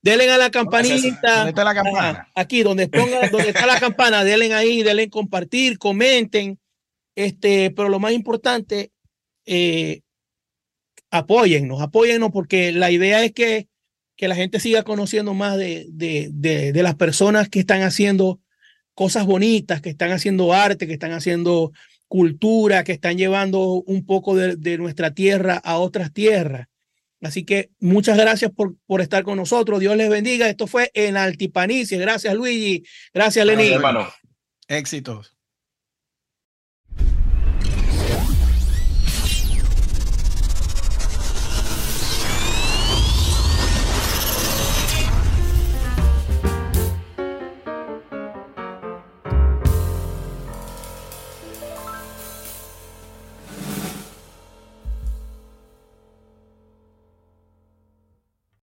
Denle 0.00 0.30
a 0.30 0.38
la 0.38 0.50
campanita. 0.50 1.36
¿Dónde 1.36 1.50
está 1.50 1.64
la 1.64 1.74
campana? 1.74 2.28
Aquí, 2.34 2.62
donde, 2.62 2.88
ponga, 2.88 3.28
donde 3.30 3.48
está 3.48 3.66
la 3.66 3.80
campana, 3.80 4.24
denle 4.24 4.52
ahí, 4.54 4.82
denle 4.82 5.10
compartir, 5.10 5.78
comenten. 5.78 6.58
Este, 7.16 7.72
pero 7.72 7.88
lo 7.88 7.98
más 7.98 8.12
importante, 8.12 8.92
eh, 9.44 10.02
apóyennos, 11.10 11.82
apóyennos, 11.82 12.30
porque 12.30 12.70
la 12.70 12.90
idea 12.90 13.24
es 13.24 13.32
que 13.32 13.68
que 14.18 14.28
la 14.28 14.34
gente 14.34 14.58
siga 14.58 14.82
conociendo 14.82 15.32
más 15.32 15.56
de, 15.56 15.86
de, 15.90 16.28
de, 16.32 16.82
las 16.82 16.96
personas 16.96 17.48
que 17.48 17.60
están 17.60 17.82
haciendo 17.82 18.40
cosas 18.92 19.24
bonitas, 19.24 19.80
que 19.80 19.90
están 19.90 20.10
haciendo 20.10 20.52
arte, 20.52 20.88
que 20.88 20.92
están 20.92 21.12
haciendo 21.12 21.70
cultura, 22.08 22.84
que 22.84 22.92
están 22.92 23.16
llevando 23.18 23.82
un 23.86 24.04
poco 24.04 24.34
de, 24.34 24.78
nuestra 24.78 25.12
tierra 25.12 25.60
a 25.62 25.78
otras 25.78 26.12
tierras. 26.12 26.66
Así 27.20 27.44
que 27.44 27.70
muchas 27.80 28.16
gracias 28.16 28.50
por, 28.52 28.76
por 28.86 29.00
estar 29.00 29.24
con 29.24 29.36
nosotros. 29.36 29.80
Dios 29.80 29.96
les 29.96 30.08
bendiga. 30.08 30.48
Esto 30.48 30.66
fue 30.66 30.90
en 30.94 31.16
Altipanicia. 31.16 31.98
Gracias, 31.98 32.34
Luigi. 32.34 32.84
Gracias, 33.12 33.44
Lenín. 33.44 33.80
Éxitos. 34.68 35.37